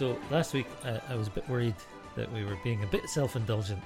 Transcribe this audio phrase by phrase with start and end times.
[0.00, 1.74] So last week I, I was a bit worried
[2.16, 3.82] that we were being a bit self-indulgent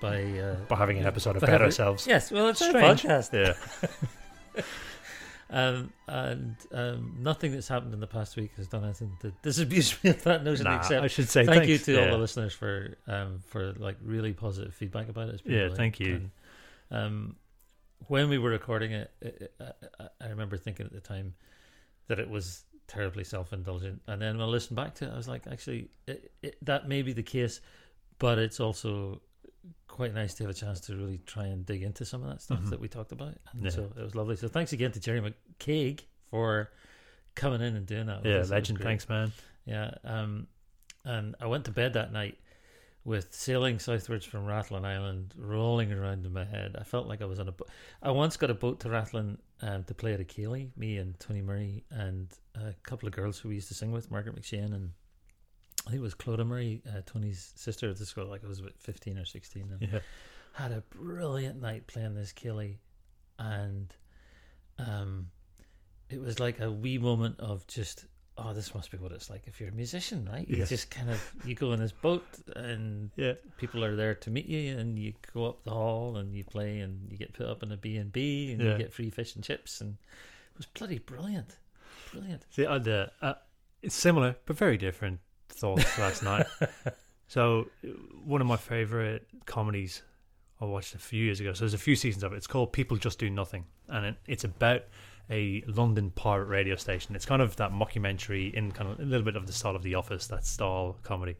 [0.00, 2.06] by uh, by having an episode about having- ourselves.
[2.06, 3.02] Yes, well, it's a Strange.
[3.02, 3.56] podcast.
[4.54, 4.62] Yeah.
[5.50, 9.96] Um, and um, nothing that's happened in the past week has done anything to disabuse
[10.04, 10.64] me of that notion.
[10.64, 11.68] Nah, except I should say thank thanks.
[11.70, 12.04] you to yeah.
[12.04, 15.36] all the listeners for um, for like really positive feedback about it.
[15.36, 16.28] It's been Yeah, thank you.
[16.90, 17.36] And, um,
[18.08, 19.80] when we were recording it, it, it
[20.20, 21.32] I remember thinking at the time
[22.08, 25.28] that it was terribly self-indulgent, and then when I listened back to it, I was
[25.28, 27.60] like, actually, it, it, that may be the case,
[28.18, 29.20] but it's also
[29.86, 32.40] quite nice to have a chance to really try and dig into some of that
[32.42, 32.70] stuff Mhm.
[32.70, 33.34] that we talked about.
[33.52, 33.70] And Yeah.
[33.70, 34.36] so it was lovely.
[34.36, 36.70] So thanks again to Jerry McCaig for
[37.34, 38.22] coming in and doing that.
[38.22, 38.50] with Yeah, us.
[38.50, 38.78] Legend.
[38.80, 39.32] Thanks, man.
[39.64, 39.92] Yeah.
[40.04, 40.46] Um,
[41.04, 42.38] and I went to bed that night
[43.04, 46.76] with sailing southwards from Rathlin Island rolling around in my head.
[46.78, 47.68] I felt like I was on a boat.
[48.02, 51.18] I once got a boat to Rathlin um, to play at a céilí, me and
[51.18, 54.74] Tony Murray and a couple of girls who we used to sing with, Margaret McShane
[54.74, 54.90] and
[55.86, 58.58] I think it was Clodagh Murray, uh, Tony's sister at the school, like I was
[58.60, 59.70] about 15 or 16.
[59.80, 60.00] And Yeah.
[60.52, 62.76] had a brilliant night playing this céilí,
[63.38, 63.94] and
[64.78, 65.30] um,
[66.10, 68.04] it was like a wee moment of just,
[68.38, 70.48] oh, this must be what it's like if you're a musician, right?
[70.48, 70.64] You Yeah.
[70.64, 72.24] just kind of you go in this boat,
[72.56, 73.34] and Yeah.
[73.56, 76.80] people are there to meet you, and you go up the hall and you play,
[76.80, 79.34] and you get put up in a B and B, and you get free fish
[79.34, 79.98] and chips, and
[80.52, 81.56] it was bloody brilliant,
[82.12, 82.46] brilliant.
[82.50, 83.34] See, I had, uh, uh,
[83.82, 86.46] it's similar but very different thoughts last night.
[87.30, 87.68] So,
[88.24, 90.00] one of my favorite comedies
[90.62, 91.52] I watched a few years ago.
[91.52, 92.36] So, there's a few seasons of it.
[92.36, 94.84] It's called People Just Do Nothing, and it, it's about
[95.30, 97.14] a London pirate radio station.
[97.14, 99.82] It's kind of that mockumentary in kind of a little bit of the style of
[99.82, 101.36] The Office, that style comedy.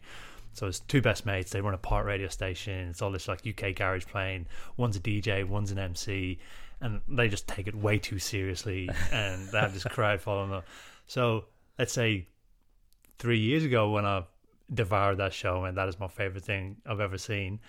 [0.52, 1.50] So it's two best mates.
[1.50, 2.88] They run a pirate radio station.
[2.88, 4.46] It's all this like UK garage playing.
[4.76, 6.38] One's a DJ, one's an MC,
[6.80, 8.88] and they just take it way too seriously.
[9.12, 10.62] And they have this crowd following them.
[11.06, 11.44] So
[11.78, 12.26] let's say
[13.18, 14.24] three years ago when I
[14.72, 17.60] devoured that show, and that is my favorite thing I've ever seen.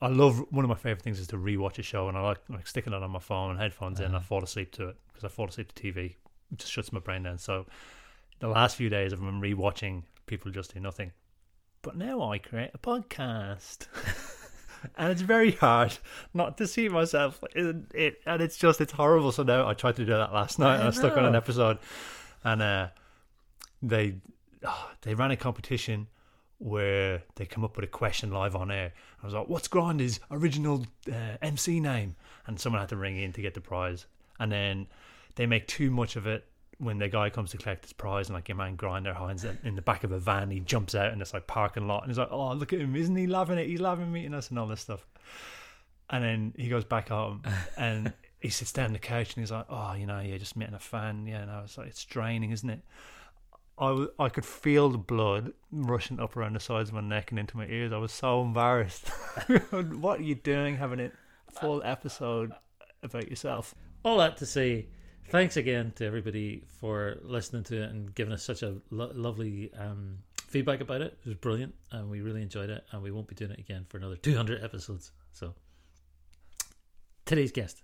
[0.00, 2.38] I love one of my favorite things is to rewatch a show, and I like
[2.48, 4.06] like sticking it on my phone and headphones in.
[4.06, 4.26] And I Uh-huh.
[4.26, 6.16] fall asleep to it because I fall asleep to TV.
[6.52, 7.38] It just shuts my brain down.
[7.38, 7.64] So
[8.40, 11.12] the last few days I've been rewatching People Just Do Nothing,
[11.80, 13.86] but now I create a podcast.
[14.96, 15.96] And it's very hard
[16.32, 19.32] not to see myself in it, and it's just it's horrible.
[19.32, 21.34] So now I tried to do that last night, and I I stuck on an
[21.34, 21.78] episode,
[22.42, 22.88] and uh,
[23.82, 24.16] they
[24.64, 26.08] oh, they ran a competition
[26.58, 28.92] where they come up with a question live on air.
[29.22, 32.16] I was like, "What's Grindah's original uh, MC name?"
[32.46, 34.06] And someone had to ring in to get the prize.
[34.38, 34.86] And then
[35.36, 36.46] they make too much of it
[36.78, 39.76] when the guy comes to collect his prize, and like your man Grindah it in
[39.76, 40.50] the back of a van.
[40.50, 42.96] He jumps out in this like parking lot, and he's like, "Oh, look at him!
[42.96, 43.66] Isn't he loving it?
[43.66, 45.06] He's loving meeting us and all this stuff."
[46.10, 47.42] And then he goes back home
[47.78, 50.56] and he sits down on the couch and he's like, "Oh, you know, yeah, just
[50.56, 51.26] meeting a fan.
[51.26, 52.80] Yeah, no, it's like it's draining, isn't it?"
[53.76, 57.30] I, w- I could feel the blood rushing up around the sides of my neck
[57.32, 57.92] and into my ears.
[57.92, 59.08] I was so embarrassed.
[59.70, 61.10] what are you doing having a
[61.50, 62.52] full episode
[63.02, 63.74] about yourself?
[64.04, 64.86] All that to say,
[65.28, 69.72] thanks again to everybody for listening to it and giving us such a lo- lovely
[69.78, 71.18] um, feedback about it.
[71.24, 72.84] It was brilliant, and we really enjoyed it.
[72.92, 75.12] And we won't be doing it again for another 200 episodes.
[75.32, 75.54] So,
[77.24, 77.82] today's guest.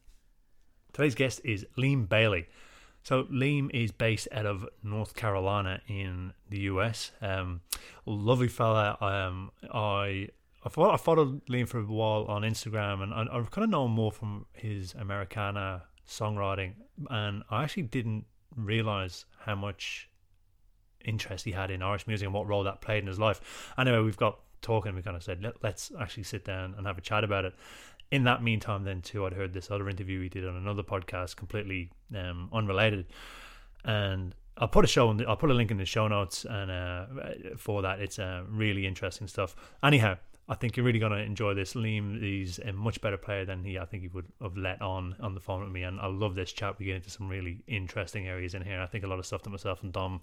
[0.92, 2.46] Today's guest is Liam Bailey.
[3.02, 7.12] So Liam is based out of North Carolina in the US.
[7.22, 7.62] Um,
[8.04, 8.98] lovely fella.
[9.00, 10.28] Um, I
[10.62, 13.70] I followed, I followed Liam for a while on Instagram, and I, I kind of
[13.70, 16.74] known more from his Americana songwriting.
[17.08, 20.10] And I actually didn't realize how much
[21.02, 23.72] interest he had in Irish music and what role that played in his life.
[23.78, 24.94] Anyway, we've got talking.
[24.94, 27.54] We kind of said Let, let's actually sit down and have a chat about it
[28.10, 31.36] in that meantime, then too, I'd heard this other interview he did on another podcast,
[31.36, 33.06] completely um, unrelated,
[33.84, 35.10] and I'll put a show.
[35.10, 37.06] In the, I'll put a link in the show notes, and uh,
[37.56, 39.54] for that, it's uh, really interesting stuff.
[39.82, 40.16] Anyhow,
[40.50, 41.74] I think you're really going to enjoy this.
[41.74, 45.14] Liam is a much better player than he, I think, he would have let on
[45.20, 46.78] on the phone with me, and I love this chat.
[46.78, 48.80] We get into some really interesting areas in here.
[48.80, 50.20] I think a lot of stuff that myself and Dom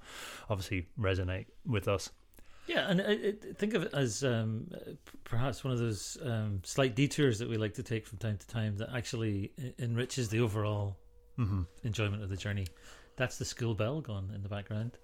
[0.50, 2.12] obviously resonate with us.
[2.68, 4.70] Yeah, and I, I think of it as um,
[5.24, 8.48] perhaps one of those um, slight detours that we like to take from time to
[8.48, 10.98] time that actually enriches the overall
[11.40, 11.62] Mm-hmm.
[11.84, 12.66] enjoyment of the journey.
[13.16, 14.98] That's the school bell gone in the background.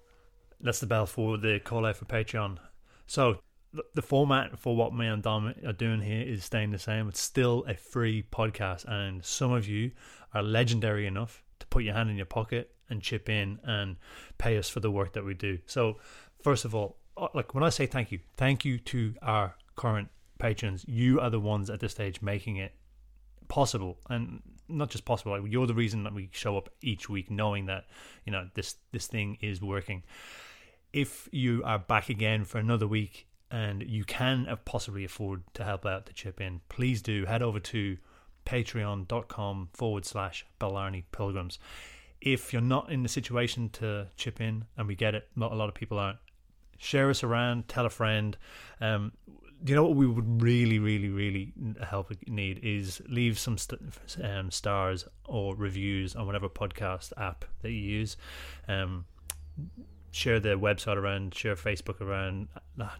[0.60, 2.58] That's the bell for the call out for Patreon.
[3.06, 3.38] So
[3.94, 7.08] the, format for what me and Dom are doing here is staying the same.
[7.08, 9.92] It's still a free podcast, and some of you
[10.32, 13.96] are legendary enough to put your hand in your pocket and chip in and
[14.38, 15.58] pay us for the work that we do.
[15.66, 15.98] So
[16.42, 20.08] first of all, uh, like when I say thank you, thank you to our current
[20.38, 20.84] patrons.
[20.86, 22.74] You are the ones at this stage making it
[23.48, 27.30] possible and not just possible like you're the reason that we show up each week
[27.30, 27.84] knowing that
[28.24, 30.02] you know this this thing is working
[30.94, 35.86] if you are back again for another week and you can possibly afford to help
[35.86, 37.96] out to chip in, please do head over to
[38.44, 41.60] patreon.com forward slash Blarney Pilgrims.
[42.20, 45.54] If you're not in the situation to chip in, and we get it, not a
[45.54, 46.18] lot of people aren't,
[46.78, 48.36] share us around, tell a friend.
[48.80, 49.12] Um,
[49.64, 53.80] you know what we would really, really, really help need is leave some st-
[54.20, 58.16] um, stars or reviews on whatever podcast app that you use.
[58.66, 59.04] Um,
[60.14, 62.48] share the website around, share Facebook around.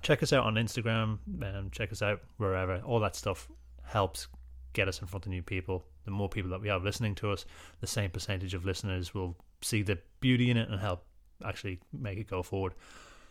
[0.03, 2.81] Check us out on Instagram, um, check us out wherever.
[2.85, 3.49] All that stuff
[3.85, 4.27] helps
[4.73, 5.85] get us in front of new people.
[6.05, 7.47] The more people that we have listening to us,
[7.81, 11.05] the same percentage of listeners will see the beauty in it and help
[11.45, 12.75] actually make it go forward.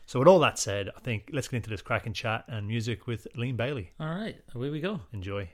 [0.05, 3.07] So, with all that said, I think let's get into this cracking chat and music
[3.07, 3.91] with Liam Bailey.
[3.99, 5.01] All right, away we go.
[5.13, 5.49] Enjoy.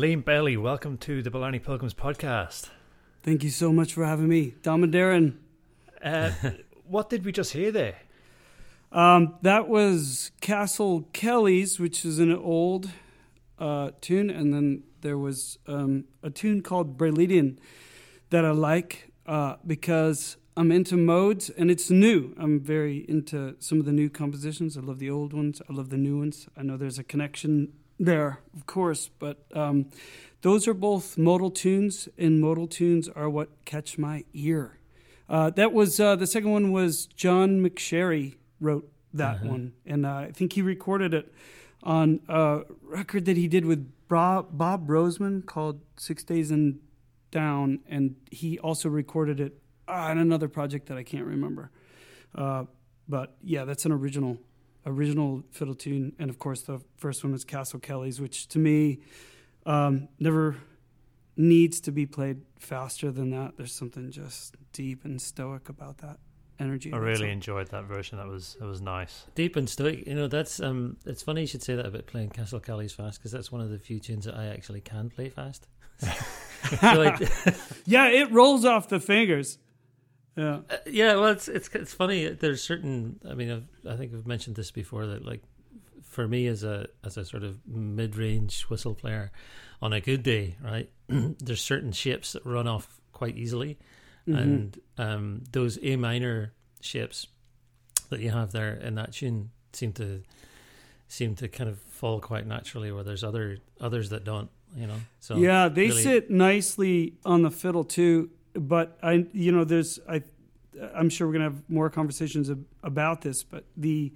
[0.00, 2.70] Liam Bailey, welcome to the Blarney Pilgrims podcast.
[3.22, 5.34] Thank you so much for having me, Dom and Darren.
[6.02, 6.30] Uh,
[6.88, 7.98] what did we just hear there?
[8.92, 12.88] Um, that was Castle Kelly's, which is an old
[13.58, 17.58] uh, tune, and then there was um, a tune called Brelidian
[18.30, 22.34] that I like uh, because I'm into modes and it's new.
[22.38, 24.78] I'm very into some of the new compositions.
[24.78, 25.60] I love the old ones.
[25.68, 26.48] I love the new ones.
[26.56, 29.90] I know there's a connection there, of course, but um,
[30.40, 34.78] those are both modal tunes, and modal tunes are what catch my ear.
[35.28, 39.48] Uh, that was uh, the second one was John McSherry wrote that uh-huh.
[39.48, 41.32] one, and uh, I think he recorded it
[41.82, 46.80] on a record that he did with Bob, Bob Roseman called Six Days in
[47.30, 51.70] Down, and he also recorded it on another project that I can't remember.
[52.34, 52.64] Uh,
[53.08, 54.38] but yeah, that's an original
[54.86, 59.00] original fiddle tune, and of course the first one was Castle Kelly's, which to me
[59.66, 60.56] um, never
[61.36, 63.56] needs to be played faster than that.
[63.56, 66.18] There's something just deep and stoic about that
[66.58, 66.92] energy.
[66.92, 68.18] I really enjoyed that version.
[68.18, 69.26] That was that was nice.
[69.34, 70.06] Deep and stoic.
[70.06, 70.96] You know, that's um.
[71.06, 73.70] It's funny you should say that about playing Castle Kelly's fast because that's one of
[73.70, 75.66] the few tunes that I actually can play fast.
[76.00, 76.06] so
[76.82, 77.20] like,
[77.86, 79.58] yeah, it rolls off the fingers.
[80.36, 81.14] Yeah, uh, yeah.
[81.16, 82.28] Well, it's it's it's funny.
[82.28, 83.20] There's certain.
[83.28, 85.42] I mean, I've, I think I've mentioned this before that like
[86.02, 89.30] for me as a as a sort of mid range whistle player,
[89.82, 90.90] on a good day, right?
[91.08, 93.78] there's certain shapes that run off quite easily,
[94.28, 94.38] mm-hmm.
[94.38, 97.26] and um, those A minor shapes
[98.10, 100.22] that you have there in that tune seem to
[101.08, 102.92] seem to kind of fall quite naturally.
[102.92, 105.00] Where there's other others that don't, you know.
[105.20, 106.02] So yeah, they really...
[106.02, 108.30] sit nicely on the fiddle too.
[108.54, 110.22] But I, you know, there's I,
[110.94, 112.50] I'm sure we're gonna have more conversations
[112.82, 114.12] about this, but the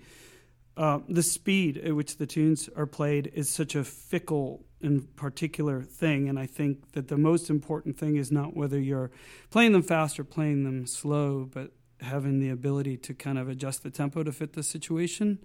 [0.76, 5.83] uh, the speed at which the tunes are played is such a fickle and particular
[5.83, 6.29] thing.
[6.29, 9.11] And I think that the most important thing is not whether you're
[9.50, 13.83] playing them fast or playing them slow, but having the ability to kind of adjust
[13.83, 15.38] the tempo to fit the situation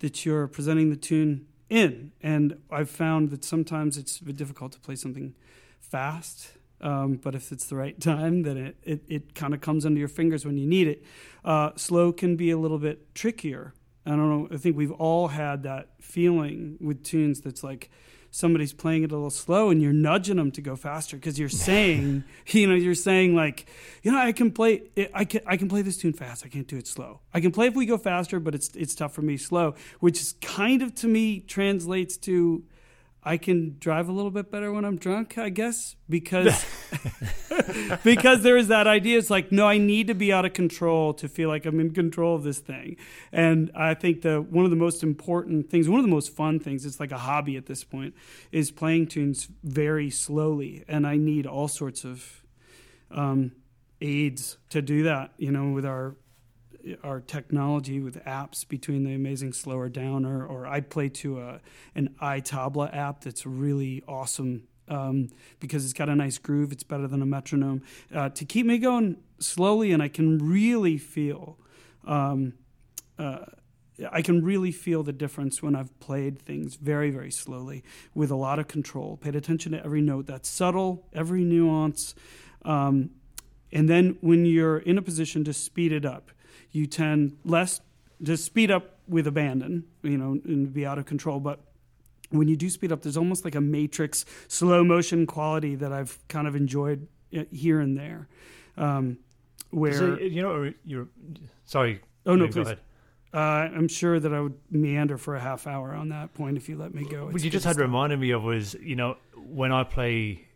[0.00, 2.12] that you're presenting the tune in.
[2.22, 5.34] And I've found that sometimes it's difficult to play something
[5.80, 6.52] fast.
[6.80, 9.98] Um, but if it's the right time, then it, it, it kind of comes under
[9.98, 11.04] your fingers when you need it.
[11.44, 13.72] Uh, slow can be a little bit trickier
[14.06, 14.48] I don't know.
[14.54, 17.90] I think we've all had that feeling with tunes that's like
[18.30, 21.48] somebody's playing it a little slow and you're nudging them to go faster because you're
[21.48, 23.68] saying, you know, you're saying like,
[24.04, 26.44] you know, I can play, I can, I can play this tune fast.
[26.46, 27.20] I can't do it slow.
[27.34, 30.20] I can play if we go faster, but it's it's tough for me slow, which
[30.20, 32.62] is kind of to me translates to
[33.26, 36.64] I can drive a little bit better when I'm drunk, I guess, because
[38.04, 39.18] because there is that idea.
[39.18, 41.92] It's like, no, I need to be out of control to feel like I'm in
[41.92, 42.96] control of this thing.
[43.32, 46.60] And I think the one of the most important things, one of the most fun
[46.60, 48.14] things, it's like a hobby at this point,
[48.52, 50.84] is playing tunes very slowly.
[50.86, 52.44] And I need all sorts of
[53.10, 53.50] um,
[54.00, 55.32] aids to do that.
[55.36, 56.14] You know, with our
[57.02, 61.60] our technology with apps between the amazing slower downer or I play to a
[61.94, 65.28] an iTabla app that's really awesome um,
[65.60, 66.72] because it's got a nice groove.
[66.72, 67.82] It's better than a metronome
[68.14, 71.58] uh, to keep me going slowly, and I can really feel.
[72.06, 72.54] Um,
[73.18, 73.46] uh,
[74.12, 77.82] I can really feel the difference when I've played things very, very slowly
[78.14, 79.16] with a lot of control.
[79.16, 82.14] Paid attention to every note that's subtle, every nuance.
[82.62, 83.10] Um,
[83.72, 86.30] and then when you're in a position to speed it up,
[86.76, 87.80] you tend less
[88.24, 91.40] to speed up with abandon, you know, and be out of control.
[91.40, 91.60] But
[92.30, 96.18] when you do speed up, there's almost like a matrix slow motion quality that I've
[96.28, 98.28] kind of enjoyed uh, here and there.
[98.76, 99.18] Um,
[99.70, 101.08] where so, you know you're
[101.64, 102.00] sorry.
[102.26, 102.68] Oh no, please.
[103.32, 106.68] Uh, I'm sure that I would meander for a half hour on that point if
[106.68, 107.26] you let me go.
[107.26, 110.46] what you just had reminded me of was you know when I play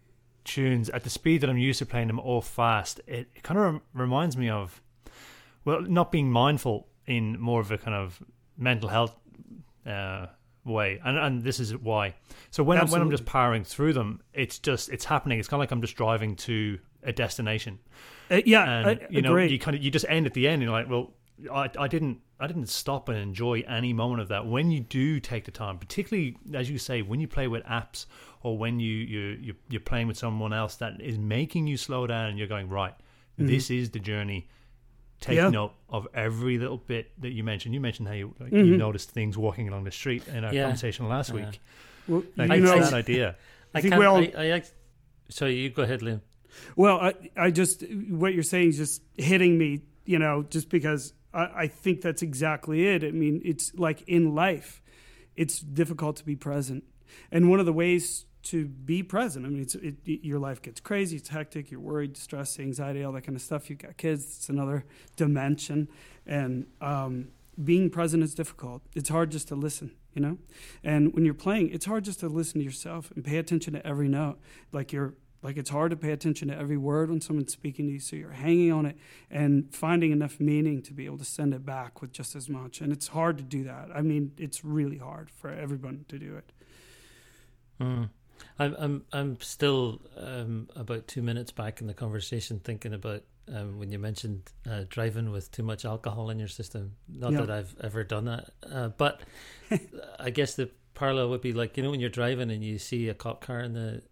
[0.44, 3.58] tunes at the speed that I'm used to playing them all fast, it, it kind
[3.58, 4.80] of reminds me of
[5.64, 8.22] well, not being mindful in more of a kind of
[8.56, 9.14] mental health
[9.86, 10.26] uh,
[10.64, 12.14] way, and and this is why.
[12.50, 15.38] So when when I'm just powering through them, it's just it's happening.
[15.38, 17.78] It's kind of like I'm just driving to a destination.
[18.30, 20.62] Uh, yeah, and, I, you know, you kind of you just end at the end.
[20.62, 21.12] And you're like, well,
[21.52, 24.46] I I didn't I didn't stop and enjoy any moment of that.
[24.46, 28.06] When you do take the time, particularly as you say, when you play with apps
[28.42, 32.26] or when you you you're playing with someone else that is making you slow down,
[32.26, 32.94] and you're going right.
[33.38, 33.46] Mm-hmm.
[33.46, 34.48] This is the journey
[35.20, 35.50] take yeah.
[35.50, 37.74] note of every little bit that you mentioned.
[37.74, 38.64] You mentioned how you like, mm-hmm.
[38.64, 40.64] you noticed things walking along the street in our yeah.
[40.64, 41.60] conversation last week.
[42.08, 43.36] Well, like, you know, that idea.
[43.74, 44.18] I, I think we all.
[44.18, 44.62] I, I,
[45.28, 46.22] sorry, you go ahead, Liam.
[46.74, 49.82] Well, I, I just what you're saying is just hitting me.
[50.04, 53.04] You know, just because I, I think that's exactly it.
[53.04, 54.82] I mean, it's like in life,
[55.36, 56.84] it's difficult to be present,
[57.30, 59.44] and one of the ways to be present.
[59.44, 63.12] I mean, it's, it, your life gets crazy, it's hectic, you're worried, stressed, anxiety, all
[63.12, 63.68] that kind of stuff.
[63.68, 64.84] You've got kids, it's another
[65.16, 65.88] dimension.
[66.26, 67.28] And um,
[67.62, 68.82] being present is difficult.
[68.94, 70.38] It's hard just to listen, you know?
[70.82, 73.86] And when you're playing, it's hard just to listen to yourself and pay attention to
[73.86, 74.38] every note.
[74.72, 77.92] Like you're like it's hard to pay attention to every word when someone's speaking to
[77.94, 78.98] you, so you're hanging on it
[79.30, 82.82] and finding enough meaning to be able to send it back with just as much.
[82.82, 83.88] And it's hard to do that.
[83.94, 86.52] I mean, it's really hard for everyone to do it.
[87.80, 88.10] Mm.
[88.58, 93.78] I'm I'm I'm still um, about two minutes back in the conversation thinking about um,
[93.78, 96.92] when you mentioned uh, driving with too much alcohol in your system.
[97.08, 97.40] Not yeah.
[97.40, 99.22] that I've ever done that, uh, but
[100.18, 103.08] I guess the parallel would be like you know when you're driving and you see
[103.08, 104.02] a cop car in the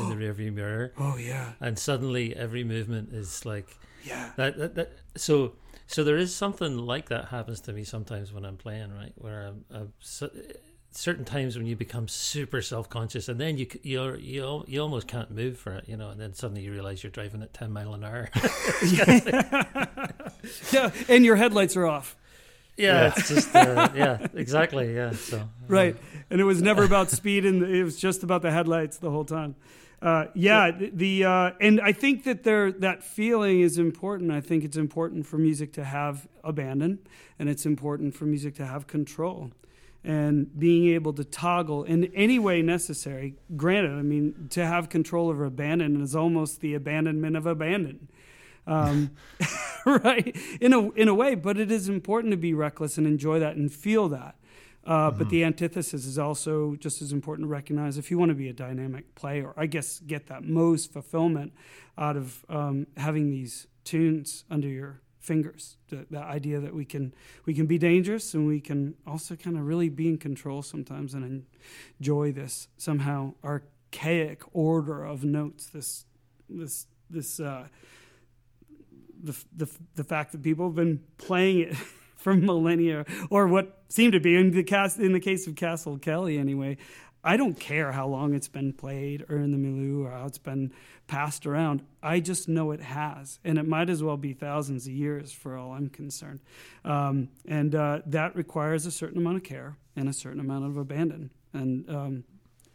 [0.00, 3.68] in the rearview mirror, Oh yeah, and suddenly every movement is like
[4.04, 4.30] yeah.
[4.36, 5.54] that, that, that so
[5.86, 9.46] so there is something like that happens to me sometimes when I'm playing right where
[9.46, 10.30] I'm, I'm so,
[10.96, 15.30] certain times when you become super self-conscious and then you you're, you you almost can't
[15.30, 17.92] move for it you know and then suddenly you realize you're driving at 10 mile
[17.94, 18.28] an hour
[20.72, 22.16] yeah, and your headlights are off.
[22.76, 23.12] yeah, Yeah.
[23.16, 25.96] it's just uh, yeah exactly yeah so uh, Right.
[26.30, 29.24] And it was never about speed, and it was just about the headlights the whole
[29.24, 29.54] time.
[30.02, 34.30] Uh, yeah, the, the uh, and I think that there that feeling is important.
[34.32, 36.98] I think it's important for music to have abandon,
[37.38, 39.52] and it's important for music to have control,
[40.06, 43.34] and being able to toggle in any way necessary.
[43.56, 48.08] Granted, I mean to have control over abandon is almost the abandonment of abandon.
[48.68, 49.10] Um,
[49.86, 53.40] right in a in a way, but it is important to be reckless and enjoy
[53.40, 54.36] that and feel that.
[54.84, 58.36] Uh, But the antithesis is also just as important to recognize if you want to
[58.36, 59.52] be a dynamic player.
[59.56, 61.52] I guess get that most fulfillment
[61.98, 65.76] out of um, having these tunes under your fingers.
[65.88, 67.12] The, the idea that we can
[67.44, 71.14] we can be dangerous and we can also kind of really be in control sometimes
[71.14, 71.44] and
[71.98, 75.66] enjoy this somehow archaic order of notes.
[75.66, 76.04] This
[76.48, 77.40] this this.
[77.40, 77.66] Uh,
[79.22, 81.74] the, the, the fact that people have been playing it
[82.16, 85.98] for millennia, or what seemed to be in the cast in the case of Castle
[85.98, 86.76] Kelly anyway.
[87.26, 90.38] I don't care how long it's been played or in the milieu or how it's
[90.38, 90.72] been
[91.08, 91.82] passed around.
[92.02, 95.56] I just know it has, and it might as well be thousands of years for
[95.56, 96.40] all I'm concerned.
[96.84, 100.76] Um, and uh, that requires a certain amount of care and a certain amount of
[100.76, 101.30] abandon.
[101.52, 102.24] And um,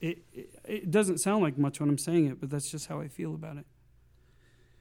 [0.01, 2.99] it, it it doesn't sound like much when I'm saying it, but that's just how
[2.99, 3.65] I feel about it.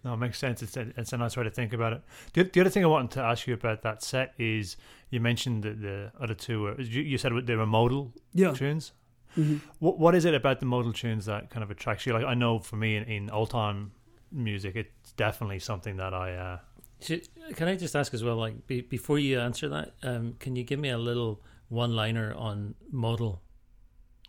[0.02, 0.62] No, it makes sense.
[0.62, 2.02] It's a, it's a nice way to think about it.
[2.32, 4.76] The, the other thing I wanted to ask you about that set is
[5.10, 8.52] you mentioned that the other two were, you, you said they were modal Yeah.
[8.54, 8.92] tunes.
[9.35, 12.12] Hmm What what is it about the modal tunes that kind of attracts you?
[12.12, 13.93] Like I know for me in, in old time
[14.33, 16.35] music, it's definitely something that I.
[16.35, 16.59] Uh,
[17.01, 20.57] Should, can I just ask as well, like be, before you answer that, um, can
[20.57, 23.43] you give me a little one-liner on modal?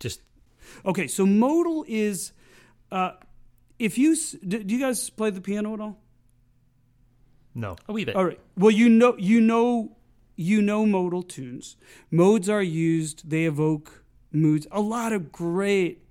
[0.00, 0.20] Just
[0.84, 2.32] Okay, so modal is
[2.90, 3.12] uh,
[3.78, 5.98] if you do, do you guys play the piano at all?
[7.54, 8.16] no, a wee bit.
[8.16, 8.40] All right.
[8.56, 9.96] Well, you know you know
[10.36, 11.76] you know modal tunes.
[12.10, 14.01] Modes are used; they evoke
[14.32, 14.66] moods.
[14.72, 16.02] A lot of great,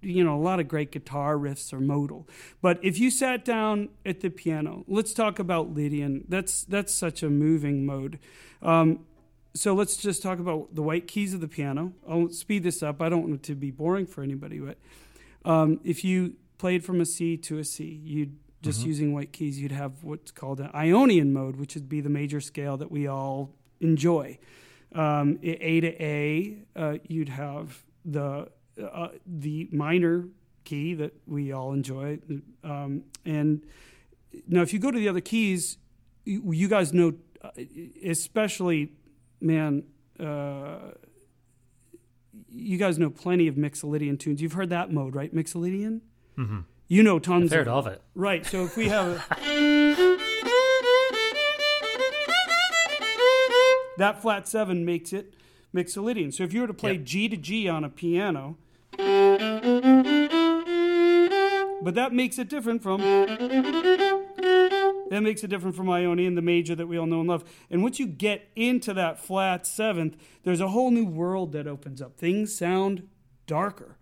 [0.00, 2.28] you know, a lot of great guitar riffs are modal.
[2.60, 6.24] But if you sat down at the piano, let's talk about Lydian.
[6.28, 8.18] That's that's such a moving mode.
[8.62, 9.00] Um,
[9.54, 11.92] so let's just talk about the white keys of the piano.
[12.08, 13.00] I'll speed this up.
[13.00, 14.78] I don't want it to be boring for anybody, but
[15.44, 18.86] um, if you played from a C to a C, you'd just Mhm.
[18.86, 22.40] using white keys, you'd have what's called an Ionian mode, which would be the major
[22.40, 24.38] scale that we all enjoy.
[24.94, 28.48] Um, a to A, uh, you'd have the
[28.80, 30.28] uh, the minor
[30.64, 32.18] key that we all enjoy,
[32.62, 33.64] um, and
[34.46, 35.78] now if you go to the other keys,
[36.24, 37.50] you, you guys know, uh,
[38.04, 38.92] especially
[39.40, 39.82] man.
[40.18, 40.92] Uh,
[42.48, 44.40] you guys know plenty of Mixolydian tunes.
[44.40, 45.34] You've heard that mode, right?
[45.34, 46.00] Mixolydian.
[46.36, 48.00] hmm You know I've tons heard of of it.
[48.14, 48.46] Right.
[48.46, 49.26] So if we have
[53.98, 55.34] that flat seven makes it
[55.74, 56.32] Mixolydian.
[56.32, 57.04] So if you were to play Yep.
[57.04, 58.56] G to G on a piano,
[61.82, 63.00] but that makes it different from
[65.10, 67.44] that makes it different from Ionian, the major that we all know and love.
[67.70, 72.00] And once you get into that flat seventh, there's a whole new world that opens
[72.02, 72.16] up.
[72.16, 73.08] Things sound
[73.46, 73.96] darker.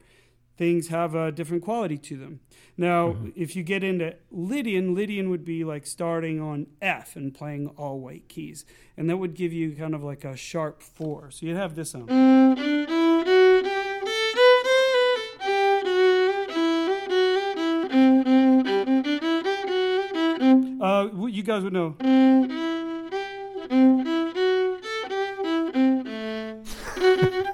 [0.57, 2.41] Things have a different quality to them.
[2.77, 7.69] Now, if you get into Lydian, Lydian would be like starting on F and playing
[7.77, 8.65] all white keys.
[8.97, 11.31] And that would give you kind of like a sharp four.
[11.31, 12.11] So you'd have this sound.
[20.81, 21.95] Uh, you guys would know.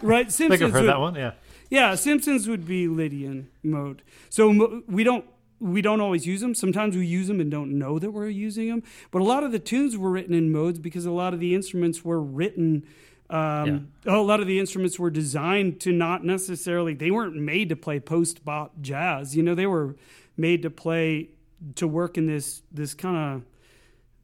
[0.02, 0.40] right, Simpsons.
[0.40, 1.14] I think I've heard would- that one.
[1.14, 1.32] Yeah.
[1.70, 4.02] Yeah, Simpsons would be Lydian mode.
[4.30, 5.24] So mo- we don't
[5.60, 6.54] we don't always use them.
[6.54, 8.82] Sometimes we use them and don't know that we're using them.
[9.10, 11.54] But a lot of the tunes were written in modes because a lot of the
[11.54, 12.84] instruments were written.
[13.28, 16.94] Um, A lot of the instruments were designed to not necessarily.
[16.94, 19.36] They weren't made to play post bop jazz.
[19.36, 19.96] You know, they were
[20.36, 21.30] made to play
[21.74, 23.42] to work in this this kind of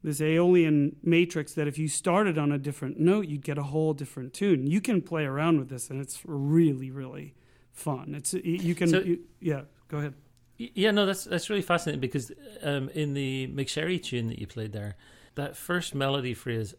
[0.05, 3.93] this Aeolian matrix that if you started on a different note, you'd get a whole
[3.93, 4.67] different tune.
[4.67, 7.33] You can play around with this, and it's really, really
[7.73, 8.13] fun.
[8.15, 9.61] It's you can, So- you, yeah.
[9.87, 10.13] Go ahead.
[10.57, 12.31] Yeah, no, that's that's really fascinating because
[12.63, 14.95] um, in the McSherry tune that you played there,
[15.35, 16.73] that first melody phrase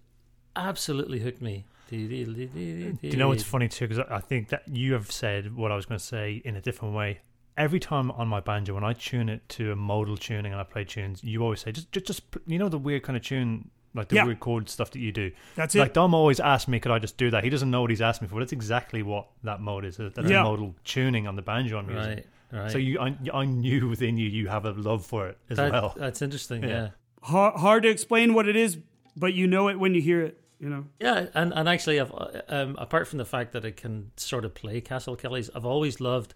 [0.55, 1.67] absolutely hooked me.
[1.91, 3.87] Do Do you know what's funny too?
[3.87, 6.61] Because I think that you have said what I was going to say in a
[6.61, 7.21] different way.
[7.57, 10.65] Every time on my banjo, when I tune it to a modal tuning and I
[10.65, 13.71] play tunes, you always say just, just, just you know, the weird kind of tune,
[13.95, 14.25] like the Yeah.
[14.27, 15.31] weird chord stuff that you do.
[15.55, 15.79] That's it.
[15.79, 17.45] Like Dom always asks me, could I just do that?
[17.45, 18.39] He doesn't know what he's asking me for.
[18.41, 19.97] That's exactly what that mode is.
[19.97, 20.41] That's Yeah.
[20.43, 22.17] a modal tuning on the banjo I'm using.
[22.17, 22.71] Right, right.
[22.71, 25.73] So you, I, I knew within you, you have a love for it as That-
[25.73, 25.95] well.
[25.97, 26.63] That's interesting.
[26.63, 26.69] Yeah.
[26.69, 26.89] Yeah.
[27.23, 28.77] hard, hard to explain what it is,
[29.17, 30.41] but you know it when you hear it.
[30.59, 30.87] You know.
[31.01, 32.13] Yeah, and, and actually, I've
[32.49, 36.01] um, apart from the fact that I can sort of play Castle Kelly's, I've always
[36.01, 36.33] loved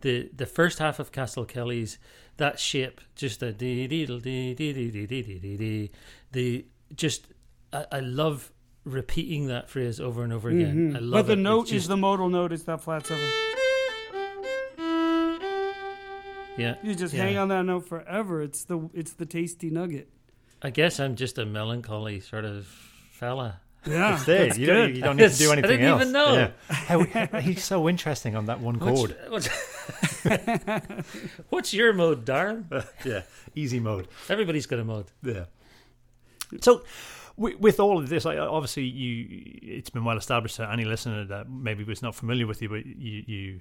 [0.00, 1.98] the the first half of Castle Kelly's
[2.36, 5.90] that shape, just the dee dee dee dee dee dee dee dee dee dee,
[6.32, 7.26] the just
[7.72, 8.52] I, I love
[8.84, 10.92] repeating that phrase over and over again.
[10.92, 10.96] Mhm.
[10.96, 11.36] I love but the it.
[11.42, 13.28] Note is just- the modal note is that flat seven.
[16.56, 16.74] yeah.
[16.82, 17.24] You just yeah.
[17.24, 18.42] hang on that note forever.
[18.42, 20.08] It's the it's the tasty nugget.
[20.62, 22.66] I guess I'm just a melancholy sort of
[23.12, 23.60] fella.
[23.86, 24.54] Yeah, It's there.
[24.58, 26.00] You, don't, you don't need to do anything I didn't else.
[26.02, 26.34] even know.
[26.34, 26.50] Yeah.
[26.68, 29.16] How, how- he's so interesting on that one chord.
[29.28, 29.48] what's,
[31.48, 32.64] what's your mode, Darren?
[33.04, 33.22] yeah,
[33.54, 34.08] easy mode.
[34.28, 35.06] Everybody's got a mode.
[35.22, 35.44] Yeah.
[36.60, 36.82] So,
[37.36, 41.24] with, with all of this, like, obviously, you it's been well established to any listener
[41.26, 43.60] that maybe was not familiar with you, but you you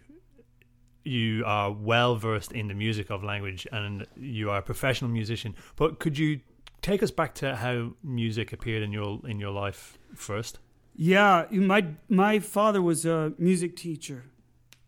[1.03, 5.55] you are well versed in the music of language, and you are a professional musician.
[5.75, 6.39] But could you
[6.81, 10.59] take us back to how music appeared in your in your life first?
[10.95, 14.25] Yeah, my my father was a music teacher,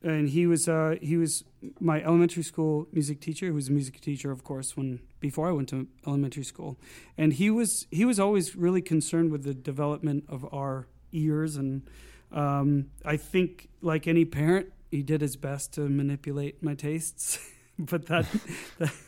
[0.01, 1.43] and he was uh, he was
[1.79, 3.45] my elementary school music teacher.
[3.45, 6.79] He was a music teacher, of course, when before I went to elementary school,
[7.17, 11.83] and he was he was always really concerned with the development of our ears, and
[12.31, 17.39] um, I think like any parent, he did his best to manipulate my tastes.
[17.79, 18.25] but that,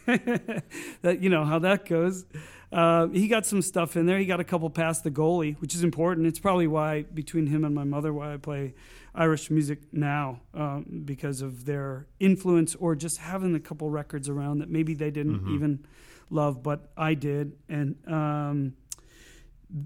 [1.01, 2.25] that you know how that goes.
[2.71, 4.17] Uh, he got some stuff in there.
[4.17, 6.25] He got a couple past the goalie, which is important.
[6.27, 8.73] It's probably why between him and my mother, why I play
[9.13, 14.59] Irish music now, um, because of their influence or just having a couple records around
[14.59, 15.55] that maybe they didn't Mhm.
[15.55, 15.85] even
[16.29, 17.57] love, but I did.
[17.67, 18.73] And um,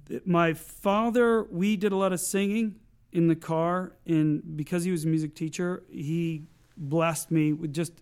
[0.07, 2.75] th- my father, we did a lot of singing
[3.11, 6.43] in the car, and because he was a music teacher, he
[6.77, 7.93] blessed me with just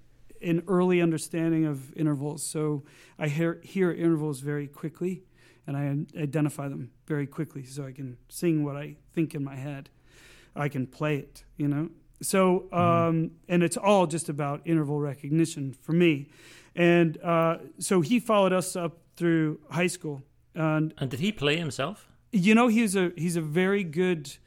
[0.44, 2.44] an early understanding of intervals.
[2.44, 2.84] So
[3.18, 5.24] I hear, hear intervals very quickly,
[5.66, 9.56] and I identify them very quickly, so I can sing what I think in my
[9.56, 9.90] head.
[10.56, 11.90] I can play it, you know.
[12.22, 16.28] So, um, and it's all just about interval recognition for me.
[16.76, 20.22] And uh, so he followed us up through high school,
[20.56, 22.08] and And did he play himself?
[22.36, 24.38] you know he's a he's a very good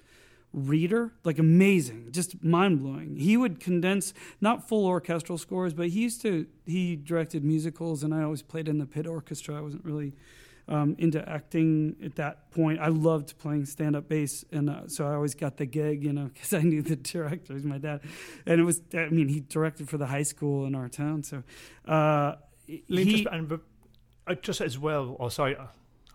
[0.56, 1.12] reader?
[1.22, 2.08] Like amazing.
[2.10, 3.16] Just mind-blowing.
[3.16, 8.12] He would condense not full orchestral scores but he used to he directed musicals and
[8.12, 9.56] i always played in the pit orchestra.
[9.56, 10.14] I wasn't really
[10.68, 12.80] um, into acting at that point.
[12.80, 16.24] I loved playing stand-up bass and uh, so i always got the gig you know
[16.34, 17.54] because i knew the director.
[17.54, 18.00] Was my dad.
[18.46, 21.44] And it was i mean he directed for the high school in our town so
[21.86, 23.60] uh, he, just, and,
[24.26, 25.56] uh, just as well, oh, sorry,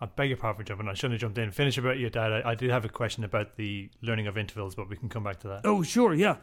[0.02, 0.88] I beg your pardon for jumping.
[0.88, 1.52] I shouldn't have jumped in.
[1.52, 2.32] Finish about your dad.
[2.32, 5.22] I, I did have a question about the learning of intervals, but we can come
[5.22, 5.60] back to that.
[5.64, 6.38] Oh, sure, yeah.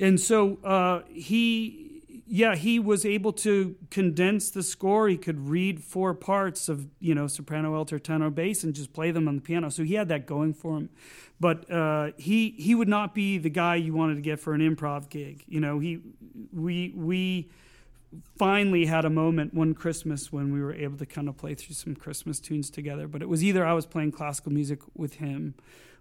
[0.00, 5.08] And so uh, he, yeah, he was able to condense the score.
[5.08, 9.12] He could read four parts of, you know, soprano, alto, tenor, bass, and just play
[9.12, 9.70] them on the piano.
[9.70, 10.88] So he had that going for him.
[11.38, 14.60] But uh, he he would not be the guy you wanted to get for an
[14.60, 15.44] improv gig.
[15.46, 16.00] You know, he
[16.52, 17.50] we we
[18.36, 21.74] finally had a moment one Christmas when we were able to kind of play through
[21.74, 23.06] some Christmas tunes together.
[23.08, 25.54] But it was either I was playing classical music with him,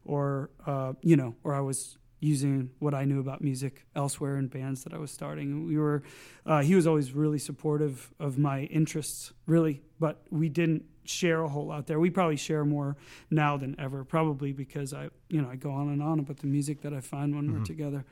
[0.05, 4.47] or uh, you know, or I was using what I knew about music elsewhere in
[4.47, 5.65] bands that I was starting.
[5.67, 6.03] We were,
[6.45, 11.49] uh, he was always really supportive of my interests, really, but we didn't share a
[11.49, 11.99] whole lot there.
[11.99, 12.95] We probably share more
[13.29, 16.47] now than ever, probably because I, you know, I go on and on about the
[16.47, 17.65] music that I find when we're Mhm.
[17.65, 18.05] together.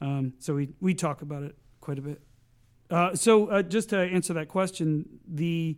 [0.00, 2.20] Um, so we we talk about it quite a bit.
[2.92, 5.76] Uh, so uh, just to answer that question, the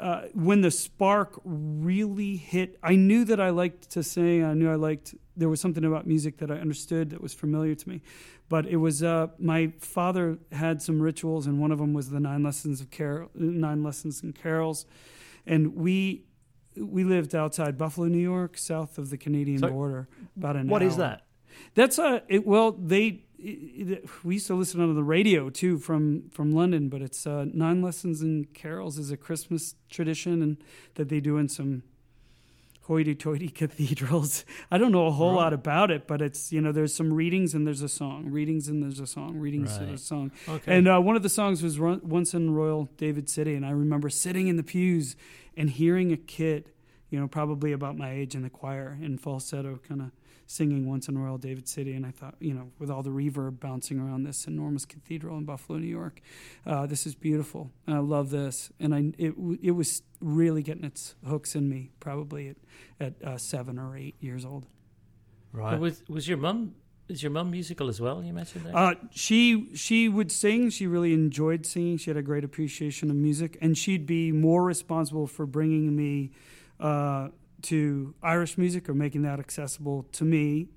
[0.00, 4.42] uh, when the spark really hit, I knew that I liked to sing.
[4.42, 5.14] I knew I liked.
[5.36, 8.02] There was something about music that I understood that was familiar to me,
[8.48, 12.18] but it was uh, my father had some rituals, and one of them was the
[12.20, 14.86] nine lessons of carol, nine lessons and carols,
[15.46, 16.24] and we
[16.76, 20.82] we lived outside Buffalo, New York, south of the Canadian So, border, about an What
[20.82, 20.88] hour.
[20.88, 21.26] is that?
[21.74, 23.24] That's a it, well they.
[23.42, 27.26] It, it- we used to listen on the radio too from from London, but it's
[27.26, 30.56] uh, nine lessons and carols is a Christmas tradition and
[30.94, 31.82] that they do in some
[32.82, 34.44] hoity-toity cathedrals.
[34.70, 35.36] I don't know a whole Right.
[35.44, 38.68] lot about it, but it's you know there's some readings and there's a song, readings
[38.68, 39.88] and there's a song, readings and Right.
[39.90, 40.32] there's a song.
[40.48, 40.76] Okay.
[40.76, 43.70] And uh, one of the songs was run, once in Royal David City, and I
[43.70, 45.16] remember sitting in the pews
[45.56, 46.70] and hearing a kid,
[47.10, 50.10] you know, probably about my age in the choir in falsetto, kind of
[50.46, 51.94] singing once in Royal David City.
[51.94, 55.44] And I thought, you know, with all the reverb bouncing around this enormous cathedral in
[55.44, 56.20] Buffalo, New York,
[56.66, 57.70] uh, this is beautiful.
[57.86, 58.70] And I love this.
[58.78, 62.56] And I, it, it was really getting its hooks in me probably at,
[63.00, 64.66] at uh, seven or eight years old.
[65.52, 65.78] Right.
[65.78, 66.74] Was was your mum?
[67.08, 68.22] Is your mum musical as well?
[68.24, 68.74] You mentioned that.
[68.74, 70.70] Uh, she she would sing.
[70.70, 71.98] She really enjoyed singing.
[71.98, 76.30] She had a great appreciation of music, and she'd be more responsible for bringing me
[76.80, 77.28] uh,
[77.62, 80.68] to Irish music or making that accessible to me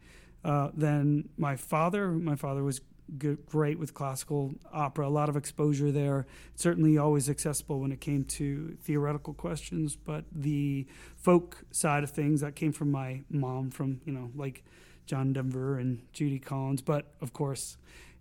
[0.43, 2.10] uh, than my father.
[2.10, 2.82] My father was
[3.17, 6.26] good, great with classical opera, a lot of exposure there.
[6.56, 12.41] Certainly always accessible when it came to theoretical questions, but the folk side of things
[12.41, 14.63] that came from my mom, from you know like
[15.06, 17.78] John Denver and Judy Collins, but of course.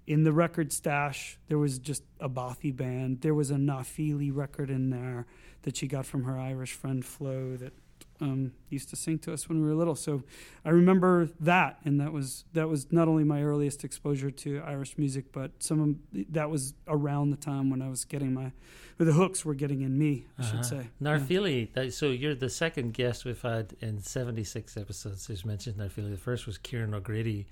[0.07, 3.23] In the record stash, there was just a Bothy band.
[3.23, 5.25] There was a Na Fili record in there
[5.63, 7.73] that she got from her Irish friend Flo that
[8.21, 9.95] um, used to sing to us when we were little.
[9.97, 10.23] So
[10.65, 14.97] I remember that, and that was that was not only my earliest exposure to Irish
[14.99, 15.81] music, but some
[16.13, 18.53] of, that was around the time when I was getting my,
[19.01, 20.63] or the hooks were getting in me, I should Uh-huh.
[20.63, 20.89] say.
[21.01, 21.71] Na Fili.
[21.75, 26.11] That, so you're the second guest we've had in 76 episodes who's mentioned Na Fili.
[26.11, 27.47] The first was Kieran O'Grady,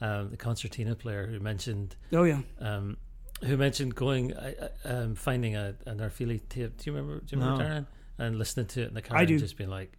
[0.00, 2.96] um, the concertina player, who mentioned Oh yeah, um,
[3.44, 6.76] who mentioned going uh, uh, um, finding a, a Narfili tape.
[6.76, 7.20] Do you remember?
[7.24, 7.68] Do you remember No.
[7.70, 7.86] Darren?
[8.18, 9.38] And listening to it in the car I and do.
[9.38, 9.96] just being like,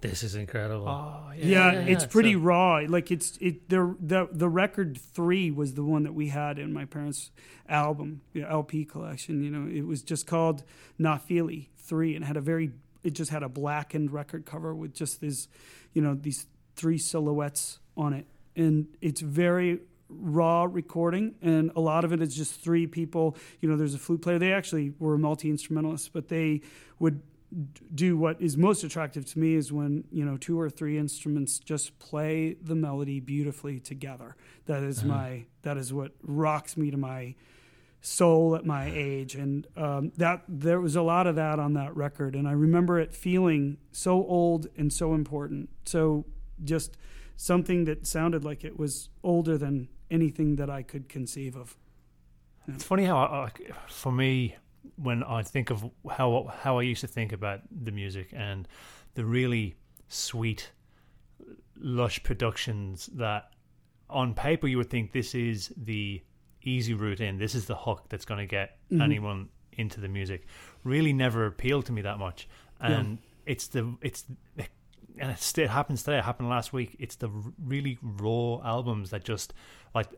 [0.00, 2.80] "This is incredible." Oh, yeah, yeah, it's yeah, pretty so- raw.
[2.86, 6.72] Like it's it the the the record three was the one that we had in
[6.72, 7.30] my parents'
[7.68, 9.42] album you know, LP collection.
[9.42, 10.64] You know, it was just called
[10.98, 14.94] Na Fili three, and had a very it just had a blackened record cover with
[14.94, 15.48] just these,
[15.92, 19.80] you know, these three silhouettes on it, and it's very
[20.14, 23.98] raw recording and a lot of it is just three people you know there's a
[23.98, 26.60] flute player they actually were multi-instrumentalists but they
[26.98, 27.22] would
[27.94, 31.58] do what is most attractive to me is when you know two or three instruments
[31.58, 34.36] just play the melody beautifully together.
[34.66, 35.08] That is Uh-huh.
[35.08, 37.34] my that is what rocks me to my
[38.00, 39.34] soul at my age.
[39.36, 42.34] And um, that there was a lot of that on that record.
[42.34, 45.68] And i remember it feeling so old and so important.
[45.84, 46.24] So
[46.64, 46.96] just
[47.36, 51.76] something that sounded like it was older than anything that i could conceive of.
[52.68, 53.50] It's funny how, I, I-
[53.88, 54.56] for me,
[54.96, 58.66] when I think of how how I used to think about the music and
[59.14, 59.76] the really
[60.08, 60.70] sweet,
[61.78, 63.50] lush productions that,
[64.10, 66.22] on paper, you would think this is the
[66.62, 67.38] easy route in.
[67.38, 69.02] This is the hook that's going to get Mhm.
[69.02, 70.46] anyone into the music.
[70.84, 72.48] Really, never appealed to me that much,
[72.80, 72.98] Yeah.
[73.00, 74.24] and it's the it's.
[75.18, 76.18] And it happens today.
[76.18, 76.96] It happened last week.
[76.98, 77.28] It's the
[77.62, 79.52] really raw albums that just
[79.94, 80.08] like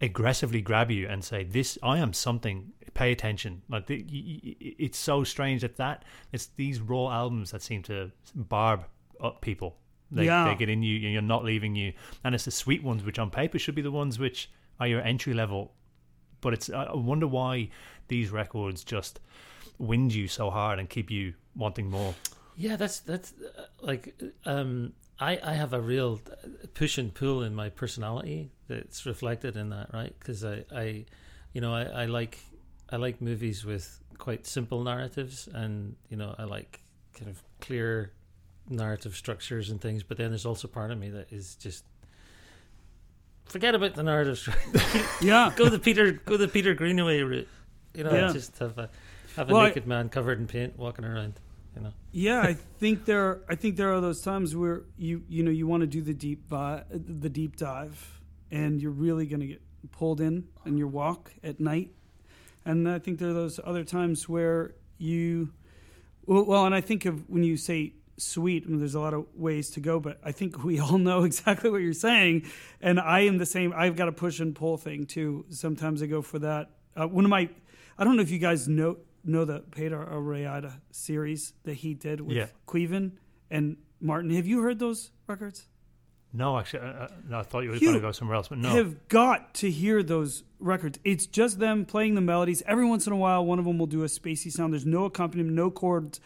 [0.00, 2.72] aggressively grab you and say, "This, I am something.
[2.94, 7.50] Pay attention." Like the, y- y- it's so strange that that it's these raw albums
[7.50, 8.84] that seem to barb
[9.20, 9.76] up people.
[10.10, 10.44] They, Yeah.
[10.48, 11.92] they get in you, and you're not leaving you.
[12.22, 15.00] And it's the sweet ones, which on paper should be the ones which are your
[15.00, 15.72] entry level.
[16.40, 17.70] But it's I I wonder why
[18.08, 19.20] these records just
[19.78, 22.14] wind you so hard and keep you wanting more.
[22.56, 26.20] Yeah, that's that's uh, like um, I I have a real
[26.74, 30.14] push and pull in my personality that's reflected in that, right?
[30.18, 31.04] Because I I
[31.52, 32.38] you know I, I like
[32.90, 36.80] I like movies with quite simple narratives, and you know I like
[37.14, 38.12] kind of clear
[38.68, 40.02] narrative structures and things.
[40.02, 41.84] But then there's also part of me that is just
[43.44, 44.42] forget about the narrative
[45.20, 47.48] yeah go the Peter go the Peter Greenaway route.
[47.94, 48.32] You know, Yeah.
[48.32, 48.90] just have a
[49.36, 51.34] have a Well, I- naked man covered in paint walking around.
[51.74, 51.92] You know.
[52.10, 53.22] Yeah, I think there.
[53.26, 56.00] Are, I think there are those times where you you know you want to do
[56.02, 58.15] the deep vi- the deep dive,
[58.50, 61.90] and you're really going to get pulled in in your walk at night.
[62.64, 65.52] And I think there are those other times where you,
[66.26, 68.64] well, and I think of when you say sweet.
[68.66, 71.22] I mean, there's a lot of ways to go, but I think we all know
[71.24, 72.46] exactly what you're saying.
[72.80, 73.72] And I am the same.
[73.76, 75.44] I've got a push and pull thing too.
[75.50, 76.70] Sometimes I go for that.
[76.96, 77.48] Uh, one of my,
[77.98, 82.20] I don't know if you guys know know the Peter Areada series that he did
[82.20, 82.46] with Yeah.
[82.68, 83.10] Queven
[83.50, 84.30] and Martin.
[84.30, 85.66] Have you heard those records?
[86.36, 88.58] No, actually, uh, uh, no, I thought you were going to go somewhere else, but
[88.58, 88.70] no.
[88.70, 90.98] You have got to hear those records.
[91.02, 92.62] It's just them playing the melodies.
[92.66, 94.72] Every once in a while, one of them will do a spacey sound.
[94.74, 96.20] There's no accompaniment, no chords.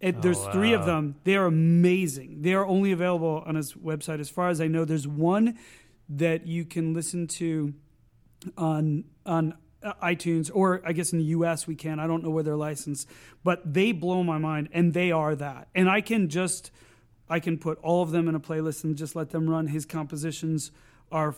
[0.00, 1.16] It, Oh, there's three of them.
[1.24, 2.42] They are amazing.
[2.42, 4.84] They are only available on his website, as far as I know.
[4.84, 5.58] There's one
[6.10, 7.74] that you can listen to
[8.56, 11.66] on on uh, iTunes, or I guess in the U.S.
[11.66, 11.98] we can.
[11.98, 13.08] I don't know where they're licensed,
[13.42, 15.68] but they blow my mind, and they are that.
[15.74, 16.70] And I can just
[17.30, 19.66] I can put all of them in a playlist and just let them run.
[19.68, 20.70] His compositions
[21.12, 21.34] are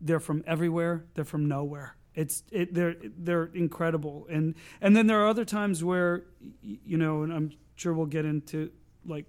[0.00, 1.04] they're from everywhere.
[1.14, 1.96] They're from nowhere.
[2.14, 4.26] It's it, they're they're incredible.
[4.30, 6.24] And and then there are other times where
[6.62, 8.70] you know, and I'm sure we'll get into
[9.04, 9.26] like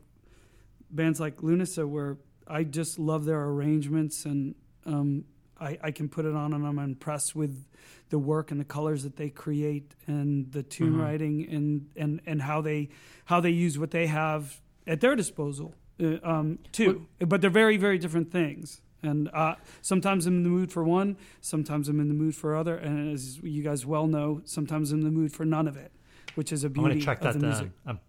[0.92, 5.26] bands like Lunasa where I just love their arrangements and um,
[5.60, 7.66] I, I can put it on and I'm impressed with
[8.10, 11.02] the work and the colors that they create and the tune Mhm.
[11.02, 12.90] writing and, and, and how they
[13.26, 17.08] how they use what they have at their disposal uh, um, too.
[17.20, 18.82] but they're very very different things.
[19.04, 22.56] And uh, sometimes I'm in the mood for one, sometimes I'm in the mood for
[22.56, 25.78] other, and as you guys well know, sometimes I'm in the mood for none of
[25.78, 25.92] it,
[26.34, 27.50] which is a I'm beauty going to track of that the down.
[27.50, 27.72] music.
[27.86, 28.00] Um,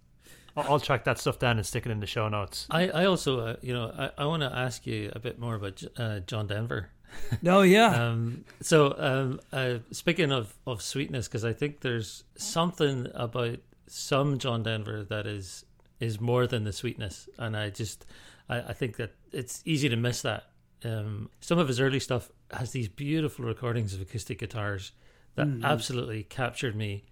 [0.56, 2.66] I'll, I'll track that stuff down and stick it in the show notes.
[2.70, 5.54] I, I also, uh, you know, I, I want to ask you a bit more
[5.56, 6.88] about uh, John Denver.
[7.46, 13.06] Oh yeah, Um, so, um, uh, speaking of, of sweetness, because I think there's something
[13.14, 15.64] about some John Denver that is
[16.00, 18.06] is more than the sweetness, and I just
[18.48, 20.44] I, I think that it's easy to miss that.
[20.84, 24.92] Um, some of his early stuff has these beautiful recordings of acoustic guitars
[25.34, 25.64] that Mhm.
[25.64, 27.04] absolutely captured me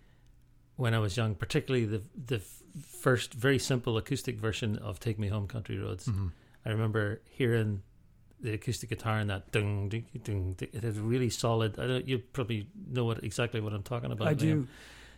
[0.76, 2.40] when I was young, particularly the the
[2.82, 6.32] first very simple acoustic version of "Take Me Home, Country Roads." Mhm.
[6.66, 7.82] I remember hearing
[8.40, 10.68] the acoustic guitar and that ding ding dung, dung.
[10.72, 11.78] It is really solid.
[11.78, 12.06] I don't.
[12.06, 14.28] You probably know what exactly what I'm talking about.
[14.28, 14.38] I Liam.
[14.38, 14.68] do.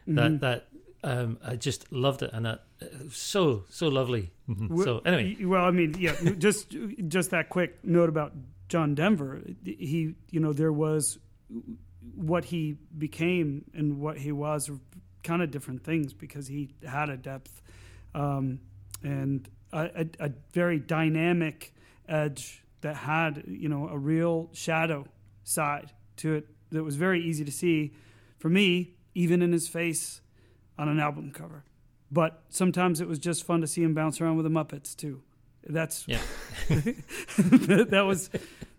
[0.09, 0.41] That Mhm.
[0.41, 0.69] that
[1.05, 4.33] um, I just loved it, and that it was so so lovely.
[4.49, 4.85] Mhm.
[4.85, 5.45] So, anyway.
[5.45, 6.75] well, I mean, yeah, just
[7.09, 8.33] just that quick note about
[8.69, 9.43] John Denver.
[9.65, 11.19] He, you know, there was
[12.15, 14.71] what he became and what he was,
[15.23, 17.63] kind of different things because he had a depth
[18.15, 18.61] um,
[19.03, 21.75] and a, a, a very dynamic
[22.09, 25.05] edge that had, you know, a real shadow
[25.45, 27.93] side to it that was very easy to see
[28.39, 30.21] for me, even in his face
[30.79, 31.65] on an album cover.
[32.11, 35.23] But sometimes it was just fun to see him bounce around with the Muppets too.
[35.69, 36.21] That's Yeah.
[36.69, 38.31] that was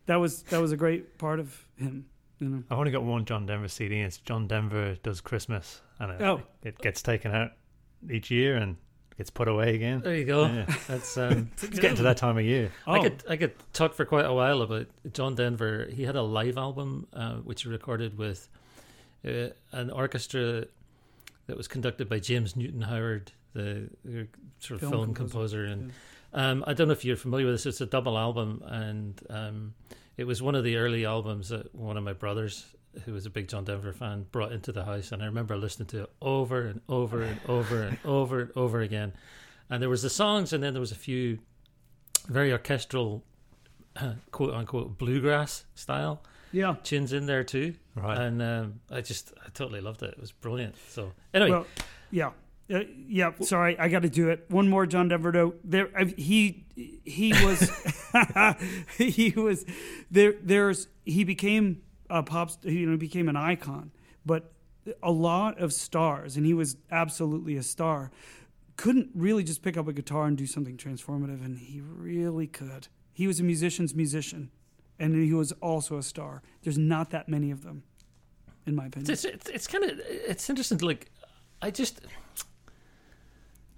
[0.06, 2.06] that was that was a great part of him.
[2.40, 2.64] You know.
[2.70, 4.00] I've only got one John Denver CD.
[4.02, 5.82] It's John Denver Does Christmas.
[6.00, 6.42] And it, Oh.
[6.64, 7.52] it gets taken out
[8.10, 8.78] each year and
[9.18, 10.02] gets put away again.
[10.04, 10.46] There you go.
[10.46, 10.66] Yeah.
[10.88, 12.72] That's um, It's getting to that time of year.
[12.86, 13.04] I Oh.
[13.04, 15.88] could I could talk for quite a while about John Denver.
[15.92, 18.48] He had a live album uh, which he recorded with
[19.28, 20.66] uh, an orchestra
[21.48, 24.28] that was conducted by James Newton Howard, the, the
[24.60, 25.66] sort of Film film, composer, composer.
[25.66, 25.92] And
[26.34, 27.66] um, I don't know if you're familiar with this.
[27.66, 29.74] It's a double album, and um,
[30.18, 32.66] it was one of the early albums that one of my brothers,
[33.06, 35.12] who was a big John Denver fan, brought into the house.
[35.12, 38.82] And I remember listening to it over and over and over and over and over
[38.82, 39.14] again.
[39.70, 41.40] And there was the songs, and then there was a few
[42.28, 43.24] very orchestral,
[44.32, 46.76] quote unquote, bluegrass style Yeah.
[46.84, 47.76] tunes in there too.
[47.96, 48.18] Right.
[48.18, 50.12] And um, I just, I totally loved it.
[50.12, 50.76] It was brilliant.
[50.90, 51.66] So anyway, Well,
[52.12, 52.32] yeah.
[52.70, 54.46] Uh, yeah, sorry, I got to do it.
[54.50, 55.58] One more John Denver note.
[55.64, 56.66] There, I, he
[57.06, 57.72] he was
[58.98, 59.66] he was
[60.12, 60.34] there.
[60.44, 62.52] There's he became a pop.
[62.64, 63.92] You know, he became an icon.
[64.26, 64.52] But
[65.02, 68.12] a lot of stars, and he was absolutely a star.
[68.76, 72.90] Couldn't really just pick up a guitar and do something transformative, and he really could.
[73.14, 74.52] He was a musician's musician,
[75.00, 76.42] and he was also a star.
[76.64, 77.84] There's not that many of them,
[78.66, 79.12] in my opinion.
[79.12, 80.78] it's it's, it's kind of it's interesting.
[80.80, 81.12] Like,
[81.62, 82.02] I just.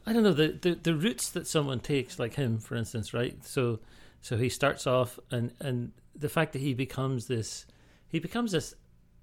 [0.05, 3.43] I don't know the, the the routes that someone takes, like him, for instance, right?
[3.45, 3.79] So,
[4.21, 7.65] so he starts off, and and the fact that he becomes this,
[8.07, 8.73] he becomes this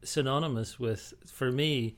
[0.04, 1.96] synonymous with, for me,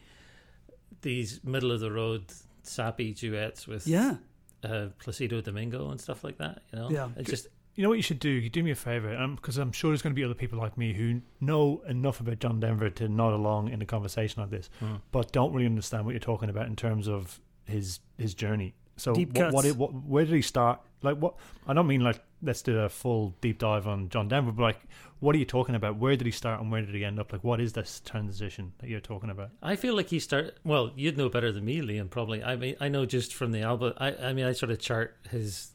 [1.02, 2.24] these middle of the road
[2.62, 4.16] sappy duets with yeah,
[4.64, 6.62] uh, Placido Domingo and stuff like that.
[6.72, 7.08] You know, Yeah.
[7.16, 8.28] it just You know what you should do?
[8.28, 10.76] You do me a favor, because I'm sure there's going to be other people like
[10.76, 14.68] me who know enough about John Denver to nod along in a conversation like this,
[14.80, 14.96] Hmm.
[15.12, 18.74] but don't really understand what you're talking about in terms of his his journey.
[18.96, 20.80] So, Deep what, what, what, where did he start?
[21.02, 21.36] Like, what?
[21.68, 24.80] I don't mean like let's do a full deep dive on John Denver, but like,
[25.20, 25.98] what are you talking about?
[25.98, 27.32] Where did he start and where did he end up?
[27.32, 29.50] Like, what is this transition that you're talking about?
[29.62, 30.54] I feel like he started.
[30.64, 32.10] Well, you'd know better than me, Liam.
[32.10, 32.42] Probably.
[32.42, 33.92] I mean, I know just from the album.
[33.98, 35.70] I, I mean, I sort of chart his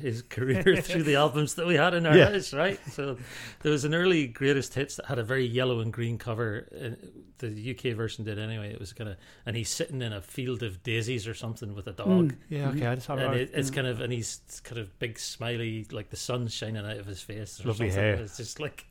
[0.00, 2.30] his career through the albums that we had in our Yeah.
[2.32, 2.78] house, right?
[2.92, 3.16] So
[3.62, 6.68] there was an early greatest hits that had a very yellow and green cover.
[6.74, 7.06] uh,
[7.38, 8.72] The UK version did anyway.
[8.72, 11.86] It was kind of, and he's sitting in a field of daisies or something with
[11.86, 12.32] a dog.
[12.32, 12.36] Mm.
[12.48, 15.18] Yeah, okay, I just have And it, it's kind of, and he's kind of big,
[15.18, 17.60] smiley, like the sun's shining out of his face.
[17.60, 18.04] Or Lovely something.
[18.04, 18.14] hair.
[18.14, 18.84] It's just like,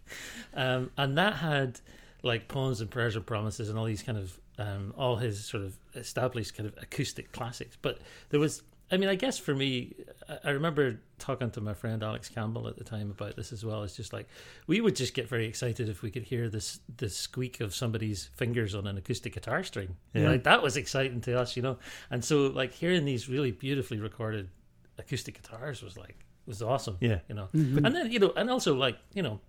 [0.54, 1.80] um, and that had
[2.24, 5.64] like poems and prayers and promises and all these kind of, um, all his sort
[5.64, 7.78] of established kind of acoustic classics.
[7.82, 8.62] But there was,
[8.92, 9.94] I mean, I guess for me,
[10.28, 13.64] I, I remember talking to my friend Alex Campbell at the time about this as
[13.64, 13.84] well.
[13.84, 14.28] It's just like
[14.68, 18.30] we would just get very excited if we could hear this the squeak of somebody's
[18.36, 19.96] fingers on an acoustic guitar string.
[20.14, 20.30] Yeah.
[20.30, 21.78] Like that was exciting to us, you know.
[22.10, 24.50] And so like hearing these really beautifully recorded
[24.98, 26.98] acoustic guitars was like was awesome.
[27.00, 27.20] Yeah.
[27.30, 27.50] You know.
[27.54, 27.86] Mhm.
[27.86, 29.40] And then, you know, and also like, you know,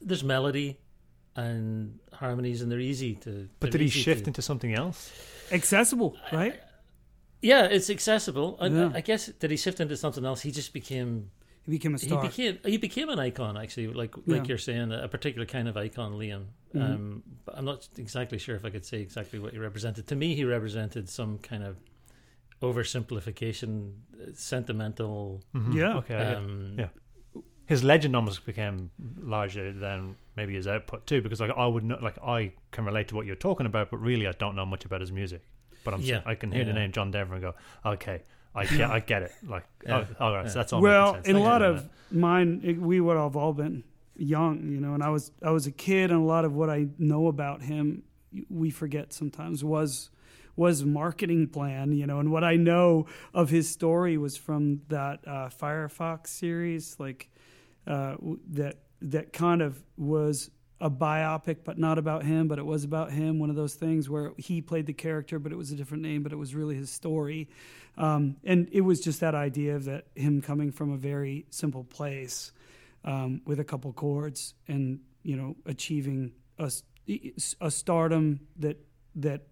[0.00, 0.78] there's melody
[1.34, 5.10] and harmonies and they're easy to but they're did he shift to- into something else?
[5.50, 6.60] accessible, right?
[7.42, 8.56] Yeah, it's accessible.
[8.60, 8.90] I, Yeah.
[8.94, 10.40] I guess did he shift into something else?
[10.42, 11.30] He just became
[11.66, 12.22] He became a he star.
[12.22, 14.36] became he became an icon actually, like Yeah.
[14.38, 16.44] like you're saying, a particular kind of icon, Liam.
[16.74, 16.82] Mhm.
[16.82, 20.06] Um, but I'm not exactly sure if I could say exactly what he represented.
[20.08, 21.76] To me, he represented some kind of
[22.62, 25.42] oversimplification, uh, sentimental.
[25.54, 25.74] Mhm.
[25.74, 25.96] Yeah.
[25.98, 26.14] Okay.
[26.34, 26.88] Um, yeah.
[27.66, 28.90] his legend almost became
[29.20, 33.08] larger than maybe his output too, because like I would know, like I can relate
[33.08, 35.42] to what you're talking about, but really I don't know much about his music.
[35.84, 37.54] But I'm s- Yeah, I can hear the name John Denver and go,
[37.84, 38.22] okay,
[38.54, 39.32] I get I get it.
[39.46, 40.50] Like, Yeah, oh, all right, yeah.
[40.50, 40.80] so that's all.
[40.82, 41.28] well, sense.
[41.28, 43.84] in a lot for of mine, it, we would have all been
[44.16, 46.68] young, you know, and I was I was a kid, and a lot of what
[46.70, 48.02] I know about him,
[48.50, 50.10] we forget sometimes was
[50.54, 55.20] was marketing plan, you know, and what I know of his story was from that
[55.26, 57.30] uh, Firefox series, like
[57.86, 58.16] uh,
[58.50, 60.50] that that kind of was
[60.82, 63.38] a biopic, but not about him, but it was about him.
[63.38, 66.24] One of those things where he played the character, but it was a different name,
[66.24, 67.48] but it was really his story.
[67.96, 71.84] Um, and it was just that idea of that him coming from a very simple
[71.84, 72.50] place
[73.04, 78.78] um, with a couple chords and you know achieving a stardom that
[79.14, 79.42] that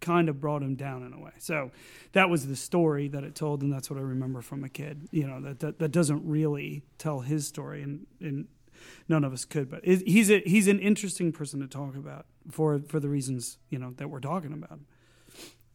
[0.00, 1.32] kind of brought him down in a way.
[1.38, 1.72] So
[2.12, 5.08] that was the story that it told, and that's what I remember from a kid.
[5.10, 8.46] You know that that, that doesn't really tell his story, and and
[9.08, 9.70] none of us could.
[9.70, 13.58] But it, he's a he's an interesting person to talk about for for the reasons
[13.68, 14.80] you know that we're talking about.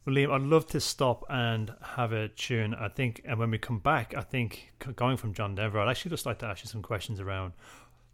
[0.05, 2.75] Well, Liam, I'd love to stop and have a tune.
[2.75, 6.11] I think, and when we come back, I think going from John Denver, I'd actually
[6.11, 7.53] just like to ask you some questions around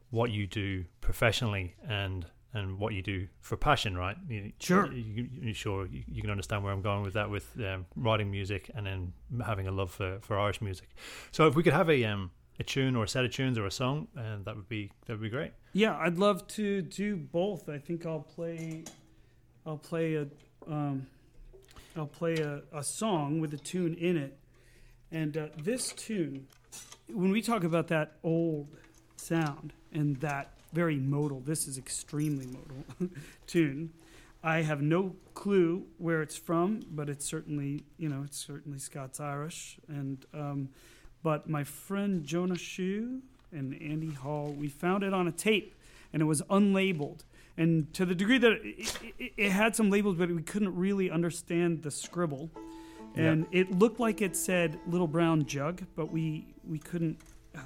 [0.10, 3.98] what you do professionally and and what you do for passion.
[3.98, 4.16] Right?
[4.30, 4.92] You, Sure.
[4.92, 8.32] You, you sure you, you can understand where I'm going with that, with um, writing
[8.32, 9.14] music and then
[9.46, 10.90] having a love for, for Irish music.
[11.32, 12.32] So, if we could have a um
[12.62, 15.14] a tune or a set of tunes or a song, and that would be that
[15.14, 15.52] would be great.
[15.74, 17.68] Yeah, I'd love to do both.
[17.68, 18.84] I think I'll play,
[19.66, 20.28] I'll play a,
[20.68, 21.08] um,
[21.98, 24.38] I'll play a, a song with a tune in it,
[25.12, 26.48] and uh, this tune,
[27.12, 28.68] when we talk about that old
[29.18, 33.10] sound and that very modal, this is extremely modal
[33.48, 33.92] tune.
[34.44, 39.20] I have no clue where it's from, but it's certainly, you know, it's certainly Scots
[39.20, 40.70] Irish, and um,
[41.24, 45.76] but my friend Jonah Shu and Andy Hall, we found it on a tape,
[46.14, 47.24] and it was unlabeled.
[47.58, 51.12] And to the degree that it, it, it had some labels, but we couldn't really
[51.12, 52.50] understand the scribble,
[53.16, 57.20] and it looked like it said "Little Brown Jug," but we we couldn't.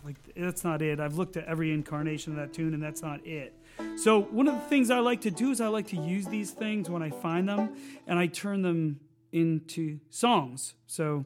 [0.03, 0.99] Like that's not it.
[0.99, 3.53] I've looked at every incarnation of that tune, and that's not it.
[3.97, 6.49] So one of the things I like to do is I like to use these
[6.49, 7.75] things when I find them,
[8.07, 8.99] and I turn them
[9.31, 10.73] into songs.
[10.87, 11.25] So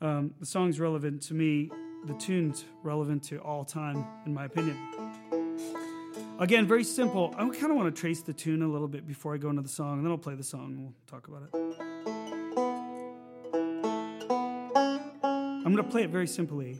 [0.00, 1.70] um, the song's relevant to me.
[2.06, 4.76] The tune's relevant to all time, in my opinion.
[6.38, 7.34] Again, very simple.
[7.36, 9.60] I kind of want to trace the tune a little bit before I go into
[9.60, 11.50] the song, and then I'll play the song and we'll talk about it.
[15.70, 16.78] I'm going to play it very simply.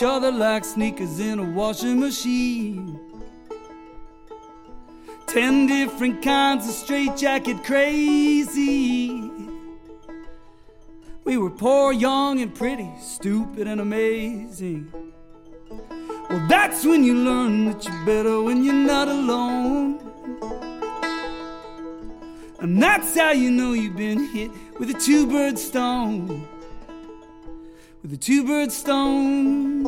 [0.00, 2.98] Each other like sneakers in a washing machine.
[5.26, 9.30] Ten different kinds of straitjacket crazy.
[11.24, 14.90] We were poor, young, and pretty, stupid, and amazing.
[16.30, 20.00] Well, that's when you learn that you're better when you're not alone.
[22.60, 26.48] And that's how you know you've been hit with a two bird stone.
[28.12, 29.84] A two bird stone.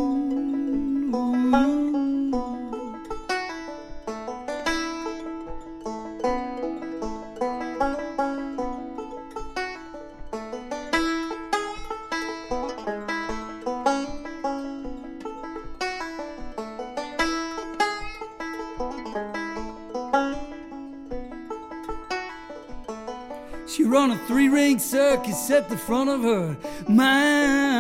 [23.67, 26.57] She run a three ring circus at the front of her
[26.89, 27.72] mind.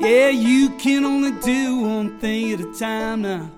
[0.00, 3.50] Yeah, you can only do one thing at a time now.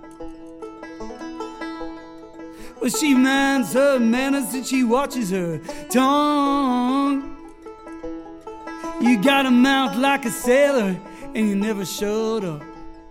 [2.81, 5.61] Well, she minds her manners and she watches her
[5.91, 7.37] tongue.
[9.03, 10.99] You got a mouth like a sailor
[11.35, 12.63] and you never showed up.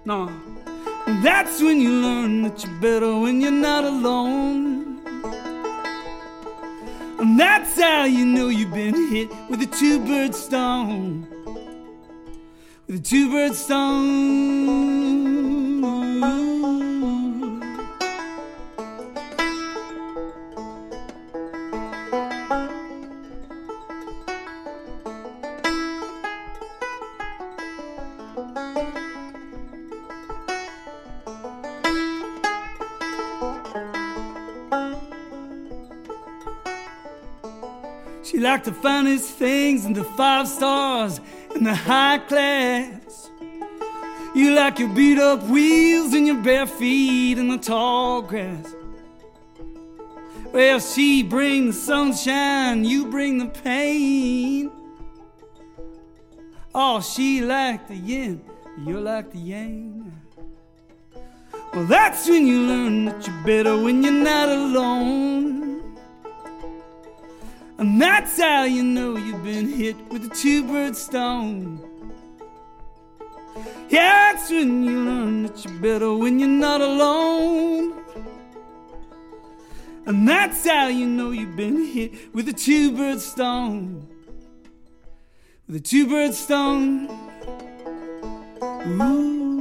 [0.06, 0.32] No.
[1.24, 5.00] That's when you learn that you're better when you're not alone.
[7.20, 11.28] And that's how you know you've been hit with a two bird stone.
[12.92, 14.80] A two bird stone.
[38.24, 41.22] She liked the finest things and the five stars
[41.60, 43.30] and the high class.
[44.34, 48.74] You like your beat up wheels and your bare feet in the tall grass.
[50.54, 54.72] Well, she bring the sunshine, you bring the pain.
[56.74, 58.42] Oh, she like the yin,
[58.86, 60.14] you like the yang.
[61.74, 65.69] Well, that's when you learn that you're better when you're not alone.
[67.80, 71.80] And that's how you know you've been hit with a two bird stone.
[73.88, 78.04] Yeah, that's when you learn that you're better when you're not alone.
[80.06, 84.06] And that's how you know you've been hit with a two bird stone.
[85.66, 87.08] With a two bird stone.
[88.62, 89.59] Ooh.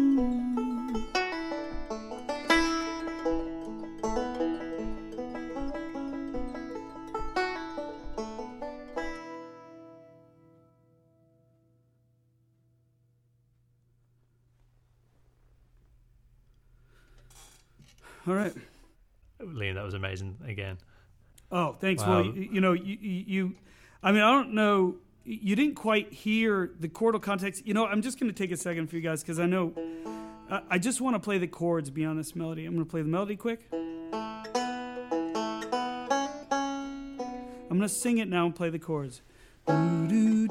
[18.29, 18.53] All right.
[19.41, 20.79] Liam, that was amazing again.
[21.51, 22.03] Oh, thanks.
[22.03, 22.23] Wow.
[22.23, 23.55] Well, you, you know, you, you,
[24.03, 24.97] I mean, I don't know.
[25.25, 27.67] You didn't quite hear the chordal context.
[27.67, 29.73] You know, I'm just going to take a second for you guys because I know.
[30.51, 32.67] I, I just want to play the chords beyond this melody.
[32.67, 33.61] I'm going to play the melody quick.
[33.73, 34.45] I'm
[37.69, 39.23] going to sing it now and play the chords.
[39.69, 40.49] Isn't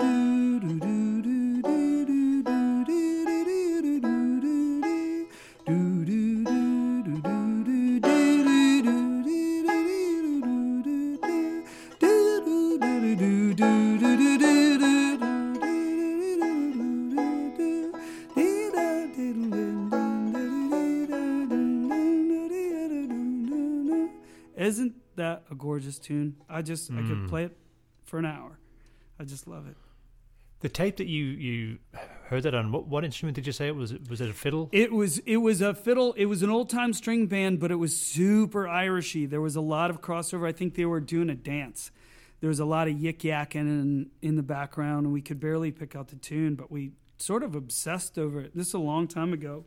[26.08, 26.36] tune?
[26.50, 27.28] I just I could Mm.
[27.30, 27.58] play it
[28.04, 28.60] for an hour.
[29.20, 29.76] I just love it.
[30.62, 31.78] The tape that you you
[32.30, 33.94] heard that on, what, what instrument did you say it was?
[34.10, 34.70] Was it a fiddle?
[34.72, 36.14] It was it was a fiddle.
[36.14, 39.30] It was an old time string band, but it was super Irishy.
[39.30, 40.48] There was a lot of crossover.
[40.48, 41.92] I think they were doing a dance.
[42.40, 45.72] There was a lot of yik yakking in in the background, and we could barely
[45.72, 48.52] pick out the tune, but we sort of obsessed over it.
[48.56, 49.66] This is a long time ago,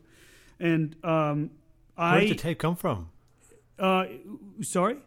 [0.59, 1.51] and um,
[1.95, 3.09] Where did the tape come from?
[3.79, 4.05] uh,
[4.61, 4.97] sorry.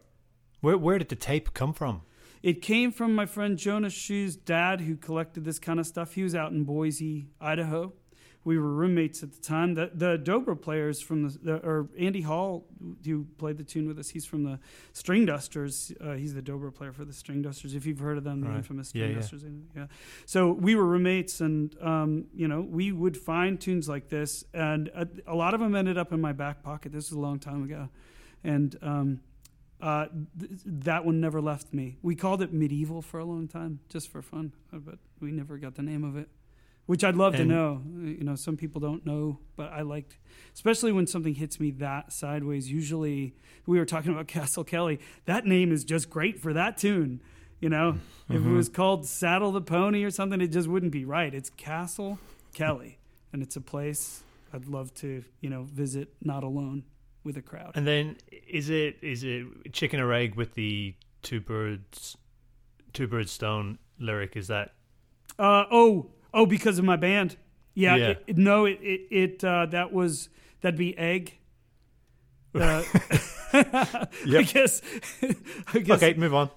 [0.64, 2.00] Where where did the tape come from?
[2.42, 6.14] It came from my friend Jonas Schu's dad, who collected this kind of stuff.
[6.14, 7.92] He was out in Boise, Idaho.
[8.44, 9.74] We were roommates at the time.
[9.74, 12.64] The the dobro players from the, the or Andy Hall,
[13.04, 14.58] who played the tune with us, he's from the
[14.94, 15.94] Stringdusters.
[16.00, 17.74] Uh, he's the dobro player for the Stringdusters.
[17.74, 18.56] If you've heard of them, the Right.
[18.56, 19.20] infamous Yeah, String yeah.
[19.20, 19.44] Dusters.
[19.76, 19.86] Yeah.
[20.24, 24.88] So we were roommates, and um, you know we would find tunes like this, and
[24.88, 26.92] a, a lot of them ended up in my back pocket.
[26.92, 27.90] This was a long time ago,
[28.42, 28.76] and.
[28.80, 29.20] Um,
[29.80, 30.06] uh,
[30.38, 31.98] th- that one never left me.
[32.02, 35.58] We called it medieval for a long time, just for fun, uh, but we never
[35.58, 36.28] got the name of it.
[36.86, 37.82] Which I'd love to know.
[37.82, 40.18] Uh, You know, some people don't know, but I liked,
[40.54, 42.70] especially when something hits me that sideways.
[42.70, 43.34] Usually,
[43.66, 45.00] we were talking about Castle Kelly.
[45.24, 47.22] That name is just great for that tune.
[47.60, 47.98] You know,
[48.28, 51.32] if it was called Saddle the Pony or something, it just wouldn't be right.
[51.34, 52.18] It's Castle
[52.52, 52.98] Kelly,
[53.32, 54.22] and it's a place
[54.52, 56.84] I'd love to, you know, visit, not alone
[57.24, 57.72] with a crowd.
[57.74, 62.16] And then is it is it chicken or egg with the two birds,
[62.92, 64.36] two birds stone lyric?
[64.36, 64.72] Is that
[65.38, 67.36] Uh, oh, oh, because of my band.
[67.74, 67.96] Yeah.
[67.96, 68.14] Yeah.
[68.26, 70.28] It, no, it, it, it uh, that was
[70.60, 71.38] that'd be egg.
[72.54, 72.82] Uh,
[73.52, 74.06] I
[74.46, 74.82] guess.
[75.72, 76.02] I guess.
[76.02, 76.14] okay?
[76.14, 76.50] Move on.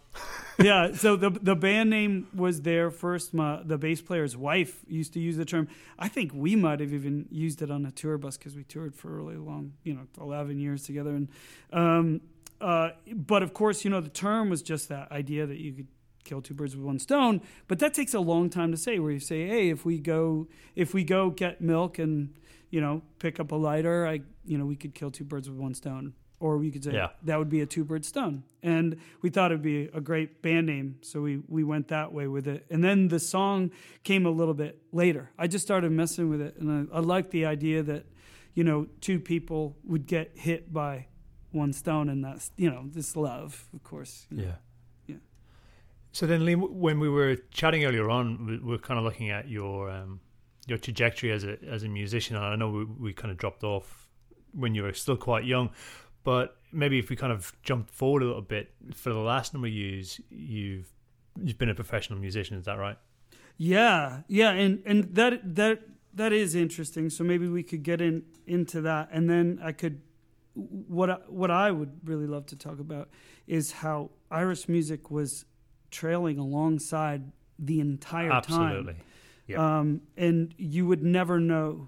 [0.60, 0.92] Yeah.
[0.94, 3.34] So the the band name was there first.
[3.34, 5.68] My the bass player's wife used to use the term.
[6.00, 8.96] I think we might have even used it on a tour bus because we toured
[8.96, 11.12] for really long, you know, eleven years together.
[11.12, 11.30] And
[11.72, 12.22] um,
[12.60, 15.88] uh, but of course, you know, the term was just that idea that you could
[16.24, 17.42] kill two birds with one stone.
[17.68, 19.00] But that takes a long time to say.
[19.00, 22.34] Where you say, hey, if we go if we go get milk and
[22.72, 25.60] you know pick up a lighter, I you know we could kill two birds with
[25.60, 26.14] one stone.
[26.40, 27.10] Or we could say Yeah.
[27.24, 28.44] that would be a two bird stone.
[28.62, 32.28] And we thought it'd be a great band name, so we we went that way
[32.28, 32.66] with it.
[32.70, 33.72] And then the song
[34.04, 35.32] came a little bit later.
[35.40, 38.06] I just started messing with it, and I, I liked the idea that
[38.54, 41.08] you know two people would get hit by
[41.52, 44.28] one stone, and that's you know this love, of course.
[44.30, 44.44] you know.
[44.44, 44.56] Yeah.
[45.08, 45.16] Yeah.
[46.12, 49.32] So then, Liam, when we were chatting earlier on, we we were kind of looking
[49.32, 50.20] at your um,
[50.68, 52.36] your trajectory as a as a musician.
[52.36, 54.08] And I know we, we kind of dropped off
[54.54, 55.70] when you were still quite young,
[56.28, 59.70] but maybe if we kind of jumped forward a little bit, for the last number
[59.70, 60.92] of years, you've
[61.42, 62.58] you've been a professional musician.
[62.58, 62.98] Is that right?
[63.56, 65.84] Yeah, yeah, and and that that
[66.16, 67.10] that is interesting.
[67.10, 70.02] So maybe we could get in into that, and then I could
[70.54, 73.08] what I, what I would really love to talk about
[73.48, 75.46] is how Irish music was
[75.92, 78.38] trailing alongside the entire time.
[78.38, 78.96] Absolutely.
[79.48, 79.80] Yeah.
[79.80, 81.88] Um, and you would never know.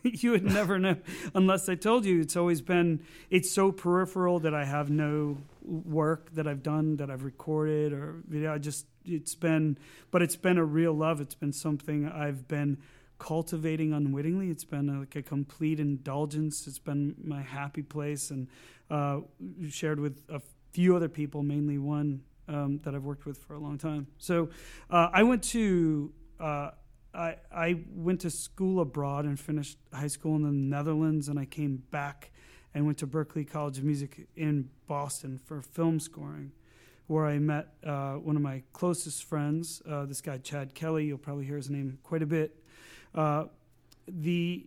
[0.02, 0.96] you would never know
[1.34, 2.20] unless I told you.
[2.20, 7.10] It's always been, it's so peripheral that I have no work that I've done, that
[7.10, 9.78] I've recorded, or you know, I just, it's been,
[10.10, 11.20] but it's been a real love.
[11.20, 12.78] It's been something I've been
[13.18, 14.50] cultivating unwittingly.
[14.50, 16.66] It's been a, like a complete indulgence.
[16.66, 18.48] It's been my happy place and
[18.90, 19.20] uh,
[19.68, 20.40] shared with a
[20.72, 24.06] few other people, mainly one um, that I've worked with for a long time.
[24.18, 24.48] So
[24.90, 26.70] uh, I went to uh,
[27.14, 31.44] I I went to school abroad and finished high school in the Netherlands, and I
[31.44, 32.30] came back
[32.74, 36.52] and went to Berklee College of Music in Boston for film scoring,
[37.06, 41.06] where I met uh, one of my closest friends, uh, this guy Chad Kelly.
[41.06, 42.56] You'll probably hear his name quite a bit.
[43.14, 43.44] Uh,
[44.06, 44.66] the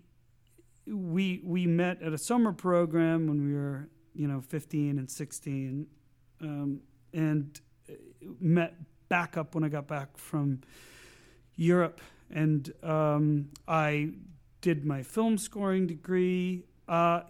[0.86, 5.88] we we met at a summer program when we were you know 15 and 16,
[6.42, 6.82] um,
[7.14, 7.94] and uh,
[8.40, 8.76] met
[9.10, 10.62] back up when I got back from
[11.56, 12.02] Europe,
[12.34, 14.10] and um, I
[14.62, 16.66] did my film scoring degree.
[16.88, 17.22] Uh,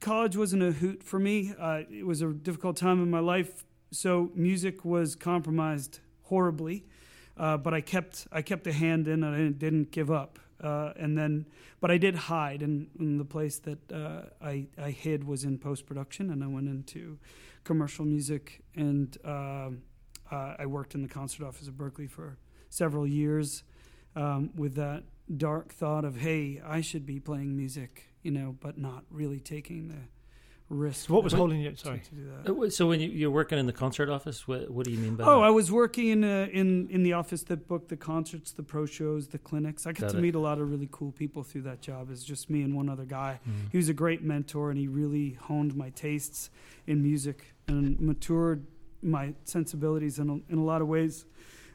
[0.00, 1.52] college wasn't a hoot for me.
[1.58, 6.84] Uh, it was a difficult time in my life, so music was compromised horribly.
[7.36, 10.38] Uh, but I kept I kept a hand in, and I didn't, give up.
[10.58, 11.44] Uh, and then,
[11.82, 15.58] but I did hide, and, and the place that uh, I I hid was in
[15.58, 17.18] post production, and I went into
[17.62, 19.70] commercial music, and uh,
[20.30, 22.38] I worked in the concert office at Berklee for
[22.70, 23.64] several years
[24.16, 25.04] um, with that
[25.36, 29.88] dark thought of, hey, I should be playing music, you know, but not really taking
[29.88, 29.94] the
[30.68, 31.06] risk.
[31.06, 31.70] So what was holding you?
[31.70, 32.00] to- Sorry.
[32.00, 32.50] to do that.
[32.66, 35.14] Uh, So when you, you're working in the concert office, what, what do you mean
[35.14, 35.46] by Oh, that?
[35.46, 38.84] I was working in uh, in in the office that booked the concerts, the pro
[38.86, 39.86] shows, the clinics.
[39.86, 40.22] I got Got to it.
[40.22, 42.10] meet a lot of really cool people through that job.
[42.10, 43.38] It's just me and one other guy.
[43.48, 43.70] Mm.
[43.70, 46.50] He was a great mentor, and he really honed my tastes
[46.86, 48.66] in music and matured
[49.02, 51.26] my sensibilities in a, in a lot of ways.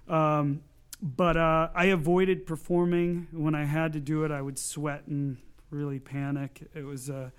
[0.09, 0.61] Um,
[1.02, 4.32] but uh, I avoided performing when I had to do it.
[4.32, 5.38] I would sweat and
[5.72, 6.70] really panic.
[6.76, 7.32] It was uh,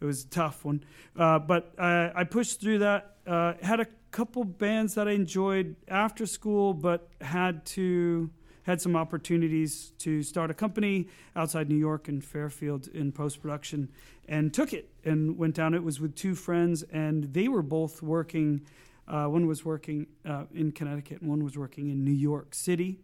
[0.00, 0.84] it was a tough one,
[1.16, 3.16] uh, but I, I pushed through that.
[3.26, 8.30] Uh, had a couple bands that I enjoyed after school, but had to
[8.62, 13.88] had some opportunities to start a company outside New York in Fairfield in post production,
[14.28, 15.74] and took it and went down.
[15.74, 18.64] It was with two friends, and they were both working.
[19.08, 23.00] Uh, one was working uh, in Connecticut, and one was working in New York City.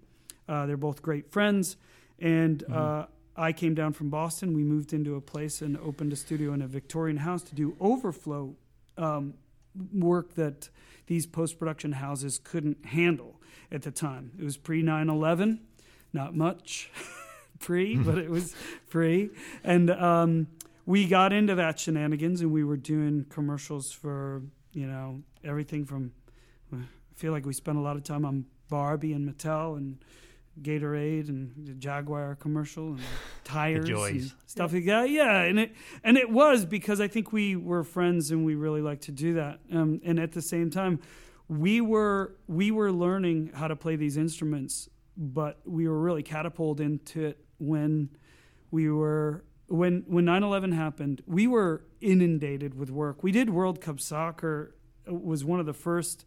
[0.49, 1.77] Uh, they're both great friends,
[2.19, 4.55] and uh, I came down from Boston.
[4.55, 7.77] We moved into a place and opened a studio in a Victorian house to do
[7.81, 8.55] overflow
[8.97, 9.35] um,
[9.93, 10.69] work that
[11.07, 13.41] these post production houses couldn't handle
[13.73, 14.33] at the time.
[14.39, 15.61] It was pre 9 11,
[16.13, 16.91] not much
[17.59, 18.55] pre, but it was
[18.89, 19.31] pre.
[19.63, 20.47] And um,
[20.87, 24.43] we got into that shenanigans and we were doing commercials for,
[24.73, 26.13] you know, everything from,
[26.73, 26.79] I
[27.15, 29.99] feel like we spent a lot of time on Barbie and Mattel and
[30.63, 33.01] Gatorade and the Jaguar commercial and
[33.45, 34.23] tires joys.
[34.23, 35.11] and stuff like that.
[35.11, 38.81] Yeah, and it and it was because I think we were friends and we really
[38.83, 39.61] liked to do that.
[39.73, 41.01] Um, and at the same time,
[41.49, 46.85] we were we were learning how to play these instruments, but we were really catapulted
[46.85, 48.11] into it when
[48.71, 51.23] we were when when 9/11 happened.
[51.27, 53.23] We were inundated with work.
[53.23, 54.75] We did World Cup soccer.
[55.07, 56.25] It was one of the first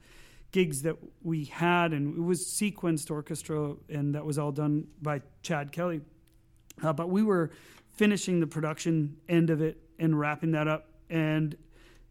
[0.51, 5.21] gigs that we had, and it was sequenced orchestra, and that was all done by
[5.41, 6.01] Chad Kelly.
[6.81, 7.51] Uh, but we were
[7.89, 11.57] finishing the production end of it and wrapping that up, and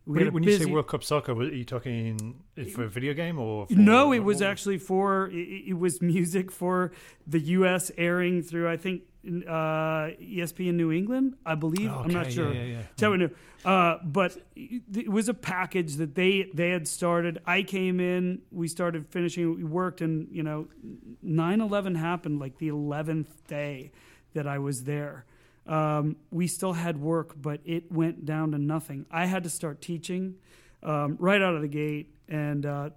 [0.06, 2.36] we When, when you say World Cup soccer, were you talking
[2.72, 3.66] for a video game or?
[3.66, 6.92] For, no, it was actually for it, it was music for
[7.26, 7.90] the U.S.
[7.98, 11.90] airing through I think uh, ESP in New England, I believe.
[11.90, 12.52] I'm not sure.
[12.52, 12.82] Yeah, yeah, yeah.
[12.82, 13.28] That's how we.
[13.64, 17.40] Uh, but it was a package that they they had started.
[17.46, 20.68] I came in, we started finishing, we worked, and you know,
[21.24, 23.90] 9/11 happened like the 11th day
[24.34, 25.24] that I was there.
[25.66, 29.06] Um, we still had work, but it went down to nothing.
[29.10, 30.36] I had to start teaching
[30.82, 32.90] um, right out of the gate, and uh,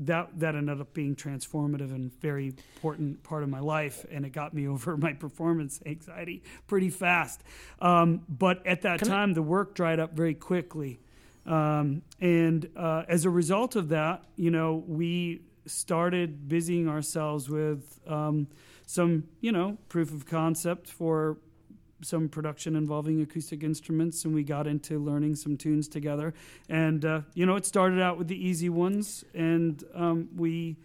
[0.00, 4.30] that that ended up being transformative and very important part of my life, and it
[4.30, 7.42] got me over my performance anxiety pretty fast.
[7.80, 11.00] Um, but at that Can I- time, the work dried up very quickly,
[11.46, 18.00] um, and uh, as a result of that, you know, we started busying ourselves with
[18.06, 18.46] um,
[18.86, 21.36] some, you know, proof of concept for
[22.02, 26.32] some production involving acoustic instruments, and we got into learning some tunes together.
[26.68, 30.76] And uh, you know, it started out with the easy ones, and um, we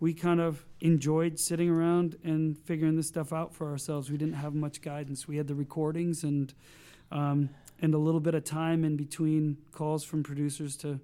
[0.00, 4.10] we kind of enjoyed sitting around and figuring this stuff out for ourselves.
[4.10, 5.26] We didn't have much guidance.
[5.26, 6.52] We had the recordings and
[7.10, 7.48] um,
[7.80, 10.98] and a little bit of time in between calls from producers to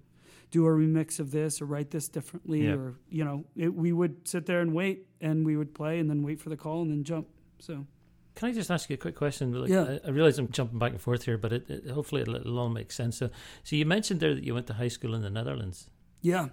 [0.51, 2.75] do a remix of this or write this differently Yeah.
[2.75, 6.11] or you know it, we would sit there and wait and we would play and
[6.11, 7.27] then wait for the call and then jump
[7.59, 7.87] so
[8.35, 9.53] Can I just ask you a quick question?
[9.53, 9.99] Like, Yeah.
[10.05, 12.59] I, I realize I'm jumping back and forth here, but it, it, hopefully it'll, it'll
[12.59, 13.19] all make sense.
[13.19, 13.31] So,
[13.63, 15.89] so you mentioned there that you went to high school in the Netherlands.
[16.23, 16.49] yeah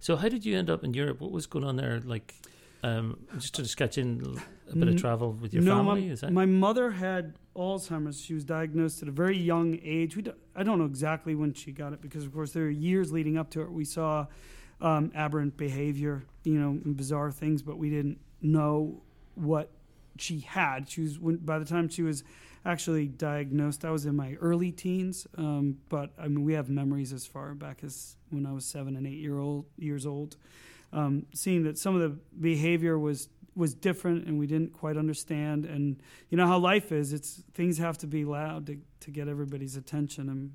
[0.00, 1.20] So how did you end up in Europe?
[1.20, 2.00] What was going on there?
[2.00, 2.34] Like,
[2.82, 4.40] um, just to sketch in
[4.70, 6.14] a bit of travel with your no, family.
[6.22, 8.20] my, my mother had Alzheimer's.
[8.20, 10.16] She was diagnosed at a very young age.
[10.16, 13.10] We I don't know exactly when she got it because, of course, there were years
[13.10, 13.72] leading up to it.
[13.72, 14.26] We saw
[14.80, 19.02] um, aberrant behavior, you know, and bizarre things, but we didn't know
[19.34, 19.70] what
[20.20, 20.88] she had.
[20.88, 22.24] She was when, by the time she was
[22.64, 23.84] actually diagnosed.
[23.84, 27.54] I was in my early teens, um, but I mean, we have memories as far
[27.54, 30.36] back as when I was seven and eight year old years old,
[30.92, 35.64] um, seeing that some of the behavior was was different and we didn't quite understand.
[35.64, 36.00] And
[36.30, 39.76] you know how life is; it's things have to be loud to to get everybody's
[39.76, 40.28] attention.
[40.28, 40.52] And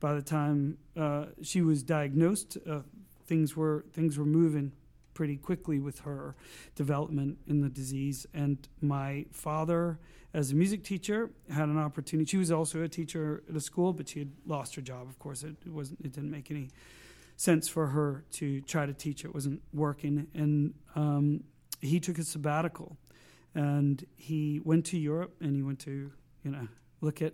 [0.00, 2.80] by the time uh, she was diagnosed, uh,
[3.26, 4.72] things were things were moving
[5.16, 6.36] pretty quickly with her
[6.74, 8.26] development in the disease.
[8.34, 9.98] And my father,
[10.34, 12.28] as a music teacher, had an opportunity.
[12.28, 15.08] She was also a teacher at a school, but she had lost her job.
[15.08, 16.00] Of course, it, wasn't.
[16.04, 16.68] It didn't make any
[17.36, 19.24] sense for her to try to teach.
[19.24, 21.44] It wasn't working, and um,
[21.80, 22.98] he took a sabbatical,
[23.54, 26.12] and he went to Europe, and he went to
[26.44, 26.68] you know
[27.00, 27.32] look at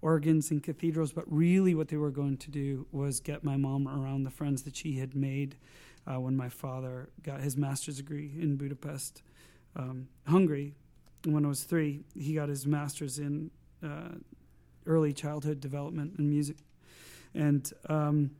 [0.00, 1.12] organs and cathedrals.
[1.12, 4.62] But really, what they were going to do was get my mom around the friends
[4.62, 5.56] that she had made
[6.08, 9.22] uh, when my father got his master's degree in Budapest,
[9.76, 10.74] um, Hungary.
[11.24, 13.50] When I was three, he got his master's in
[13.84, 14.14] uh,
[14.86, 16.56] early childhood development and music,
[17.34, 18.30] and um,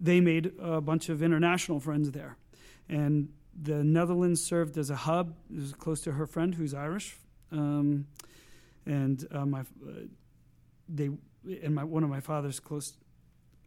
[0.00, 2.36] they made a bunch of international friends there,
[2.88, 3.28] and
[3.62, 5.34] the Netherlands served as a hub.
[5.50, 7.16] It was close to her friend who's Irish,
[7.52, 8.06] um,
[8.84, 9.62] and uh, my
[10.88, 11.10] they
[11.62, 12.94] and my one of my father's close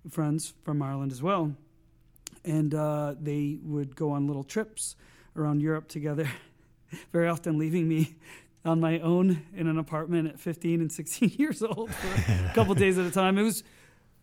[0.10, 1.56] friends from Ireland as well,
[2.46, 4.96] and uh, they would go on little trips
[5.36, 6.30] around Europe together,
[7.12, 8.16] very often leaving me
[8.66, 12.74] on my own in an apartment at 15 and 16 years old for a couple
[12.76, 13.38] days at a time.
[13.38, 13.64] It was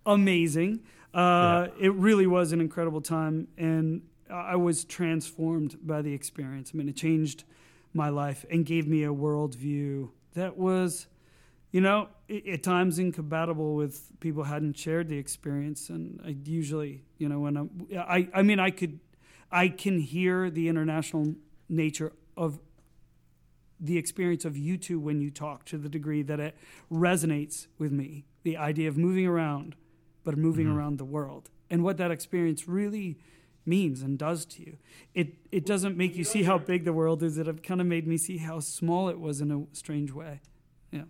[0.07, 0.81] amazing.
[1.13, 6.71] Uh, It really was an incredible time, and I was transformed by the experience.
[6.73, 7.45] I mean, it changed
[7.93, 11.09] my life and gave me a worldview that was,
[11.73, 12.09] you know,
[12.53, 15.89] at times incompatible with people who hadn't shared the experience.
[15.89, 18.99] And I usually, you know, when I'm, I, I mean, I could,
[19.53, 21.35] I can hear the international
[21.69, 22.59] nature of
[23.79, 26.57] the experience of you two when you talk to the degree that it
[26.93, 28.25] resonates with me.
[28.43, 29.75] The idea of moving around,
[30.25, 30.75] but moving Mhm.
[30.77, 33.19] around the world, and what that experience really
[33.65, 34.77] means and does to you.
[35.15, 37.39] It it doesn't make you see how big the world is.
[37.39, 40.41] It kind of made me see how small it was in a strange way.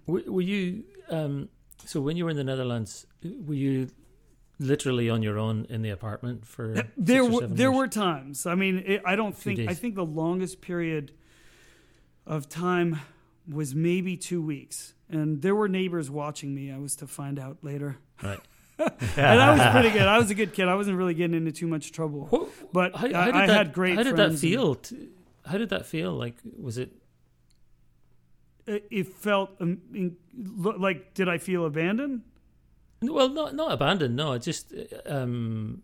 [0.06, 1.48] Were, were you um,
[1.84, 3.06] so when you were in the Netherlands?
[3.22, 3.88] Were you
[4.58, 7.76] literally on your own in the apartment for six There were there years?
[7.78, 8.46] were times.
[8.46, 11.12] I mean, it, I don't think I think the longest period
[12.26, 13.00] of time
[13.50, 16.70] was maybe two weeks, and there were neighbors watching me.
[16.70, 18.38] I was to find out later, right.
[18.78, 20.06] and I was pretty good.
[20.06, 20.68] I was a good kid.
[20.68, 23.46] I wasn't really getting into too much trouble, What, but how, I, how did I
[23.46, 23.96] that, had great.
[23.96, 24.80] How did that friends and- feel?
[25.46, 26.12] how did that feel?
[26.12, 26.92] Like was it?
[28.90, 29.80] It, felt um,
[30.34, 32.22] like did I feel abandoned?
[33.02, 34.16] Well, not not abandoned.
[34.16, 34.74] No, just.
[35.06, 35.82] Um,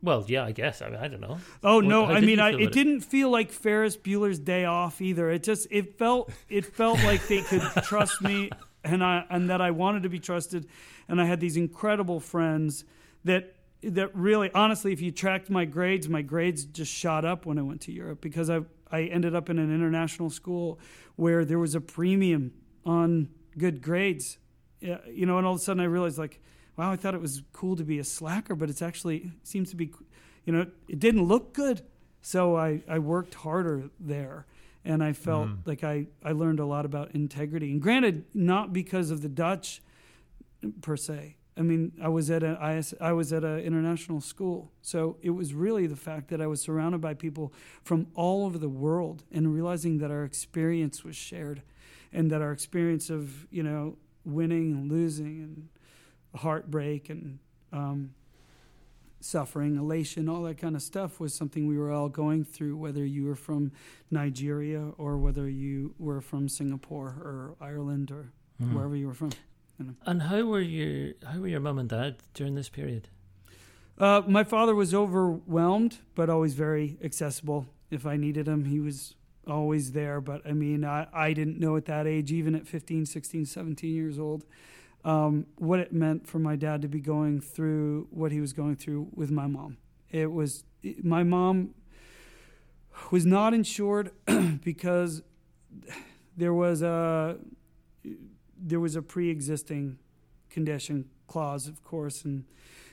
[0.00, 0.80] well, yeah, I guess.
[0.80, 1.38] I, mean, I don't know.
[1.62, 2.04] Oh no!
[2.04, 2.72] I mean, I, it it?
[2.72, 5.28] didn't feel like Ferris Bueller's Day Off either.
[5.30, 8.50] It just it felt it felt like they could trust me,
[8.84, 10.68] and I and that I wanted to be trusted,
[11.08, 12.84] and I had these incredible friends
[13.24, 17.58] that that really honestly, if you tracked my grades, my grades just shot up when
[17.58, 18.60] I went to Europe because I
[18.90, 20.78] I ended up in an international school
[21.16, 22.52] where there was a premium
[22.84, 24.38] on good grades.
[24.80, 26.40] You know, and all of a sudden I realized like,
[26.76, 29.76] wow, I thought it was cool to be a slacker, but it's actually seems to
[29.76, 29.92] be,
[30.44, 31.82] you know, it didn't look good.
[32.22, 34.46] So I, I worked harder there
[34.84, 35.58] and I felt Mm.
[35.66, 37.72] like I, I learned a lot about integrity.
[37.72, 39.82] And granted, not because of the Dutch
[40.80, 41.36] per se.
[41.58, 45.30] I mean, I was at a IS, I was at an international school, so it
[45.30, 47.52] was really the fact that I was surrounded by people
[47.82, 51.62] from all over the world, and realizing that our experience was shared,
[52.12, 55.68] and that our experience of you know winning and losing and
[56.40, 57.38] heartbreak and
[57.72, 58.10] um,
[59.20, 63.04] suffering, elation, all that kind of stuff was something we were all going through, whether
[63.04, 63.72] you were from
[64.10, 68.74] Nigeria or whether you were from Singapore or Ireland or Hmm.
[68.74, 69.30] wherever you were from.
[70.04, 73.08] And how were your how were your mum and dad during this period?
[73.98, 77.66] Uh, my father was overwhelmed, but always very accessible.
[77.90, 79.14] If I needed him, he was
[79.48, 80.20] always there.
[80.20, 83.94] But I mean, I, I didn't know at that age, even at 15, 16, 17
[83.94, 84.44] years old,
[85.04, 88.76] um, what it meant for my dad to be going through what he was going
[88.76, 89.78] through with my mom.
[90.10, 90.64] It was,
[91.02, 91.74] my mom
[93.10, 94.12] was not insured
[94.64, 95.22] because
[96.36, 97.36] there was a,
[98.60, 99.98] there was a pre-existing
[100.50, 102.44] condition clause, of course, and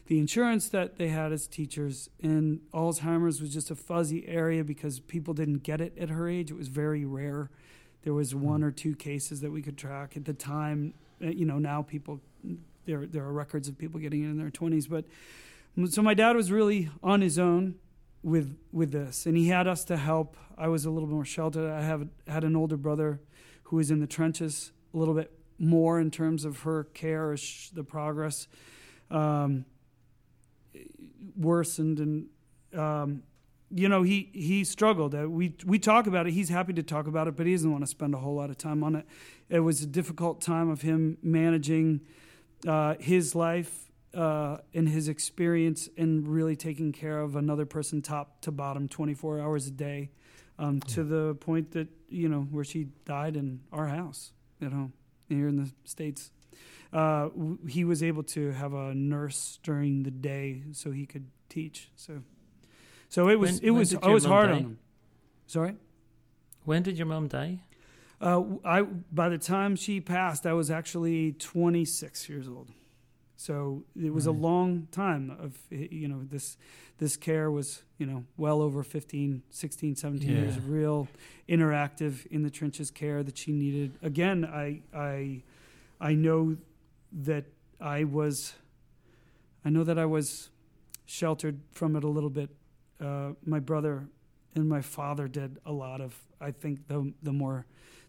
[0.07, 2.09] the insurance that they had as teachers.
[2.21, 6.51] And Alzheimer's was just a fuzzy area because people didn't get it at her age.
[6.51, 7.49] It was very rare.
[8.03, 10.93] There was one or two cases that we could track at the time.
[11.23, 12.21] Uh, You know, now people
[12.85, 14.87] there there are records of people getting it in their twenties.
[14.87, 15.05] But
[15.89, 17.75] so my dad was really on his own
[18.21, 20.37] with with this, and he had us to help.
[20.57, 21.69] I was a little more sheltered.
[21.71, 23.19] I have had an older brother
[23.63, 27.71] who was in the trenches a little bit more in terms of her care as
[27.73, 28.47] the progress
[29.11, 29.65] um,
[31.37, 32.27] worsened and
[32.79, 33.23] um,
[33.71, 35.15] you know he he struggled.
[35.15, 36.33] Uh, we we talk about it.
[36.33, 38.49] He's happy to talk about it but he doesn't want to spend a whole lot
[38.49, 39.05] of time on it.
[39.49, 42.01] It was a difficult time of him managing
[42.67, 48.41] uh, his life uh, and his experience and really taking care of another person top
[48.41, 50.09] to bottom 24 hours a day
[50.57, 54.31] um, to the point that you know where she died in our house
[54.61, 54.93] at home
[55.29, 56.31] here in the states
[56.93, 61.25] uh, w- he was able to have a nurse during the day so he could
[61.49, 62.21] teach so
[63.09, 64.55] so it was When- it when was did I was hard die?
[64.55, 64.77] on him
[65.47, 65.75] sorry
[66.63, 67.61] When did your mom die?
[68.21, 72.71] uh, I by the time she passed I was actually 26 years old
[73.37, 76.57] so it was a long time of you know this
[76.97, 80.57] this care was you know well over 15 16 17 years Yeah.
[80.57, 81.07] of real
[81.49, 83.97] interactive in the trenches care that she needed.
[84.01, 85.43] Again i i
[85.99, 86.57] i know
[87.11, 87.45] that
[87.81, 88.53] i was
[89.65, 90.49] i know that i was
[91.05, 92.49] sheltered from it a little bit.
[92.99, 94.07] Uh, my brother
[94.55, 97.65] and my father did a lot of i think the the more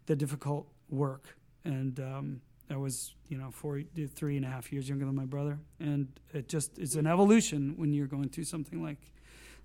[0.06, 1.36] the difficult work.
[1.64, 2.40] And um
[2.70, 3.82] I was, you know, four,
[4.14, 7.74] three and a half years younger than my brother, and it just it's an evolution
[7.76, 9.00] when you're going through something like,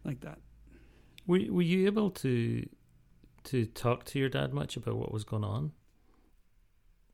[0.04, 0.40] like that.
[1.26, 2.68] Were Were you able to
[3.46, 5.72] to talk to your dad much about what was going on,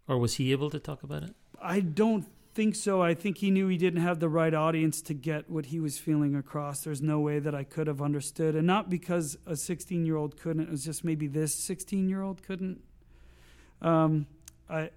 [0.07, 1.35] or was he able to talk about it?
[1.61, 3.01] I don't think so.
[3.01, 5.97] I think he knew he didn't have the right audience to get what he was
[5.97, 6.83] feeling across.
[6.83, 10.37] There's no way that I could have understood, and not because a 16 year old
[10.37, 10.63] couldn't.
[10.63, 12.81] It was just maybe this 16 year old couldn't.
[13.81, 14.25] Um,
[14.69, 14.89] I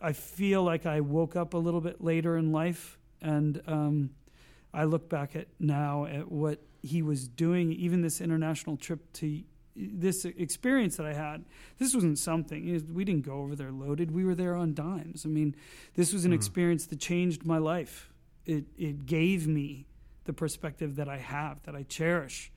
[0.00, 4.10] I feel like I woke up a little bit later in life, and um,
[4.74, 7.72] I look back at now at what he was doing.
[7.72, 9.42] Even this international trip to
[9.76, 11.44] this experience that I had,
[11.78, 12.92] this wasn't something.
[12.92, 14.10] We didn't go over there loaded.
[14.10, 15.24] We were there on dimes.
[15.24, 15.54] I mean,
[15.94, 16.36] this was an Mhm.
[16.36, 18.12] experience that changed my life.
[18.46, 19.86] It it gave me
[20.24, 22.52] the perspective that I have, that I cherish,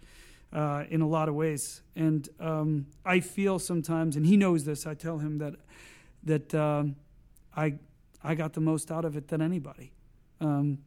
[0.51, 1.81] uh, in a lot of ways.
[1.95, 4.85] And um, I feel sometimes, and he knows this.
[4.85, 5.55] I tell him that
[6.25, 6.95] that um,
[7.55, 7.75] I
[8.23, 9.93] I got the most out of it than anybody.
[10.39, 10.79] Um,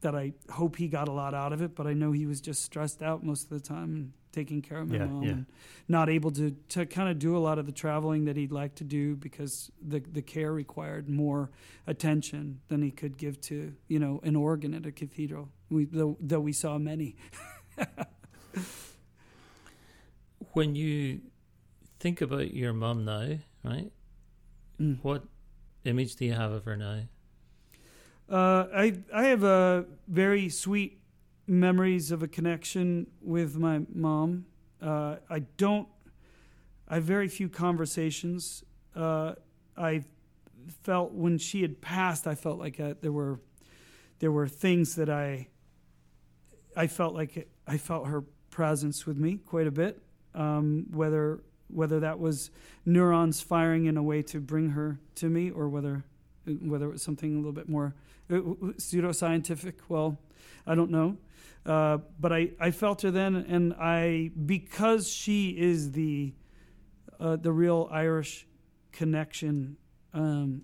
[0.00, 2.40] that I hope he got a lot out of it, but I know he was
[2.40, 5.30] just stressed out most of the time and taking care of my Yeah, mom yeah.
[5.30, 5.46] and
[5.88, 8.76] not able to, to kind of do a lot of the traveling that he'd like
[8.76, 11.50] to do because the the care required more
[11.88, 15.48] attention than he could give to you know an organ at a cathedral.
[15.68, 17.16] We though, though we saw many.
[20.52, 21.20] When you
[22.00, 23.90] think about your mom now, right?
[24.80, 24.98] Mm.
[25.02, 25.24] What
[25.84, 27.02] image do you have of her now?
[28.28, 31.00] Uh, I I have a very sweet
[31.46, 34.46] memories of a connection with my mom.
[34.80, 35.88] Uh, I don't.
[36.88, 38.64] I have very few conversations.
[38.94, 39.34] Uh,
[39.76, 40.04] I
[40.82, 43.40] felt when she had passed, I felt like uh, there were
[44.18, 45.48] there were things that I
[46.76, 50.02] I felt like it, I felt her presence with me quite a bit.
[50.34, 52.50] Um, whether whether that was
[52.84, 56.04] neurons firing in a way to bring her to me, or whether
[56.62, 57.94] whether it was something a little bit more
[58.30, 59.74] uh, pseudoscientific.
[59.88, 60.18] Well,
[60.66, 61.18] I don't know.
[61.66, 66.32] Uh, but I, I felt her then, and I because she is the
[67.20, 68.46] uh, the real Irish
[68.92, 69.76] connection.
[70.14, 70.62] Um,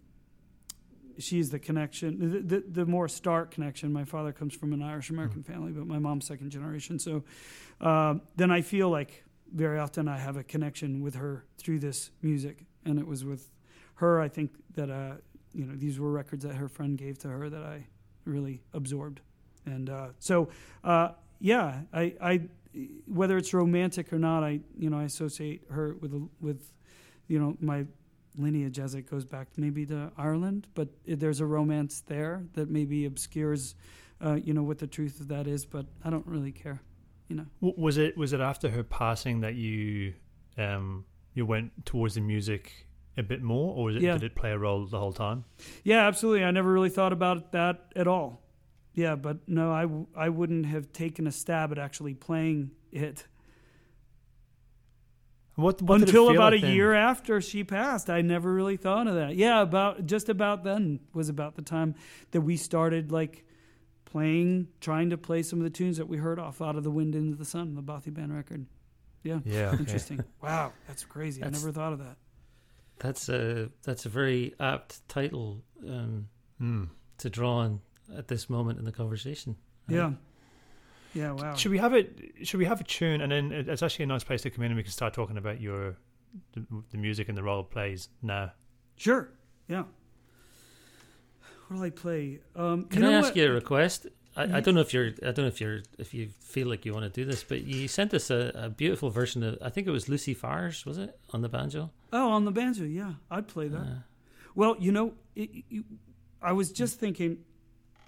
[1.18, 3.92] she's the connection, the, the, the, more stark connection.
[3.92, 5.46] My father comes from an Irish American mm.
[5.46, 6.98] family, but my mom's second generation.
[6.98, 7.22] So
[7.80, 9.23] uh, then I feel like
[9.54, 13.50] very often I have a connection with her through this music, and it was with
[13.94, 14.20] her.
[14.20, 15.14] I think that uh,
[15.52, 17.86] you know these were records that her friend gave to her that I
[18.24, 19.20] really absorbed,
[19.64, 20.48] and uh, so
[20.82, 22.40] uh, yeah, I, I
[23.06, 26.72] whether it's romantic or not, I you know I associate her with with
[27.28, 27.86] you know my
[28.36, 33.04] lineage as it goes back maybe to Ireland, but there's a romance there that maybe
[33.04, 33.76] obscures
[34.24, 36.80] uh, you know what the truth of that is, but I don't really care
[37.28, 37.46] you know.
[37.60, 40.14] Was it was it after her passing that you
[40.56, 41.04] um,
[41.34, 44.14] you went towards the music a bit more, or was it, yeah.
[44.14, 45.44] did it play a role the whole time?
[45.82, 46.44] Yeah, absolutely.
[46.44, 48.42] I never really thought about that at all.
[48.94, 53.26] Yeah, but no, I w- I wouldn't have taken a stab at actually playing it.
[55.56, 56.74] What, what until about like a then?
[56.74, 59.36] year after she passed, I never really thought of that.
[59.36, 61.94] Yeah, about just about then was about the time
[62.32, 63.44] that we started like
[64.14, 66.90] playing, trying to play some of the tunes that we heard off out of the
[66.90, 68.64] wind into the sun, the Bothy Band record.
[69.24, 69.78] Yeah, yeah, okay.
[69.78, 70.22] interesting.
[70.40, 71.40] wow, that's crazy.
[71.40, 72.16] That's, I never thought of that.
[73.00, 76.28] That's a that's a very apt title um,
[76.62, 76.88] mm.
[77.18, 77.80] to draw on
[78.16, 79.56] at this moment in the conversation.
[79.88, 80.12] Yeah.
[81.12, 81.54] Yeah, wow.
[81.54, 82.16] Should we have it?
[82.44, 84.70] Should we have a tune, and then it's actually a nice place to come in,
[84.70, 85.96] and we can start talking about your
[86.52, 88.52] the, the music and the role it plays now.
[88.96, 89.28] Sure.
[89.68, 89.84] Yeah.
[91.68, 92.40] What do I play?
[92.54, 93.36] Um, Can I ask what?
[93.36, 94.06] you a request?
[94.36, 96.84] I, I, don't know if you're I don't know if you're if you feel like
[96.84, 99.70] you want to do this, but you sent us a, a beautiful version of I
[99.70, 101.90] think it was Lucy Farr's, was it on the banjo?
[102.12, 103.78] Oh, on the banjo, yeah, I'd play that.
[103.78, 103.94] Uh,
[104.54, 105.84] well, you know, it, it,
[106.42, 107.38] I was just thinking,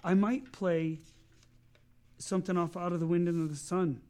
[0.03, 0.99] I might play
[2.19, 4.01] something off out of the wind into the sun.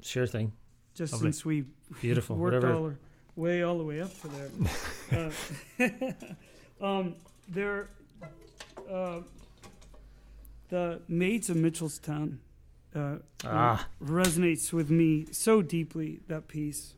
[0.00, 0.52] Sure thing.
[0.94, 1.26] Just Lovely.
[1.26, 1.64] since we
[2.00, 2.74] beautiful worked whatever.
[2.74, 2.98] all our
[3.36, 4.28] way all the way up to
[5.08, 5.30] there.
[6.80, 7.14] uh, um,
[7.48, 7.88] there
[8.90, 9.20] uh,
[10.68, 12.38] the Maids of Mitchelstown
[12.94, 13.88] uh, ah.
[14.02, 16.20] resonates with me so deeply.
[16.28, 16.94] That piece.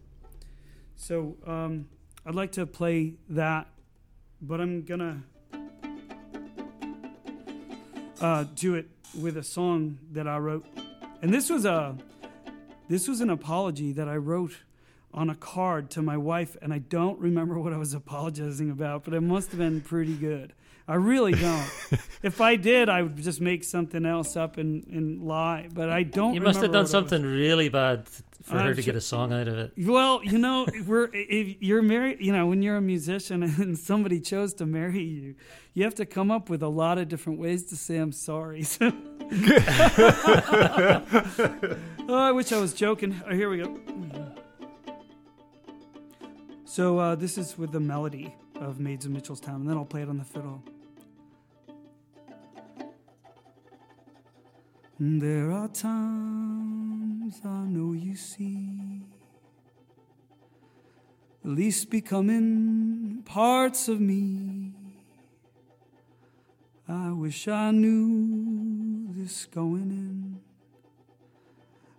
[0.97, 1.89] So um,
[2.25, 3.67] I'd like to play that,
[4.41, 5.23] but I'm gonna
[8.21, 10.67] uh, do it with a song that I wrote,
[11.23, 11.97] and this was a
[12.89, 14.57] this was an apology that I wrote
[15.13, 19.05] on a card to my wife, and I don't remember what I was apologizing about,
[19.05, 20.53] but it must have been pretty good.
[20.89, 21.69] I really don't.
[22.23, 25.69] if I did, I would just make something else up and, and lie.
[25.73, 26.35] But I don't.
[26.35, 27.33] You must have done something was.
[27.33, 28.09] really bad
[28.43, 29.73] for her to get a song out of it.
[29.77, 32.19] Well, you know, we're if you're married.
[32.21, 35.35] You know, when you're a musician and somebody chose to marry you,
[35.75, 38.65] you have to come up with a lot of different ways to say I'm sorry.
[38.81, 38.95] oh,
[42.09, 43.21] I wish I was joking.
[43.29, 43.81] Oh, here we go.
[46.65, 50.03] So uh, this is with the melody of Maids of Mitchelstown, and then I'll play
[50.03, 50.63] it on the fiddle.
[54.99, 59.03] There are times I know you see,
[61.45, 64.73] at least becoming parts of me.
[66.89, 70.41] I wish I knew this going in.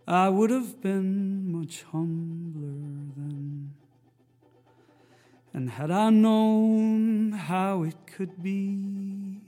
[0.08, 3.74] I would have been much humbler then.
[5.58, 9.42] And had I known how it could be,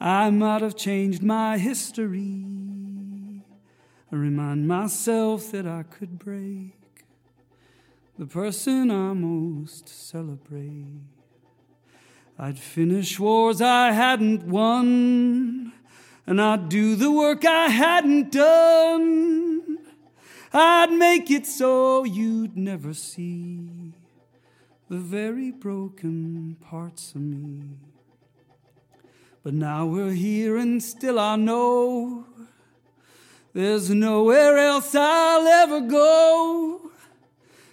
[0.00, 2.44] I might have changed my history.
[4.12, 7.04] I remind myself that I could break
[8.16, 11.02] the person I most celebrate.
[12.38, 15.72] I'd finish wars I hadn't won,
[16.28, 19.78] and I'd do the work I hadn't done.
[20.52, 23.77] I'd make it so you'd never see
[24.88, 27.62] the very broken parts of me.
[29.42, 32.24] But now we're here, and still I know
[33.52, 36.90] there's nowhere else I'll ever go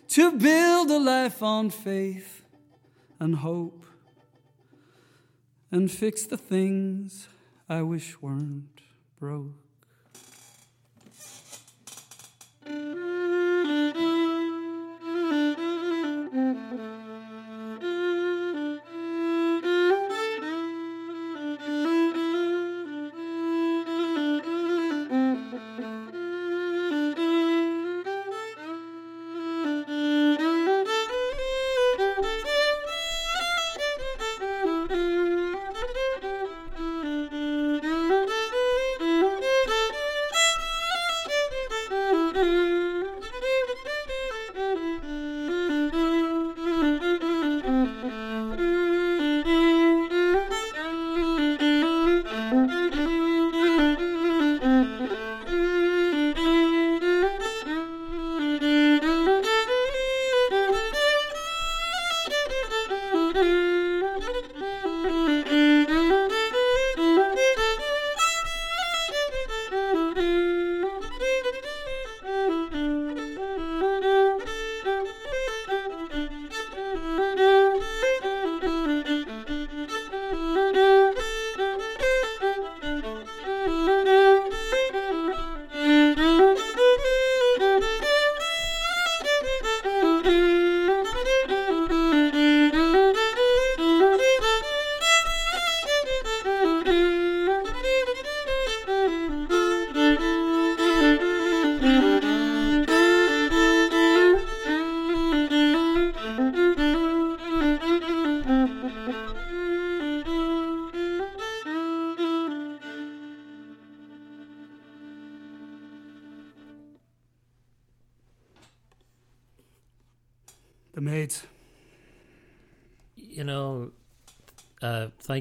[0.09, 2.43] to build a life on faith
[3.19, 3.85] and hope
[5.71, 7.27] and fix the things
[7.69, 8.81] I wish weren't
[9.19, 9.53] broke.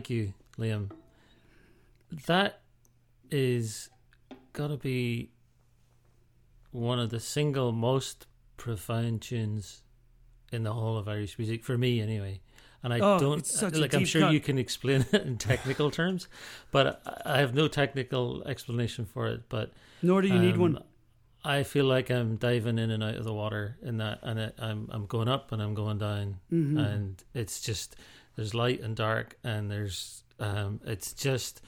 [0.05, 0.90] Thank you, Liam.
[2.26, 2.61] That
[3.30, 3.88] is
[4.52, 5.30] got to be
[6.72, 8.26] one of the single most
[8.57, 9.82] profound tunes
[10.52, 12.40] in the whole of Irish music for me, anyway.
[12.82, 13.94] And I Oh, don't it's such a like.
[13.94, 14.32] I'm sure cut.
[14.34, 16.28] you can explain it in technical terms,
[16.70, 19.48] but I I have no technical explanation for it.
[19.48, 20.82] But Nor do you need um, one.
[21.46, 24.55] I feel like I'm diving in and out of the water in that, and it,
[24.59, 26.78] I'm I'm going up and I'm going down, Mhm.
[26.78, 27.96] and it's just
[28.37, 31.61] there's light and dark, and there's um, it's just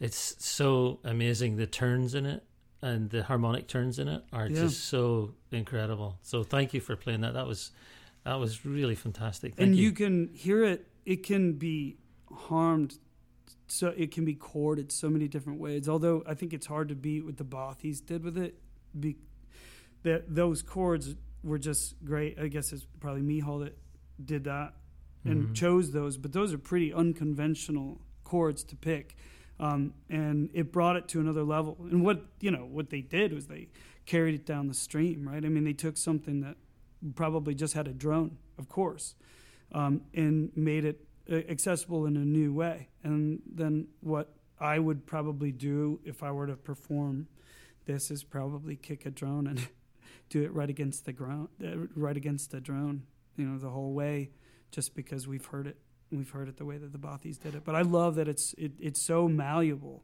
[0.00, 1.56] it's so amazing.
[1.56, 2.44] The turns in it
[2.82, 4.62] and the harmonic turns in it are Yeah.
[4.62, 6.18] just so incredible.
[6.22, 7.34] So thank you for playing that.
[7.34, 7.70] That was
[8.24, 9.54] that was really fantastic.
[9.54, 9.84] Thank and you.
[9.84, 10.86] you can hear it.
[11.04, 11.96] It can be
[12.32, 12.98] harmed,
[13.68, 15.88] so it can be chorded so many different ways.
[15.88, 18.58] Although I think it's hard to beat what the Bothies did with it.
[18.98, 19.16] Be,
[20.02, 22.38] that those chords were just great.
[22.38, 23.78] I guess it's probably Mícheál that
[24.24, 24.74] did that
[25.28, 25.54] and Mhm.
[25.54, 26.16] chose those.
[26.16, 29.16] But those are pretty unconventional chords to pick,
[29.60, 31.76] um, and it brought it to another level.
[31.90, 33.68] And what you know what they did was they
[34.04, 35.44] carried it down the stream, right?
[35.44, 36.56] I mean, they took something that
[37.14, 39.14] probably just had a drone, of course,
[39.72, 42.88] um, and made it uh, accessible in a new way.
[43.02, 47.26] And then what I would probably do if I were to perform
[47.84, 49.68] this is probably kick a drone and
[50.30, 53.02] do it right against the ground, uh, right against the drone,
[53.36, 54.30] you know, the whole way,
[54.70, 55.76] just because we've heard it,
[56.10, 57.64] we've heard it the way that the Bothies did it.
[57.64, 60.02] But I love that it's it, it's so malleable.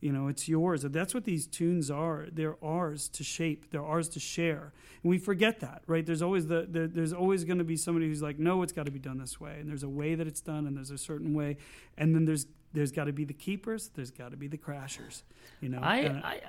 [0.00, 0.82] You know, it's yours.
[0.82, 2.26] That's what these tunes are.
[2.30, 3.70] They're ours to shape.
[3.70, 4.74] They're ours to share.
[5.02, 6.04] And we forget that, right?
[6.04, 8.84] There's always the there, there's always going to be somebody who's like, no, it's got
[8.86, 10.98] to be done this way, and there's a way that it's done, and there's a
[10.98, 11.56] certain way,
[11.96, 13.88] and then there's there's got to be the keepers.
[13.94, 15.22] There's got to be the crashers.
[15.62, 16.40] You know, I, I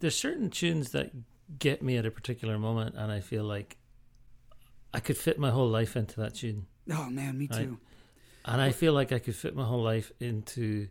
[0.00, 1.12] there's certain tunes that
[1.58, 3.76] get me at a particular moment, and I feel like
[4.92, 7.78] I could fit my whole life into that tune, oh man, me I- too.
[8.44, 10.88] and I feel like I could fit my whole life into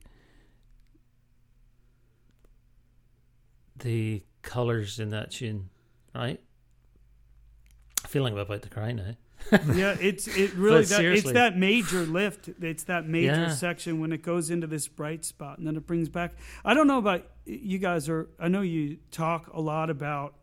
[3.78, 5.70] the colors in that tune,
[6.14, 6.40] right?
[8.04, 9.16] I feel like I'm about to cry now.
[9.74, 12.48] yeah, it's it really that, it's that major lift.
[12.62, 13.50] It's that major Yeah.
[13.50, 16.34] section when it goes into this bright spot and then it brings back.
[16.64, 20.36] I don't know about you guys, or I know you talk a lot about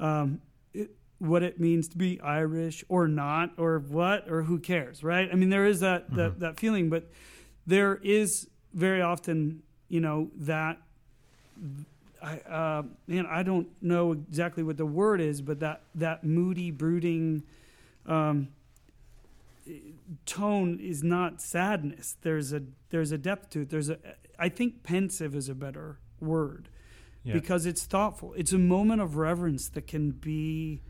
[0.00, 0.40] um,
[0.72, 0.90] it,
[1.24, 5.28] what it means to be Irish or not, or what, or who cares, right?
[5.32, 7.10] I mean, there is that that, that feeling, but
[7.66, 10.78] there is very often, you know, that
[12.22, 16.70] I uh, man, I don't know exactly what the word is, but that that moody,
[16.70, 17.42] brooding
[18.06, 18.48] um,
[20.26, 22.16] tone is not sadness.
[22.22, 23.70] There's a there's a depth to it.
[23.70, 23.98] There's a
[24.38, 26.68] I think pensive is a better word
[27.22, 27.34] Yeah.
[27.34, 28.34] because it's thoughtful.
[28.36, 30.80] It's a moment of reverence that can be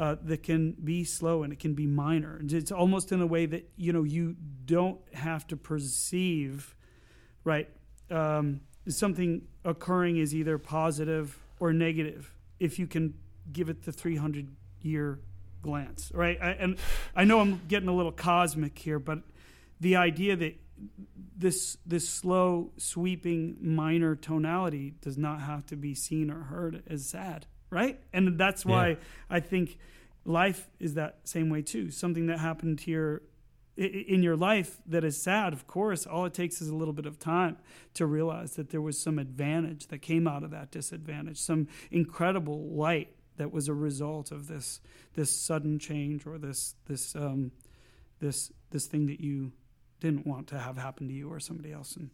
[0.00, 2.40] uh, that can be slow and it can be minor.
[2.42, 6.74] It's almost in a way that you know you don't have to perceive,
[7.44, 7.68] right?
[8.10, 13.12] Um, something occurring is either positive or negative if you can
[13.52, 14.48] give it the 300
[14.80, 15.20] year
[15.60, 16.38] glance, right?
[16.40, 16.78] I, and
[17.14, 19.18] I know I'm getting a little cosmic here, but
[19.80, 20.58] the idea that
[21.36, 27.06] this this slow sweeping minor tonality does not have to be seen or heard as
[27.06, 28.94] sad right and that's why Yeah.
[29.30, 29.78] i think
[30.24, 33.22] life is that same way too something that happened here
[33.76, 37.06] in your life that is sad of course all it takes is a little bit
[37.06, 37.56] of time
[37.94, 42.68] to realize that there was some advantage that came out of that disadvantage some incredible
[42.74, 44.80] light that was a result of this
[45.14, 47.50] this sudden change or this this um
[48.18, 49.50] this this thing that you
[50.00, 52.10] didn't want to have happen to you or somebody else and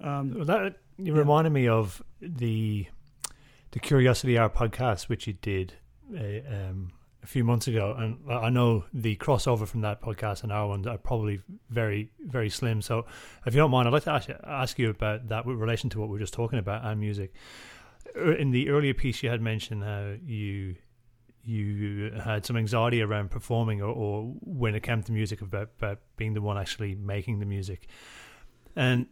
[0.00, 1.18] um Well, that you Yeah.
[1.20, 2.86] reminded me of the
[3.70, 5.74] the Curiosity Hour podcast, which you did
[6.14, 6.92] uh, um,
[7.22, 10.86] a few months ago, and I know the crossover from that podcast and our ones
[10.86, 12.80] are probably very very slim.
[12.80, 13.06] So,
[13.46, 16.00] if you don't mind, I'd like to ask, ask you about that with relation to
[16.00, 17.34] what we are just talking about and music.
[18.16, 20.76] Er, In the earlier piece, you had mentioned how you
[21.44, 25.98] you had some anxiety around performing or, or when it came to music about, about
[26.18, 27.88] being the one actually making the music
[28.76, 29.06] and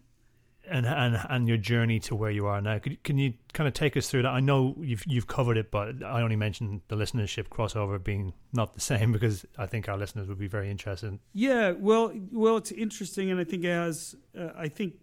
[0.68, 2.78] and and and your journey to where you are now.
[2.78, 4.30] Could, can you kind of take us through that?
[4.32, 8.74] I know you've you've covered it but i only mentioned the listenership crossover being not
[8.74, 11.18] the same because i think our listeners would be very interested.
[11.32, 14.94] Yeah well well it's interesting and i think it has uh, i think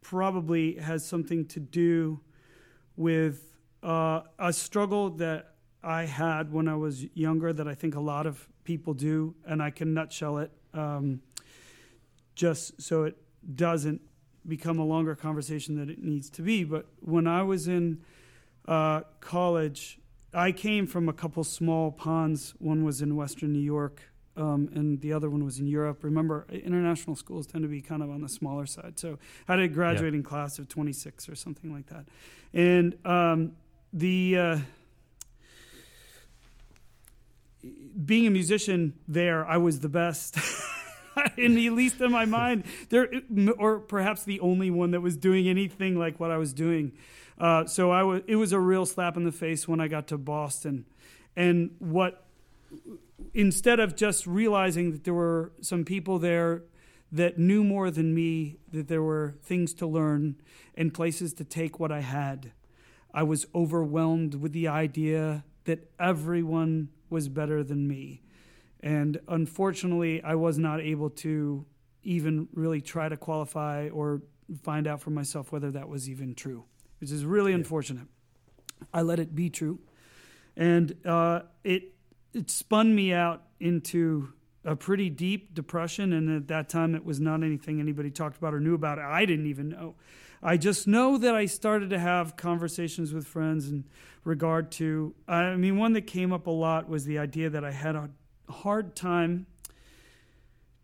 [0.00, 2.20] probably has something to do
[2.96, 8.00] with uh, a struggle that i had when i was younger that i think a
[8.00, 11.20] lot of people do and i can nutshell it um,
[12.34, 13.16] just so it
[13.54, 14.00] doesn't
[14.46, 17.98] become a longer conversation than it needs to be but when i was in
[18.68, 19.98] uh, college
[20.34, 22.54] I came from a couple small ponds.
[22.58, 24.00] One was in western New York,
[24.34, 26.02] um, and the other one was in Europe.
[26.02, 28.98] Remember, international schools tend to be kind of on the smaller side.
[28.98, 30.28] So I had a graduating yeah.
[30.28, 32.06] class of 26 or something like that.
[32.54, 33.52] And um,
[33.92, 34.58] the uh,
[38.06, 40.38] being a musician there, I was the best.
[41.36, 43.08] in the least in my mind, there,
[43.58, 46.92] or perhaps the only one that was doing anything like what I was doing.
[47.38, 48.22] Uh, so I was.
[48.26, 50.84] It was a real slap in the face when I got to Boston,
[51.36, 52.24] and what
[53.34, 56.62] instead of just realizing that there were some people there
[57.10, 60.36] that knew more than me, that there were things to learn
[60.74, 62.52] and places to take what I had,
[63.12, 68.22] I was overwhelmed with the idea that everyone was better than me.
[68.82, 71.64] And unfortunately, I was not able to
[72.02, 74.22] even really try to qualify or
[74.62, 76.64] find out for myself whether that was even true,
[77.00, 77.58] which is really yeah.
[77.58, 78.08] unfortunate.
[78.92, 79.78] I let it be true.
[80.56, 81.94] And uh, it
[82.34, 84.32] it spun me out into
[84.64, 86.12] a pretty deep depression.
[86.12, 88.98] And at that time, it was not anything anybody talked about or knew about.
[88.98, 89.94] I didn't even know.
[90.42, 93.84] I just know that I started to have conversations with friends in
[94.24, 97.70] regard to, I mean, one that came up a lot was the idea that I
[97.70, 98.10] had a
[98.52, 99.46] hard time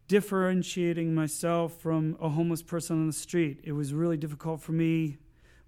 [0.09, 3.61] differentiating myself from a homeless person on the street.
[3.62, 5.19] It was really difficult for me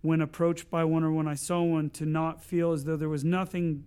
[0.01, 3.09] when approached by one or when I saw one to not feel as though there
[3.09, 3.85] was nothing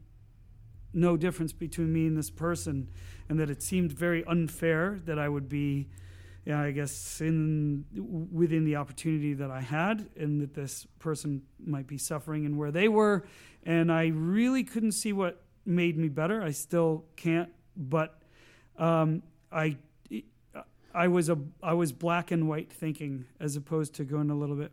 [0.94, 2.88] no difference between me and this person,
[3.28, 5.90] and that it seemed very unfair that I would be,
[6.46, 7.86] yeah, I guess, in
[8.32, 12.70] within the opportunity that I had, and that this person might be suffering and where
[12.70, 13.26] they were,
[13.64, 16.44] and I really couldn't see what made me better.
[16.44, 18.20] I still can't, but
[18.78, 19.78] um, I.
[20.96, 24.56] I was a I was black and white thinking as opposed to going a little
[24.56, 24.72] bit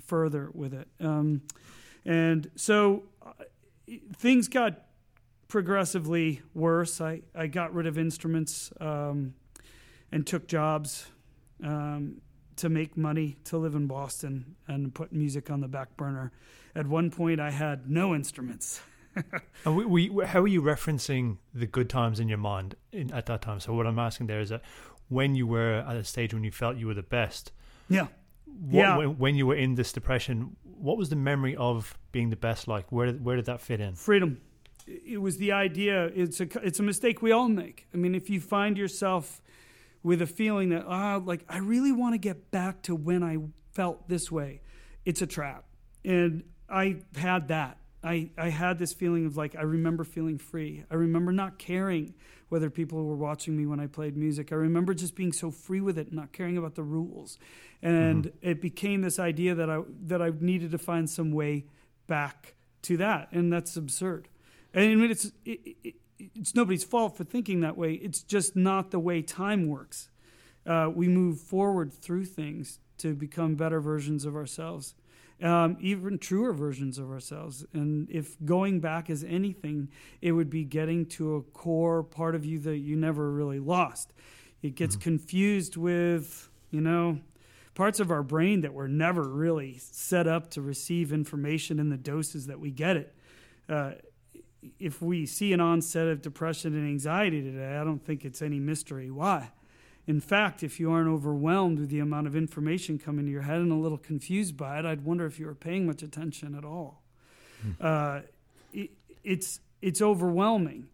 [0.00, 1.42] further with it, um,
[2.04, 3.32] and so uh,
[4.16, 4.86] things got
[5.48, 7.00] progressively worse.
[7.00, 9.34] I, I got rid of instruments um,
[10.12, 11.06] and took jobs
[11.62, 12.20] um,
[12.56, 16.32] to make money to live in Boston and put music on the back burner.
[16.74, 18.80] At one point, I had no instruments.
[19.64, 23.26] and we, we, how are you referencing the good times in your mind in, at
[23.26, 23.60] that time?
[23.60, 24.62] So what I'm asking there is that
[25.08, 27.52] when you were at a stage when you felt you were the best,
[27.88, 28.08] yeah,
[28.46, 28.96] what, yeah.
[28.96, 32.68] When, when, you were in this depression, what was the memory of being the best
[32.68, 32.90] like?
[32.90, 33.94] Where where did that fit in?
[33.94, 34.40] Freedom
[34.86, 36.06] it was the idea.
[36.06, 37.86] It's a it's a mistake we all make.
[37.92, 39.42] I mean, if you find yourself
[40.02, 43.22] with a feeling that ah, oh, like I really want to get back to when
[43.22, 43.38] I
[43.72, 44.60] felt this way,
[45.04, 45.64] it's a trap.
[46.04, 47.78] And I had that.
[48.04, 50.84] I, I had this feeling of like I remember feeling free.
[50.90, 52.14] I remember not caring
[52.48, 54.52] whether people were watching me when I played music.
[54.52, 57.38] I remember just being so free with it, not caring about the rules.
[57.82, 58.48] And mm-hmm.
[58.48, 61.66] it became this idea that I that I needed to find some way
[62.06, 64.28] back to that, and that's absurd.
[64.72, 67.94] And I mean, it's it, it, it's nobody's fault for thinking that way.
[67.94, 70.08] It's just not the way time works.
[70.64, 74.94] Uh, we move forward through things to become better versions of ourselves,
[75.42, 77.64] um, even truer versions of ourselves.
[77.72, 79.88] And if going back is anything,
[80.22, 84.12] it would be getting to a core part of you that you never really lost.
[84.62, 85.02] It gets mm-hmm.
[85.02, 87.20] confused with, you know,
[87.74, 91.96] parts of our brain that were never really set up to receive information in the
[91.98, 93.14] doses that we get it.
[93.68, 93.92] Uh,
[94.80, 98.58] if we see an onset of depression and anxiety today, I don't think it's any
[98.58, 99.50] mystery why.
[100.06, 103.58] In fact, if you aren't overwhelmed with the amount of information coming to your head
[103.58, 106.64] and a little confused by it, I'd wonder if you were paying much attention at
[106.64, 107.02] all.
[107.60, 107.70] Hmm.
[107.80, 108.20] Uh,
[108.72, 108.90] it,
[109.24, 110.88] it's it's overwhelming,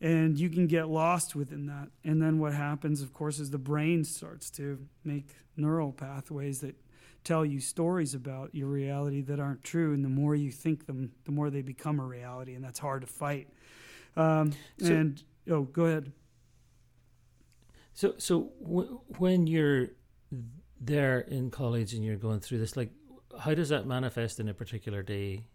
[0.00, 1.88] and you can get lost within that.
[2.04, 6.74] And then what happens, of course, is the brain starts to make neural pathways that
[7.22, 11.12] tell you stories about your reality that aren't true, and the more you think them,
[11.24, 13.48] the more they become a reality, and that's hard to fight.
[14.16, 16.12] Um, so, and oh, go ahead.
[17.94, 19.88] So, so w- when you're
[20.80, 22.90] there in college and you're going through this, like,
[23.38, 25.46] how does that manifest in a particular day?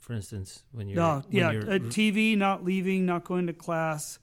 [0.00, 1.62] For instance, when you're no, when yeah, you're...
[1.62, 4.18] TV, not leaving, not going to class,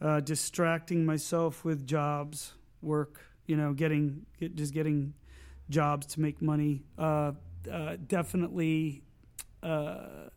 [0.00, 5.14] uh, distracting myself with jobs, work, you know, getting get, just getting
[5.70, 6.82] jobs to make money.
[6.98, 7.32] Uh,
[7.70, 9.02] uh, definitely
[9.62, 10.28] uh,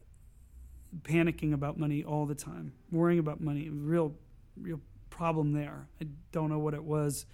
[1.02, 3.70] panicking about money all the time, worrying about money.
[3.70, 4.14] Real,
[4.56, 4.80] real
[5.16, 5.88] problem there.
[6.02, 7.26] I don't know what it was,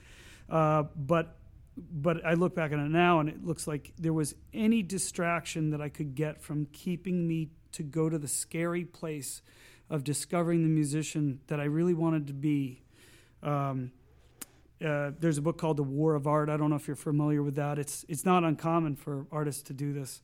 [0.50, 1.38] uh, but
[1.78, 5.72] but I look back on it now, and it looks like there was any distraction
[5.72, 9.42] that I could get from keeping me to go to the scary place
[9.90, 12.84] of discovering the musician that I really wanted to be.
[13.42, 13.92] Um,
[14.86, 16.50] uh, there's a book called The War of Art.
[16.50, 17.80] I don't know if you're familiar with that.
[17.80, 20.22] It's it's not uncommon for artists to do this,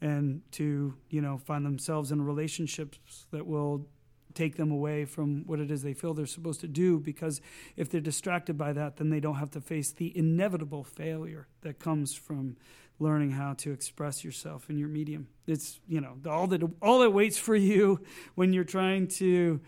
[0.00, 3.86] and to you know find themselves in relationships that will
[4.34, 7.40] take them away from what it is they feel they're supposed to do because
[7.76, 11.78] if they're distracted by that then they don't have to face the inevitable failure that
[11.78, 12.56] comes from
[12.98, 15.26] learning how to express yourself in your medium.
[15.46, 18.00] It's you know all that all that waits for you
[18.34, 19.60] when you're trying to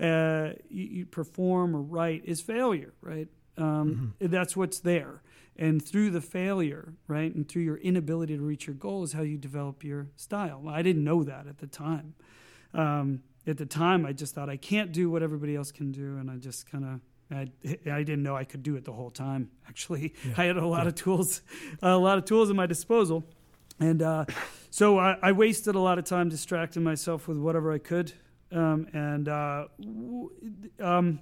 [0.00, 3.28] uh, you, you perform or write is failure right?
[3.56, 4.32] Um, Mm-hmm.
[4.32, 5.22] that's what's there.
[5.56, 9.22] And through the failure right and through your inability to reach your goal is how
[9.22, 10.64] you develop your style.
[10.68, 12.14] I didn't know that at the time.
[12.74, 16.16] Um, at the time i just thought i can't do what everybody else can do
[16.18, 17.00] and i just kind of
[17.30, 17.50] I,
[17.90, 19.50] I didn't know I could do it the whole time.
[19.66, 21.40] Actually, I had a lot of tools,
[21.80, 23.24] a lot of tools at my disposal,
[23.80, 24.26] and uh,
[24.70, 28.12] so I, I wasted a lot of time distracting myself with whatever I could,
[28.50, 30.30] um, and uh, w-
[30.78, 31.20] um,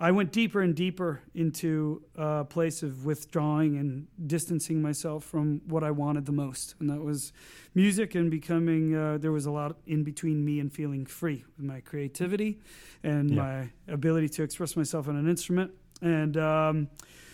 [0.00, 5.82] I went deeper and deeper into a place of withdrawing and distancing myself from what
[5.82, 7.32] I wanted the most, and that was
[7.74, 8.94] music and becoming.
[8.94, 12.60] Uh, there was a lot in between me and feeling free with my creativity
[13.02, 13.36] and Yeah.
[13.42, 15.72] my ability to express myself on an instrument.
[16.00, 16.88] And um,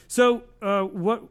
[0.08, 1.22] so, uh, what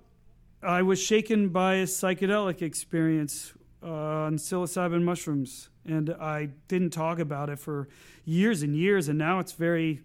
[0.62, 3.88] I was shaken by a psychedelic experience uh,
[4.28, 7.90] on psilocybin mushrooms, and I didn't talk about it for
[8.24, 10.02] years and years, and now it's very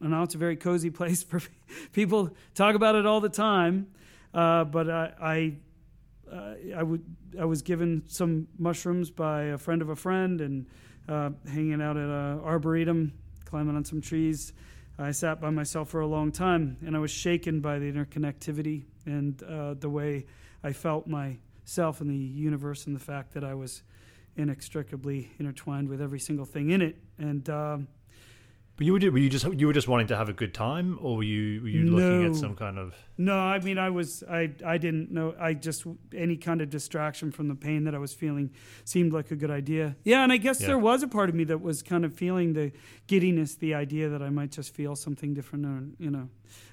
[0.00, 1.40] and now it's a very cozy place for
[1.92, 3.88] people talk about it all the time.
[4.34, 7.02] Uh, but I, I, uh, I would,
[7.40, 10.66] I was given some mushrooms by a friend of a friend, and
[11.08, 13.12] uh, hanging out at a arboretum,
[13.44, 14.52] climbing on some trees.
[14.98, 18.84] I sat by myself for a long time, and I was shaken by the interconnectivity
[19.04, 20.26] and uh, the way
[20.64, 23.82] I felt myself in the universe, and the fact that I was
[24.36, 26.96] inextricably intertwined with every single thing in it.
[27.18, 27.88] And um,
[28.76, 30.98] But you were, were you just you were just wanting to have a good time,
[31.00, 32.28] or were you were you looking No.
[32.30, 35.34] at some kind of No, I mean, I was, I, I didn't know.
[35.40, 38.50] I just any kind of distraction from the pain that I was feeling
[38.84, 39.96] seemed like a good idea.
[40.04, 40.66] Yeah, and I guess Yeah.
[40.66, 42.70] there was a part of me that was kind of feeling the
[43.06, 46.28] giddiness, the idea that I might just feel something different, or you know,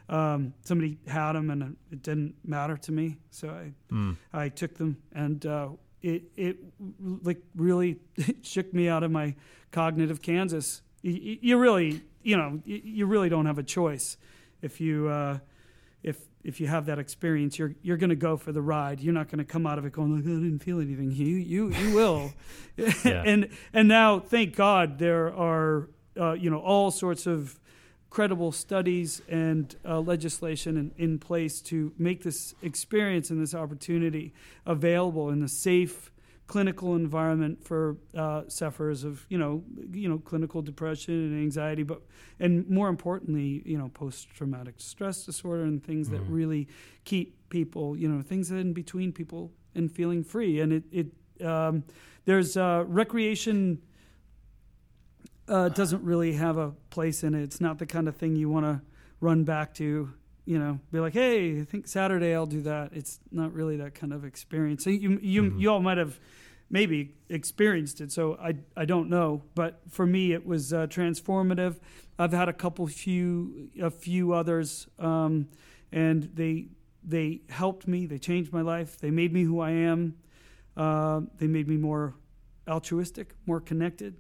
[0.10, 4.18] um, somebody had them and it didn't matter to me, so I, Mm.
[4.34, 5.70] I took them, and uh,
[6.02, 6.58] it, it
[7.24, 8.00] like really
[8.42, 9.36] shook me out of my
[9.72, 10.82] cognitive Kansas.
[11.04, 14.18] You, you really, you know, you you really don't have a choice
[14.62, 15.08] if you.
[15.10, 15.38] Uh,
[16.04, 19.00] if if you have that experience, you're you're going to go for the ride.
[19.00, 21.12] You're not going to come out of it going like I didn't feel anything.
[21.12, 22.34] You you you will,
[23.06, 25.90] and and now thank God there are
[26.20, 27.60] uh, you know all sorts of
[28.10, 34.32] credible studies and uh, legislation in, in place to make this experience and this opportunity
[34.68, 36.12] available in a safe
[36.48, 42.02] clinical environment for uh, sufferers of you know you know clinical depression and anxiety but
[42.40, 46.36] and more importantly you know post traumatic stress disorder and things that Mhm.
[46.36, 46.68] really
[47.06, 50.60] keep people you know things that in between people and feeling free.
[50.60, 51.84] And it it um,
[52.26, 53.82] there's uh, recreation
[55.48, 57.42] uh, doesn't really have a place in it.
[57.44, 58.82] It's not the kind of thing you want to
[59.20, 60.14] run back to
[60.46, 62.92] you know be like hey i think saturday i'll do that.
[62.94, 64.84] It's not really that kind of experience.
[64.84, 65.60] So you you, Mhm.
[65.62, 66.20] you all might have
[66.70, 69.42] maybe experienced it so i i don't know.
[69.56, 71.80] But for me it was uh, transformative.
[72.20, 75.48] I've had a couple few a few others um,
[75.92, 76.68] and they
[77.06, 78.06] they helped me.
[78.06, 78.98] They changed my life.
[78.98, 80.16] They made me who i am.
[80.76, 82.16] Uh, they made me more
[82.68, 84.16] altruistic more connected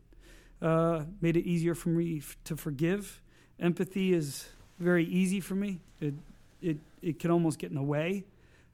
[0.61, 3.21] uh, made it easier for me f- to forgive.
[3.59, 4.47] Empathy is
[4.79, 6.13] very easy for me it
[6.61, 8.23] it it can almost get in the way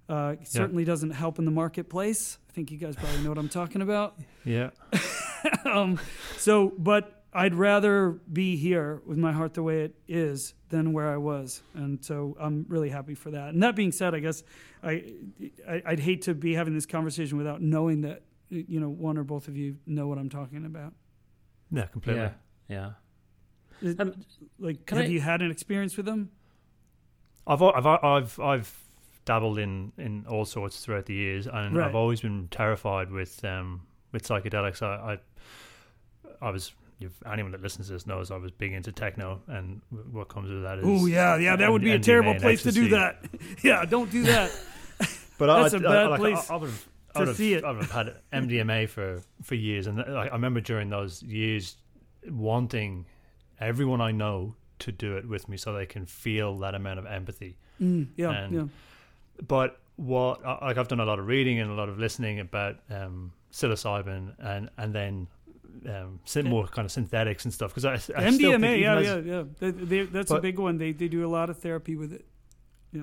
[0.10, 2.40] uh, it certainly doesn't help in the marketplace.
[2.50, 4.16] I think you guys probably know what I'm talking about.
[4.44, 4.72] yeah
[5.66, 6.00] um,
[6.38, 11.08] so, but I'd rather be here with my heart the way it is than where
[11.08, 13.50] I was, and so I'm really happy for that.
[13.50, 14.44] And that being said, I guess
[14.82, 15.14] I,
[15.68, 19.24] I I'd hate to be having this conversation without knowing that you know one or
[19.24, 20.94] both of you know what I'm talking about.
[21.72, 22.24] yeah completely.
[22.24, 22.32] Yeah,
[22.68, 22.90] yeah.
[23.82, 24.14] It- Um,
[24.60, 26.32] like, can have I- you had an experience with them?
[27.48, 28.84] I've I've I've I've
[29.26, 31.88] dabbled in in all sorts throughout the years, and Right.
[31.88, 33.82] I've always been terrified with um
[34.12, 34.82] with psychedelics.
[34.82, 35.18] I
[36.42, 36.72] I, I was.
[37.02, 39.80] If anyone that listens to this knows I was big into techno, and
[40.12, 40.84] what comes with that is.
[40.86, 43.24] Oh yeah, yeah, that would be a terrible and place to do that.
[43.64, 44.52] yeah, don't do that.
[45.38, 47.28] But I, That's I, a bad like, place I, I would have, I to would
[47.30, 47.64] have, see it.
[47.64, 51.78] I would have had MDMA for for years, and like, I remember during those years
[52.28, 53.06] wanting
[53.60, 57.06] everyone I know to do it with me, so they can feel that amount of
[57.06, 57.58] empathy.
[57.82, 58.64] Mm, yeah, And- yeah.
[59.48, 62.40] But what I- like I've done a lot of reading and a lot of listening
[62.40, 65.28] about um, psilocybin and and then
[65.88, 69.44] um, more kind of synthetics and stuff because I, I MDMA, yeah, yeah, yeah.
[69.60, 70.78] They, they, that's a big one.
[70.78, 72.26] They they do a lot of therapy with it.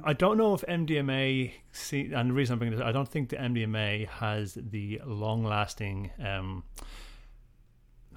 [0.05, 3.28] I don't know if MDMA, see, and the reason I'm bringing this, I don't think
[3.28, 6.11] the MDMA has the long-lasting.
[6.19, 6.65] Um,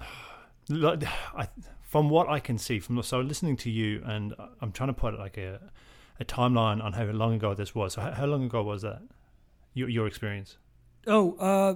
[0.70, 1.48] I,
[1.90, 5.18] from what I can see, from so listening to you, and I'm trying to put
[5.18, 5.58] like a
[6.20, 7.94] a timeline on how long ago this was.
[7.94, 9.02] So how, how long ago was that?
[9.74, 10.56] Your your experience?
[11.08, 11.74] Oh, uh,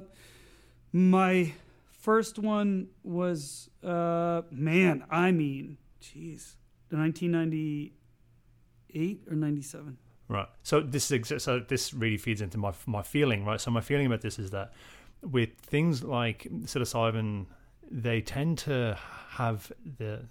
[0.93, 1.53] my
[1.91, 5.03] first one was uh, man.
[5.11, 6.55] I mean, jeez,
[6.91, 9.99] 1998 or 97.
[10.29, 10.47] Right.
[10.63, 13.61] So this is so this really feeds into my my feeling, right?
[13.61, 14.75] So my feeling about this is that
[15.23, 17.47] with things like psilocybin,
[17.91, 18.99] they tend to
[19.31, 20.23] have the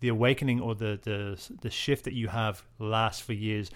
[0.00, 3.70] the awakening or the the the shift that you have last for years.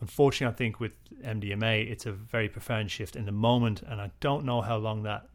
[0.00, 4.10] Unfortunately, I think with MDMA, it's a very profound shift in the moment, and I
[4.20, 5.26] don't know how long that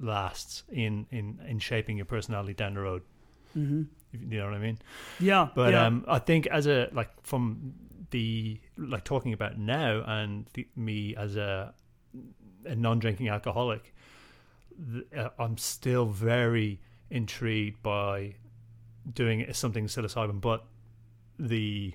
[0.00, 3.02] lasts in in in shaping your personality down the road.
[3.56, 3.82] Mm-hmm.
[4.30, 4.78] You know what I mean?
[5.20, 5.86] Yeah, But yeah.
[5.86, 7.74] um, I think as a like from
[8.10, 11.74] the like talking about now and the, me as a
[12.64, 13.94] a non-drinking alcoholic,
[14.92, 16.80] th- uh, I'm still very
[17.10, 18.34] intrigued by
[19.12, 20.64] doing something psilocybin, but
[21.38, 21.94] the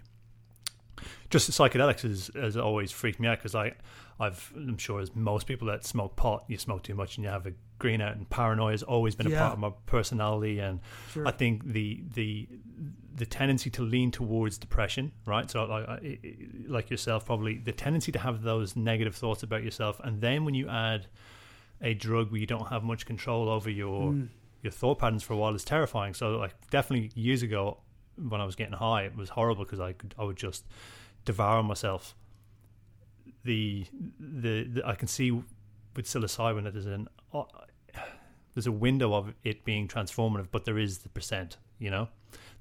[1.30, 3.74] just the psychedelics has, has always freaked me out because I,
[4.20, 7.30] I've I'm sure as most people that smoke pot, you smoke too much and you
[7.30, 10.80] have a green out, and paranoia has always been a part of my personality, and
[11.12, 11.28] Sure.
[11.28, 12.48] I think the the
[13.16, 15.50] the tendency to lean towards depression, right?
[15.50, 16.22] So like
[16.68, 20.54] like yourself, probably the tendency to have those negative thoughts about yourself, and then when
[20.54, 21.08] you add
[21.84, 24.30] a drug where you don't have much control over your Mm.
[24.64, 26.14] your thought patterns for a while is terrifying.
[26.14, 27.80] So like definitely years ago
[28.16, 30.66] when I was getting high, it was horrible because I could I would just
[31.26, 32.16] devour myself.
[33.44, 33.86] The,
[34.20, 37.44] the the I can see with psilocybin that there's an uh,
[38.54, 42.08] there's a window of it being transformative, but there is the percent, you know,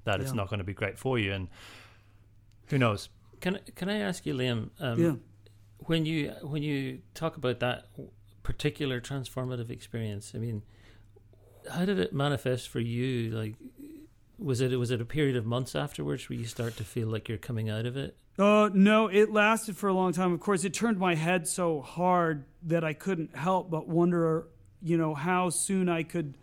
[0.03, 1.47] that it's not going to be great for you, and
[2.67, 3.09] who knows?
[3.39, 4.69] Can can I ask you, Liam?
[4.79, 5.15] Um, yeah.
[5.85, 7.85] When you when you talk about that
[8.43, 10.63] particular transformative experience, I mean,
[11.71, 13.31] how did it manifest for you?
[13.31, 13.55] Like,
[14.37, 17.29] was it was it a period of months afterwards where you start to feel like
[17.29, 18.17] you're coming out of it?
[18.37, 20.33] Uh, no, it lasted for a long time.
[20.33, 24.47] Of course, it turned my head so hard that I couldn't help but wonder,
[24.81, 26.37] you know, how soon I could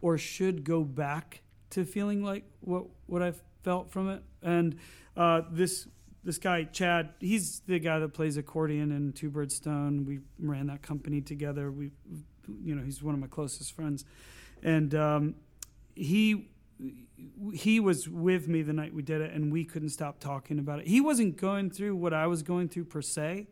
[0.00, 3.32] or should go back to feeling like what what I
[3.62, 4.22] felt from it.
[4.42, 4.76] And
[5.16, 5.86] uh, this
[6.24, 10.06] this guy Chad, he's the guy that plays accordion in Two Bird Stone.
[10.06, 11.70] We ran that company together.
[11.70, 11.90] We,
[12.62, 14.04] you know, he's one of my closest friends,
[14.62, 15.34] and um,
[15.94, 16.48] he
[17.52, 20.80] he was with me the night we did it, and we couldn't stop talking about
[20.80, 20.86] it.
[20.86, 23.46] He wasn't going through what I was going through per se,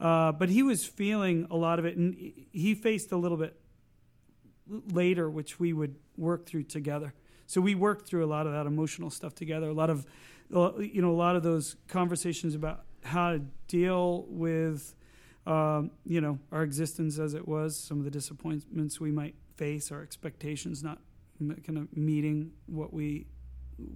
[0.00, 2.14] uh, but he was feeling a lot of it, and
[2.50, 3.58] he faced a little bit
[4.92, 7.14] later, which we would work through together.
[7.46, 9.68] So we worked through a lot of that emotional stuff together.
[9.68, 10.06] A lot of,
[10.52, 14.94] you know, a lot of those conversations about how to deal with,
[15.46, 19.90] um, you know, our existence as it was, some of the disappointments we might face,
[19.90, 20.98] our expectations not
[21.66, 23.26] kind of meeting what we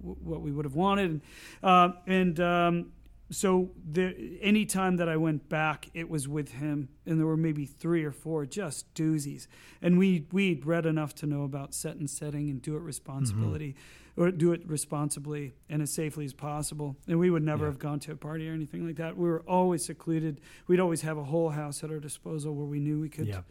[0.01, 1.21] what we would have wanted,
[1.63, 2.91] uh, and um,
[3.29, 7.37] so the any time that I went back, it was with him, and there were
[7.37, 9.47] maybe three or four just doozies,
[9.81, 13.75] and we we'd read enough to know about set and setting and do it responsibility,
[14.17, 14.23] mm-hmm.
[14.23, 17.71] or do it responsibly and as safely as possible, and we would never Yeah.
[17.71, 19.17] have gone to a party or anything like that.
[19.17, 20.39] We were always secluded.
[20.67, 23.41] We'd always have a whole house at our disposal where we knew we could Yeah,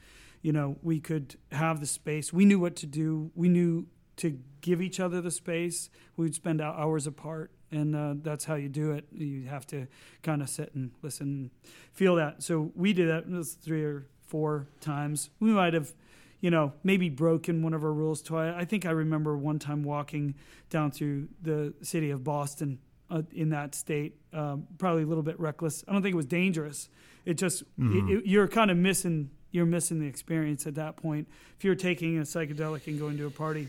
[0.40, 2.32] you know, we could have the space.
[2.32, 3.30] We knew what to do.
[3.34, 3.86] We knew
[4.16, 5.90] to give each other the space.
[6.16, 9.06] We'd spend hours apart, and uh, that's how you do it.
[9.12, 9.86] You have to
[10.22, 11.50] kind of sit and listen,
[11.92, 12.42] feel that.
[12.42, 13.24] So we did that
[13.62, 15.30] three or four times.
[15.40, 15.92] We might have,
[16.40, 18.54] you know, maybe broken one of our rules twice.
[18.56, 20.34] I think I remember one time walking
[20.70, 22.78] down through the city of Boston
[23.10, 25.84] uh, in that state, um, probably a little bit reckless.
[25.86, 26.88] I don't think it was dangerous.
[27.24, 28.08] It just Mhm.
[28.10, 31.26] it- it- you're kind of missing you're missing the experience at that point.
[31.56, 33.68] If you're taking a psychedelic and going to a party,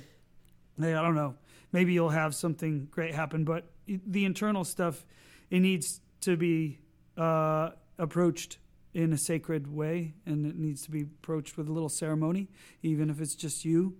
[0.77, 1.35] hey, I don't know,
[1.71, 5.05] maybe you'll have something great happen, but the internal stuff
[5.49, 6.79] it needs to be
[7.17, 8.57] uh, approached
[8.93, 12.47] in a sacred way, and it needs to be approached with a little ceremony,
[12.81, 13.95] even if it's just you,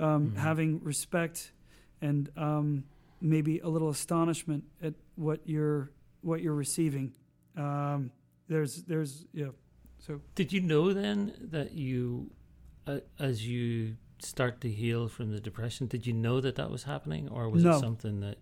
[0.00, 0.36] um, Mhm.
[0.36, 1.52] having respect
[2.00, 2.84] and um,
[3.20, 5.90] maybe a little astonishment at what you're
[6.22, 7.12] what you're receiving.
[7.56, 8.10] Um,
[8.48, 9.50] there's there's yeah.
[9.98, 12.30] So Did you know then that you,
[12.88, 16.84] uh, as you start to heal from the depression, did you know that that was
[16.84, 17.76] happening, or was No.
[17.76, 18.38] it something that?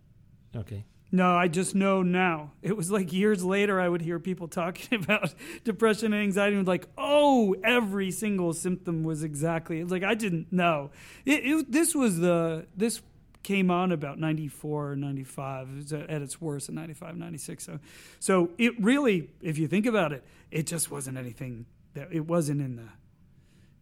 [0.55, 0.85] Okay.
[1.12, 2.52] No, I just know now.
[2.62, 5.35] It was like years later, I would hear people talking about
[5.65, 9.81] depression and anxiety, and like, oh, every single symptom was exactly.
[9.81, 10.90] It's like I didn't know.
[11.24, 13.02] It, it, this was the this
[13.43, 17.78] came on about 94 or 95 it was at its worst in 95 96 so
[18.19, 22.61] so it really if you think about it it just wasn't anything that it wasn't
[22.61, 22.82] in the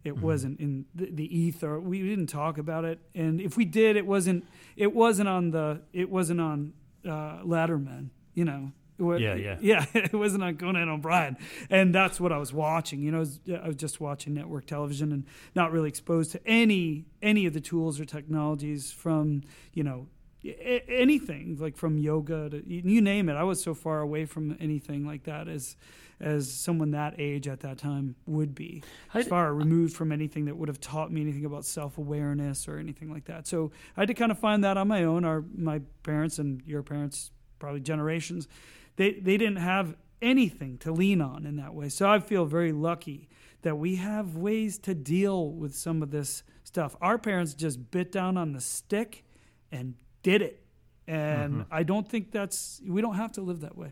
[0.03, 0.21] It Mhm.
[0.21, 1.79] wasn't in the, the ether.
[1.79, 4.45] We didn't talk about it, and if we did, it wasn't.
[4.77, 5.81] It wasn't on the.
[5.93, 6.73] It wasn't on
[7.05, 8.09] uh, Letterman.
[8.33, 8.71] You know.
[8.97, 9.57] Wa- Yeah, yeah.
[9.61, 9.85] yeah.
[9.93, 11.37] It wasn't on Conan O'Brien,
[11.69, 13.01] and that's what I was watching.
[13.01, 15.23] You know, I was, I was just watching network television and
[15.55, 19.41] not really exposed to any any of the tools or technologies from
[19.73, 20.07] you know
[20.43, 23.33] anything like from yoga to you name it.
[23.33, 25.75] I was so far away from anything like that as
[26.21, 28.83] as someone that age at that time would be
[29.13, 32.77] as far removed from anything that would have taught me anything about self awareness or
[32.77, 33.47] anything like that.
[33.47, 35.25] So I had to kind of find that on my own.
[35.25, 38.47] Our my parents and your parents, probably generations,
[38.95, 41.89] they they didn't have anything to lean on in that way.
[41.89, 43.29] So I feel very lucky
[43.61, 46.95] that we have ways to deal with some of this stuff.
[47.01, 49.23] Our parents just bit down on the stick
[49.71, 50.63] and did it.
[51.07, 53.91] And I don't think that's we don't have to live that way.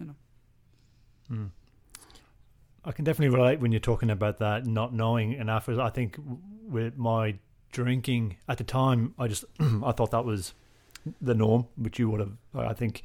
[0.00, 0.14] You know.
[1.32, 1.50] Mm.
[2.84, 5.68] I can definitely relate when you're talking about that not knowing enough.
[5.68, 6.18] I think
[6.68, 7.36] with my
[7.70, 10.54] drinking at the time, I just I thought that was
[11.20, 12.32] the norm, which you would have.
[12.56, 13.04] I think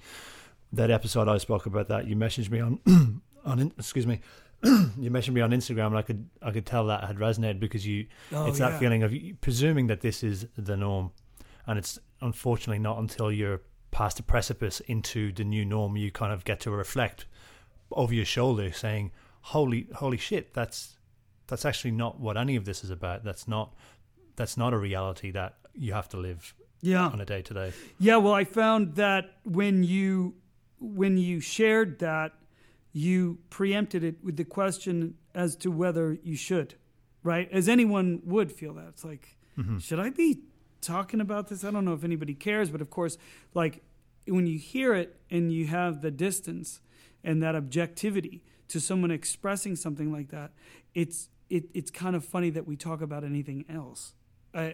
[0.72, 4.22] that episode I spoke about that you messaged me on on excuse me.
[4.64, 7.86] you messaged me on Instagram, and I could I could tell that had resonated because
[7.86, 11.12] you Oh, it's that feeling of you- presuming that this is the norm,
[11.68, 13.62] and it's unfortunately not until you're
[13.92, 17.26] past the precipice into the new norm you kind of get to reflect
[17.92, 19.12] over your shoulder, saying,
[19.42, 20.54] "Holy, holy shit!
[20.54, 20.98] That's
[21.48, 23.24] that's actually not what any of this is about.
[23.24, 23.76] That's not
[24.36, 27.08] that's not a reality that you have to live Yeah.
[27.08, 30.36] on a day to day." Yeah, well, I found that when you
[30.80, 32.34] when you shared that,
[32.92, 36.76] you preempted it with the question as to whether you should,
[37.24, 37.50] right?
[37.52, 38.88] As anyone would feel that.
[38.90, 39.78] It's like, Mm-hmm.
[39.78, 40.40] should I be
[40.84, 41.64] talking about this?
[41.64, 43.18] I don't know if anybody cares, but of course,
[43.54, 43.82] like
[44.28, 46.80] when you hear it and you have the distance
[47.24, 50.52] and that objectivity to someone expressing something like that,
[50.94, 54.14] it's it, it's kind of funny that we talk about anything else.
[54.54, 54.72] Uh,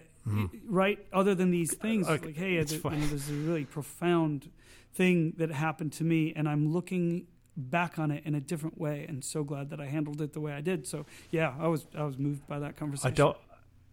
[0.68, 2.95] Right, other than these things, Okay, like hey, it's there's, fine.
[2.95, 4.52] you know, there's a really profound
[4.94, 7.26] thing that happened to me, and I'm looking
[7.57, 10.40] back on it in a different way, and so glad that I handled it the
[10.40, 10.86] way I did.
[10.86, 13.11] So yeah, I was I was moved by that conversation.
[13.11, 13.38] I don't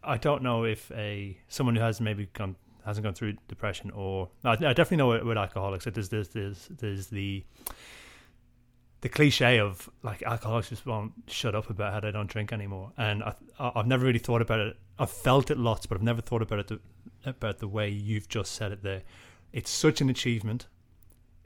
[0.06, 4.28] I don't know if a someone who has maybe gone hasn't gone through depression or
[4.44, 7.44] I, I definitely know with, alcoholics that there's there's there's there's the
[9.00, 12.92] the cliche of like alcoholics just won't shut up about how they don't drink anymore,
[12.96, 14.76] and I, I've never really thought about it.
[14.98, 16.80] I've felt it lots, but I've never thought about it the,
[17.24, 19.02] about the way you've just said it there.
[19.52, 20.66] It's such an achievement.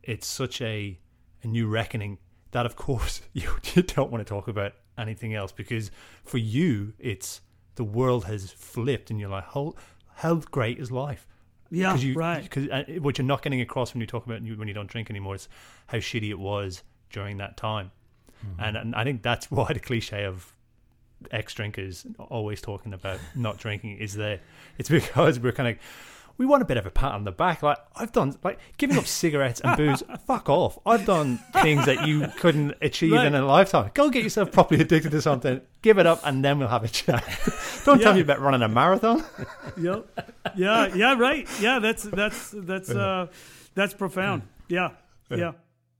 [0.02, 0.98] It's such a
[1.42, 2.18] a new reckoning
[2.52, 5.90] that, of course, you, you don't want to talk about anything else because
[6.24, 7.40] for you, it's
[7.76, 9.74] the world has flipped, and you're like, how
[10.16, 11.26] how great is life?
[11.70, 12.42] Yeah, Cause you, right.
[12.42, 15.08] Because uh, what you're not getting across when you talk about when you don't drink
[15.08, 15.48] anymore is
[15.86, 17.92] how shitty it was during that time,
[18.58, 20.52] and, and I think that's why the cliche of
[21.30, 24.40] ex drinkers always talking about not drinking is there.
[24.78, 25.76] It's because we're kind of
[26.40, 27.62] we want a bit of a pat on the back.
[27.62, 30.02] Like I've done, like giving up cigarettes and booze.
[30.26, 30.78] fuck off!
[30.86, 33.90] I've done things that you couldn't achieve in a lifetime.
[33.92, 35.60] Go get yourself properly addicted to something.
[35.82, 37.22] Give it up, and then we'll have a chat.
[37.84, 39.22] Don't tell me about running a marathon.
[39.76, 40.06] yep.
[40.56, 41.46] Yeah, yeah, right.
[41.60, 43.26] Yeah, that's that's that's uh
[43.74, 44.44] that's profound.
[44.66, 44.92] Yeah.
[45.28, 45.52] Yeah.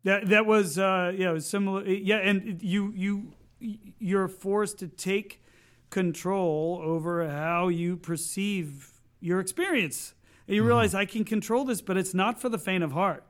[0.05, 4.89] That that was uh yeah, it was similar yeah, and you you you're forced to
[4.89, 5.45] take
[5.91, 10.15] control over how you perceive your experience.
[10.51, 13.23] And you realize I can control this, but it's not for the faint of heart.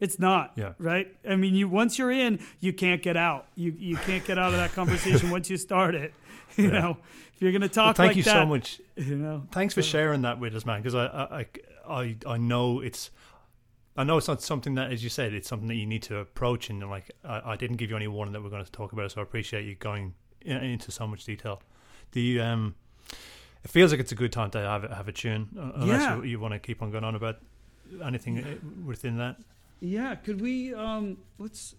[0.00, 0.52] It's not.
[0.56, 0.72] Yeah.
[0.78, 1.14] Right?
[1.28, 3.48] I mean, you once you're in, you can't get out.
[3.54, 6.14] You you can't get out of that conversation once you start it.
[6.56, 6.80] You Yeah.
[6.80, 6.96] know,
[7.34, 7.98] if you're going to talk.
[7.98, 8.80] Well, thank like you that, so much.
[8.96, 9.46] you know.
[9.52, 10.80] Thanks for sharing that with us, man.
[10.80, 11.46] Because I, I,
[11.86, 13.10] I, I know it's,
[13.96, 16.18] I know it's not something that, as you said, it's something that you need to
[16.18, 16.70] approach.
[16.70, 19.04] And like, I, I didn't give you any warning that we're going to talk about
[19.06, 21.60] it, so I appreciate you going into so much detail.
[22.12, 22.76] Do you, um,
[23.64, 26.02] it feels like it's a good time to have a- have a tune, uh, unless
[26.02, 26.16] Yeah.
[26.16, 27.36] you, you want to keep on going on about
[28.02, 29.36] anything uh, within that.
[29.80, 31.74] Yeah, could we um let's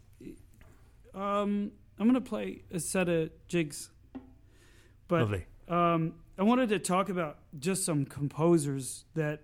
[1.13, 3.89] um I'm gonna play a set of jigs.
[5.07, 5.45] But Lovely.
[5.67, 9.41] um I wanted to talk about just some composers that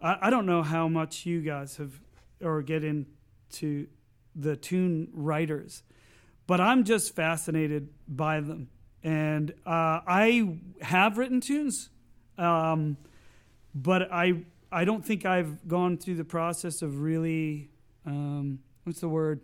[0.00, 2.00] I, I don't know how much you guys have
[2.40, 3.86] or get into
[4.36, 5.82] the tune writers,
[6.46, 8.68] but I'm just fascinated by them.
[9.08, 11.88] And uh, I have written tunes,
[12.36, 12.96] um,
[13.74, 17.70] but I I don't think I've gone through the process of really
[18.04, 19.40] um, what's the word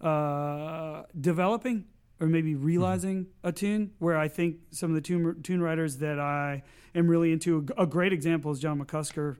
[0.00, 1.84] uh, developing
[2.20, 3.90] or maybe realizing a tune.
[3.98, 6.62] Where I think some of the tune tune writers that I
[6.94, 7.66] am really into.
[7.76, 9.36] A, a great example is John McCusker.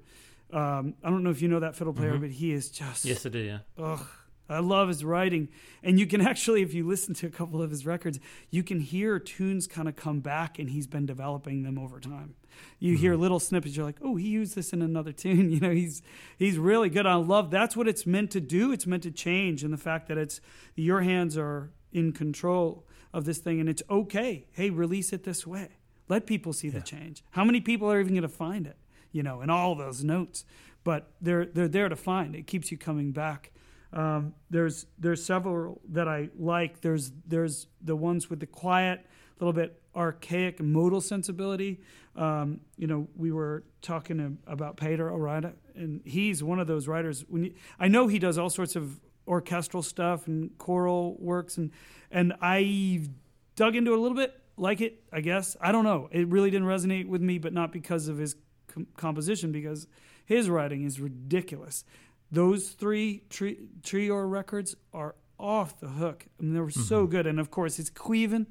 [0.52, 2.20] Um, I don't know if you know that fiddle player, Mhm.
[2.20, 3.38] but he is just Yes, I do.
[3.38, 3.58] Yeah.
[3.78, 4.06] ugh,
[4.48, 5.48] I love his writing.
[5.82, 8.20] And you can actually, if you listen to a couple of his records,
[8.50, 12.34] you can hear tunes kind of come back and he's been developing them over time.
[12.78, 13.00] You mm-hmm.
[13.00, 15.50] hear little snippets, you're like, oh, he used this in another tune.
[15.50, 16.02] You know, he's
[16.38, 17.06] he's really good.
[17.06, 18.72] I love that's what it's meant to do.
[18.72, 19.62] It's meant to change.
[19.62, 20.40] And the fact that it's
[20.74, 24.46] your hands are in control of this thing and it's okay.
[24.52, 25.68] Hey, release it this way.
[26.08, 26.74] Let people see yeah.
[26.74, 27.24] the change.
[27.30, 28.76] How many people are even going to find it?
[29.12, 30.44] You know, in all those notes.
[30.84, 32.36] But they're they're there to find.
[32.36, 33.52] It keeps you coming back
[33.92, 36.80] um, there's there's several that I like.
[36.80, 39.06] There's there's the ones with the quiet,
[39.40, 41.80] little bit archaic modal sensibility.
[42.14, 46.88] Um, you know, we were talking about Peadar Ó Riada, and he's one of those
[46.88, 47.24] writers.
[47.32, 51.70] You, I know he does all sorts of orchestral stuff and choral works, and
[52.10, 53.06] and I
[53.54, 55.02] dug into it a little bit, like it.
[55.12, 56.08] I guess I don't know.
[56.10, 58.36] It really didn't resonate with me, but not because of his
[58.68, 59.86] com- composition, because
[60.24, 61.84] his writing is ridiculous.
[62.30, 66.26] Those three tri- trio records are off the hook.
[66.38, 66.80] I mean, they were mm-hmm.
[66.82, 67.26] so good.
[67.26, 68.46] And of course, it's Caoimhín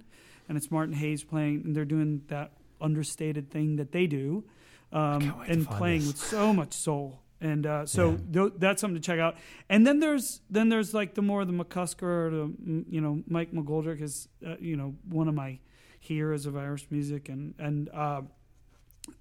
[0.48, 4.44] and it's Martin Hayes playing, and they're doing that understated thing that they do,
[4.92, 6.08] um, and playing this.
[6.08, 7.22] with so much soul.
[7.42, 8.18] And uh, so yeah.
[8.32, 9.36] th- that's something to check out.
[9.70, 14.02] And then there's then there's like the more the McCusker, the you know Mike McGoldrick
[14.02, 15.60] is uh, you know one of my
[16.00, 18.22] heroes of Irish music, and and uh,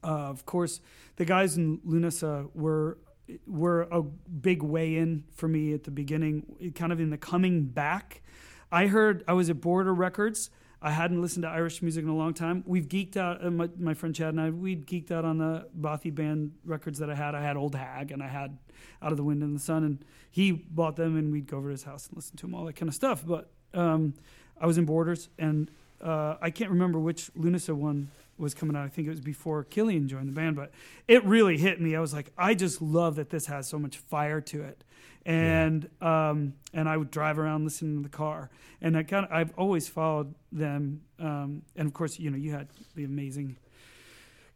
[0.03, 0.81] uh of course
[1.17, 2.99] the guys in Lunasa were
[3.47, 7.65] were a big way in for me at the beginning, kind of in the coming
[7.65, 8.23] back.
[8.71, 10.51] I heard I was at Border Records.
[10.83, 12.63] I hadn't listened to Irish music in a long time.
[12.67, 13.43] We've geeked out.
[13.43, 16.99] Uh, my, my, friend Chad and I, we'd geeked out on the Bothy band records
[16.99, 17.35] that I had.
[17.35, 18.59] I had Old Hag and I had
[19.01, 21.69] Out of the Wind and the Sun, and he bought them, and we'd go over
[21.69, 23.25] to his house and listen to them, all that kind of stuff.
[23.27, 24.13] But um,
[24.61, 25.71] I was in Borders, and
[26.03, 28.85] uh, I can't remember which Lunasa one was coming out.
[28.85, 30.71] I think it was before Killian joined the band, but
[31.09, 31.95] it really hit me.
[31.95, 34.85] I was like, I just love that this has so much fire to it,
[35.25, 36.31] and yeah.
[36.31, 38.51] um, and I would drive around listening to the car,
[38.81, 42.53] and I kind of I've always followed them, um, and of course, you know, you
[42.53, 43.57] had the amazing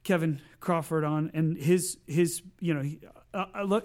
[0.02, 3.00] Kevin Crawford on, and his his you know, he,
[3.32, 3.84] I, I love.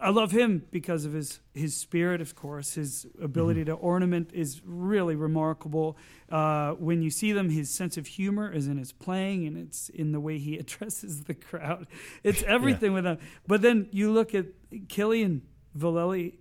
[0.00, 2.74] I love him because of his his spirit, of course.
[2.74, 3.70] His ability mm-hmm.
[3.70, 5.98] to ornament is really remarkable.
[6.30, 9.88] Uh, when you see them, his sense of humor is in his playing and it's
[9.90, 11.86] in the way he addresses the crowd.
[12.22, 12.94] It's everything yeah.
[12.94, 13.18] with him.
[13.46, 14.46] But then you look at
[14.88, 15.42] Killian
[15.76, 16.38] Vallely,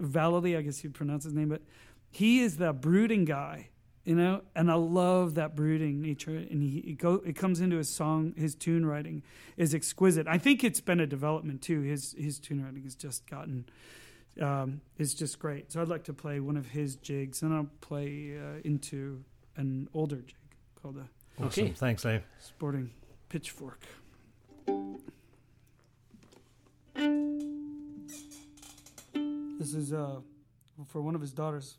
[0.00, 1.62] Vallely, I guess you'd pronounce his name, but
[2.10, 3.68] he is the brooding guy
[4.04, 6.36] you know and i love that brooding nature.
[6.36, 9.22] And he it, go, it comes into his song his tune writing
[9.56, 10.26] is exquisite.
[10.28, 11.80] I think it's been a development too.
[11.82, 13.66] His his tune writing has just gotten
[14.40, 15.72] um, is just great.
[15.72, 19.24] So i'd like to play one of his jigs and i'll play uh, into
[19.56, 20.36] an older jig
[20.80, 21.08] called a
[21.42, 21.64] awesome.
[21.64, 21.72] okay.
[21.74, 22.22] Thanks dave.
[22.40, 22.90] Sporting
[23.28, 23.80] pitchfork.
[29.58, 30.16] This is uh,
[30.86, 31.78] for one of his daughters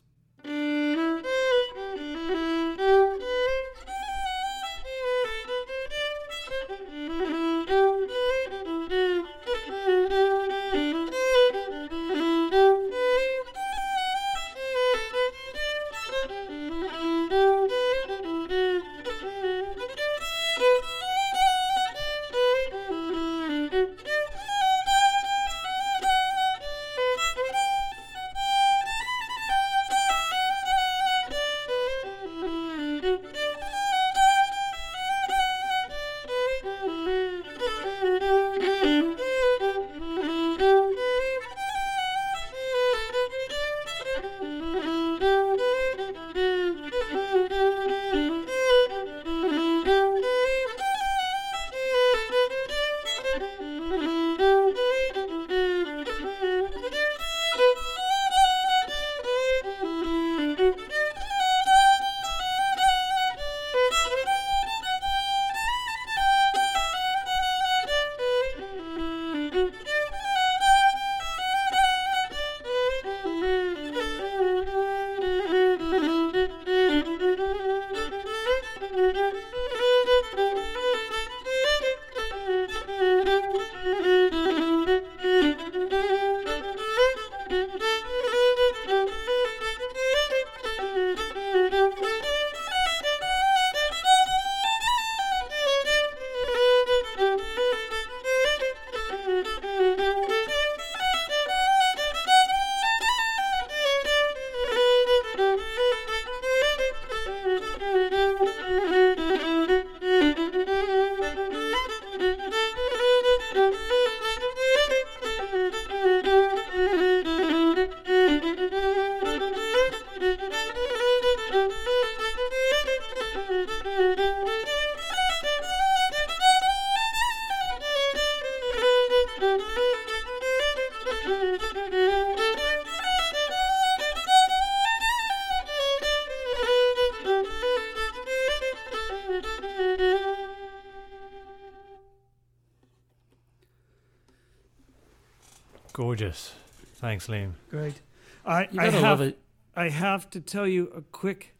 [146.16, 146.54] Gorgeous.
[146.94, 147.52] Thanks, Liam.
[147.68, 148.00] Great.
[148.46, 149.38] I, I have love it.
[149.74, 151.54] I have to tell you a quick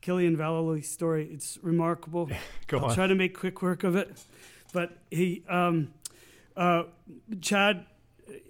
[0.00, 1.28] Killian Vallely story.
[1.30, 2.30] It's remarkable.
[2.66, 2.94] Go I'll on.
[2.94, 4.10] try to make quick work of it.
[4.72, 5.92] But he, um,
[6.56, 6.84] uh,
[7.42, 7.84] Chad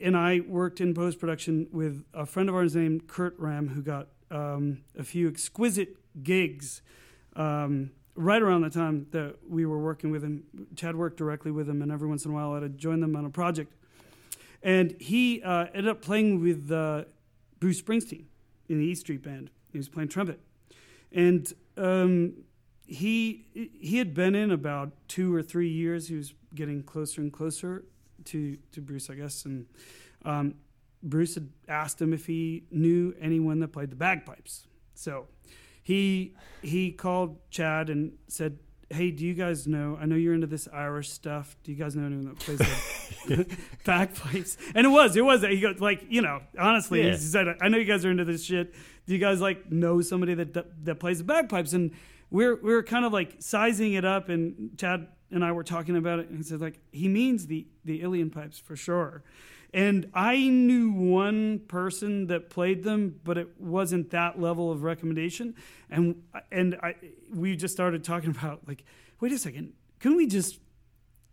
[0.00, 3.82] and I worked in post production with a friend of ours named Curt Ramm, who
[3.82, 6.80] got um, a few exquisite gigs
[7.34, 10.44] um, right around the time that we were working with him.
[10.76, 13.24] Chad worked directly with him, and every once in a while I'd join them on
[13.24, 13.72] a project.
[14.62, 17.04] And he uh, ended up playing with uh,
[17.58, 18.24] Bruce Springsteen
[18.68, 19.50] in the E Street Band.
[19.72, 20.40] He was playing trumpet,
[21.12, 22.34] and um,
[22.86, 26.08] he he had been in about two or three years.
[26.08, 27.84] He was getting closer and closer
[28.24, 29.44] to to Bruce, I guess.
[29.44, 29.66] And
[30.24, 30.54] um,
[31.02, 34.66] Bruce had asked him if he knew anyone that played the bagpipes.
[34.94, 35.28] So
[35.82, 38.58] he he called Chad and said,
[38.90, 39.96] "Hey, do you guys know?
[40.00, 41.56] I know you're into this Irish stuff.
[41.64, 42.58] Do you guys know anyone that plays
[43.26, 47.12] the bagpipes?" And it was it was he goes like you know honestly Yeah.
[47.12, 48.74] he said, "I know you guys are into this shit.
[49.06, 51.92] Do you guys like know somebody that that, that plays the bagpipes?" And
[52.30, 56.18] we're we're kind of like sizing it up, and Chad and I were talking about
[56.18, 59.22] it, and he said like he means the the uilleann pipes for sure.
[59.72, 65.54] And I knew one person that played them, but it wasn't that level of recommendation.
[65.88, 66.96] And and I
[67.32, 68.84] we just started talking about like,
[69.20, 70.58] wait a second, couldn't we just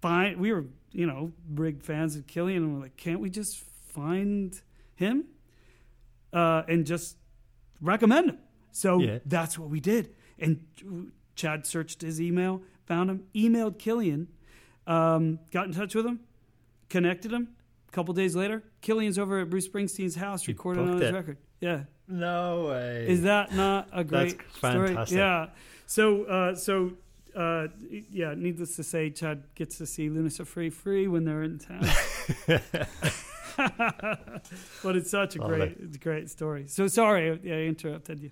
[0.01, 0.37] find?
[0.37, 4.61] We were you know big fans of Killian, and we're like, can't we just find
[4.95, 5.25] him
[6.33, 7.17] uh, and just
[7.81, 8.37] recommend him?
[8.71, 9.19] So Yeah.
[9.25, 10.13] that's what we did.
[10.37, 10.65] And
[11.35, 14.27] Chad searched his email, found him, emailed Killian,
[14.87, 16.21] um, got in touch with him,
[16.89, 17.49] connected him.
[17.87, 21.13] A couple days later, Killian's over at Bruce Springsteen's house He recording on his it.
[21.13, 21.37] record.
[21.59, 23.05] Yeah, No way.
[23.07, 24.87] is that not a That's great story?
[24.87, 25.17] fantastic.
[25.17, 25.47] Yeah.
[25.85, 26.93] So, uh, so
[27.35, 27.67] uh,
[28.11, 28.33] yeah.
[28.35, 31.85] Needless to say, Chad gets to see Lunasa Free free when they're in town.
[34.83, 35.57] but it's such a Lovely.
[35.57, 36.65] great, it's a great story.
[36.67, 38.31] So sorry, I, I interrupted you.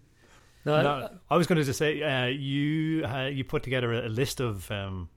[0.65, 3.93] No, I- No, I was going to just say uh, you uh, you put together
[3.93, 5.09] a, a list of um,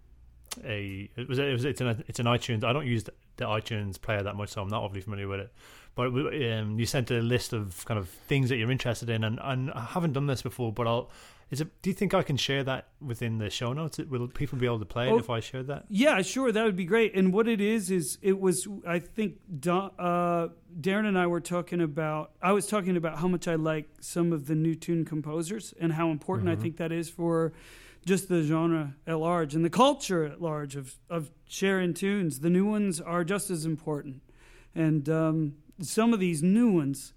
[0.65, 2.65] a it was it was it's an it's an iTunes.
[2.65, 5.41] I don't use the, the iTunes player that much, so I'm not overly familiar with
[5.41, 5.53] it.
[5.95, 9.41] But um, you sent a list of kind of things that you're interested in, and,
[9.43, 10.73] and I haven't done this before.
[10.73, 11.11] But I'll
[11.51, 11.69] is it?
[11.83, 13.99] Do you think I can share that within the show notes?
[13.99, 15.87] Will people be able to play it Oh, if I share that?
[15.89, 17.15] Yeah, sure, that would be great.
[17.15, 20.49] And what it is is it was I think Don, uh,
[20.81, 22.33] Darren and I were talking about.
[22.43, 25.93] I was talking about how much I like some of the new tune composers and
[25.95, 26.61] how important I Mhm.
[26.61, 27.53] think that is for
[28.05, 32.41] just the genre at large and the culture at large of of sharing tunes.
[32.41, 34.23] The new ones are just as important,
[34.75, 37.15] and um, some of these new ones,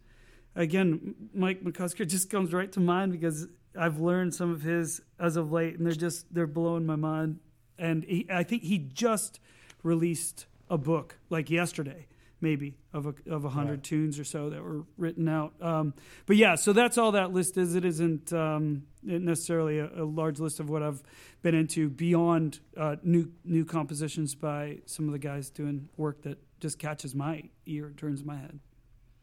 [0.55, 5.35] again, Mike McCusker just comes right to mind because I've learned some of his as
[5.37, 7.39] of late, and they're just they're blowing my mind.
[7.77, 9.39] And he, I think he just
[9.83, 12.05] released a book like yesterday,
[12.39, 13.83] maybe of a of a hundred Right.
[13.83, 15.53] tunes or so that were written out.
[15.61, 15.93] Um,
[16.25, 17.75] but yeah, so that's all that list is.
[17.75, 21.01] It isn't um, necessarily a, a large list of what I've
[21.41, 26.37] been into beyond uh, new new compositions by some of the guys doing work that
[26.59, 28.59] just catches my ear, turns my head.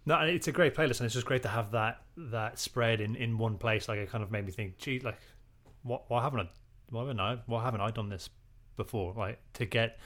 [0.09, 3.15] No, it's a great playlist, and it's just great to have that that spread in,
[3.15, 3.89] in one place.
[3.89, 5.19] Like it kind of made me think, gee, like
[5.83, 6.49] what why haven't I
[6.89, 8.31] why haven't I why haven't I done this
[8.79, 9.13] before?
[9.15, 9.99] Like to get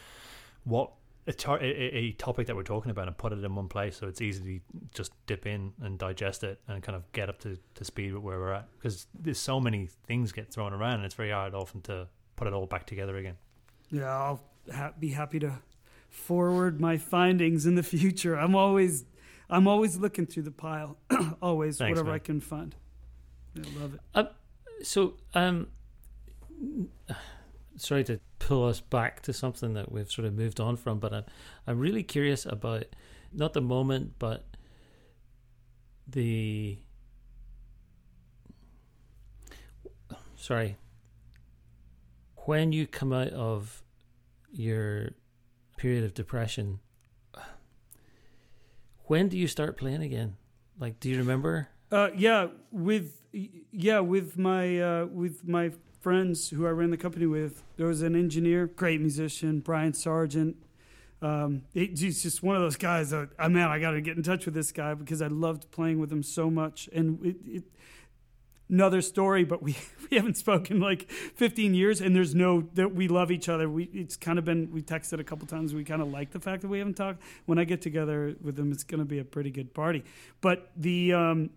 [0.65, 0.91] what
[1.29, 4.09] a, tar- a, topic that we're talking about and put it in one place, so
[4.09, 4.61] it's easy to
[4.93, 8.25] just dip in and digest it and kind of get up to, to speed with
[8.25, 8.67] where we're at.
[8.77, 12.49] Because there's so many things get thrown around, and it's very hard often to put
[12.49, 13.37] it all back together again.
[13.89, 14.41] Yeah, I'll
[14.75, 15.61] ha- be happy to
[16.09, 18.35] forward my findings in the future.
[18.35, 19.05] I'm always,
[19.53, 20.97] I'm always looking through the pile,
[21.43, 22.15] always Thanks, whatever man.
[22.15, 22.75] I can find.
[23.55, 24.33] I love it.
[24.83, 25.69] so um,
[27.77, 31.13] sorry to pull us back to something that we've sort of moved on from, but
[31.13, 31.25] I'm
[31.67, 32.87] I'm really curious about
[33.31, 34.47] not the moment, but
[36.09, 36.79] the
[40.35, 40.77] sorry
[42.47, 43.83] when you come out of
[44.51, 45.11] your
[45.77, 46.81] period of depression
[49.13, 50.31] when do you start playing again
[50.83, 51.55] like do you remember
[51.99, 52.41] Uh, yeah,
[52.89, 53.07] with
[53.89, 55.67] yeah with my uh, with my
[56.01, 57.55] friends who I ran the company with.
[57.77, 60.57] There was an engineer, great musician, Brian Sargent.
[61.21, 64.17] Um, he- he's just one of those guys that I man, I got to get
[64.17, 66.89] in touch with this guy because I loved playing with him so much.
[66.97, 67.65] And it, it,
[68.73, 69.77] another story, but we
[70.11, 73.69] we haven't spoken like 15 years, and there's no that we love each other.
[73.69, 75.75] We it's kind of been we texted a couple times.
[75.75, 77.23] We kind of like the fact that we haven't talked.
[77.47, 80.03] When I get together with him, it's going to be a pretty good party.
[80.41, 81.51] But the um,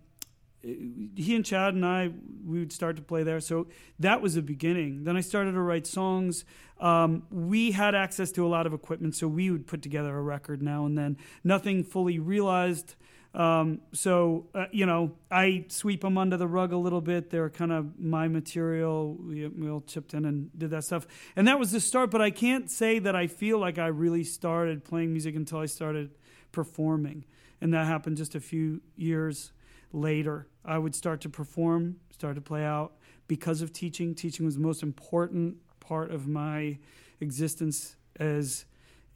[0.62, 2.12] he and Chad and I
[2.46, 3.40] we would start to play there.
[3.40, 3.68] So
[4.00, 5.06] that was the beginning.
[5.06, 6.44] Then I started to write songs.
[6.80, 10.22] Um, we had access to a lot of equipment, so we would put together a
[10.22, 11.18] record now and then.
[11.44, 12.96] Nothing fully realized.
[13.36, 17.30] Um, so uh, you know, I sweep them under the rug a little bit.
[17.30, 19.16] They're kind of my material.
[19.16, 21.06] We, we all chipped in and did that stuff,
[21.36, 22.12] and that was the start.
[22.12, 25.66] But I can't say that I feel like I really started playing music until I
[25.66, 26.12] started
[26.54, 27.26] performing,
[27.60, 29.52] and that happened just a few years
[29.92, 30.48] later.
[30.64, 32.94] I would start to perform, start to play out
[33.28, 34.16] because of teaching.
[34.16, 36.78] Teaching was the most important part of my
[37.20, 38.64] existence as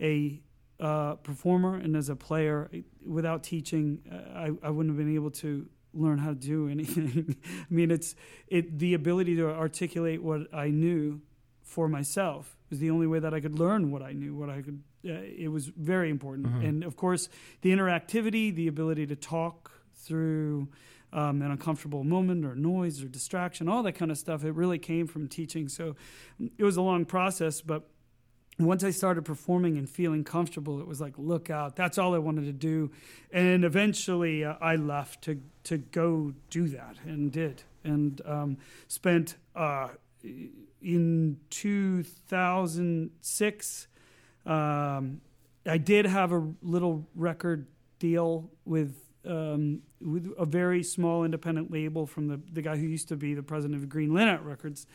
[0.01, 0.41] a
[0.79, 2.69] uh, performer and as a player.
[3.05, 3.99] Without teaching,
[4.35, 7.35] I, I wouldn't have been able to learn how to do anything.
[7.45, 8.15] I mean, it's
[8.47, 11.21] it the ability to articulate what I knew
[11.63, 14.61] for myself was the only way that I could learn what I knew, what I
[14.61, 14.81] could.
[15.05, 16.65] Uh, it was very important, mm-hmm.
[16.65, 17.29] and of course,
[17.61, 20.67] the interactivity, the ability to talk through
[21.13, 24.43] um, an uncomfortable moment or noise or distraction, all that kind of stuff.
[24.43, 25.69] It really came from teaching.
[25.69, 25.95] So
[26.57, 27.89] it was a long process, but
[28.67, 31.75] once I started performing and feeling comfortable, it was like, look out.
[31.75, 32.91] That's all I wanted to do.
[33.31, 37.63] And eventually uh, I left to, to go do that and did.
[37.83, 38.57] And um,
[38.87, 39.89] spent uh,
[40.81, 43.87] in 2006,
[44.45, 45.21] um,
[45.65, 47.65] I did have a little record
[47.99, 48.95] deal with
[49.25, 53.33] um, with a very small independent label from the, the guy who used to be
[53.33, 54.87] the president of Green Linnet Records.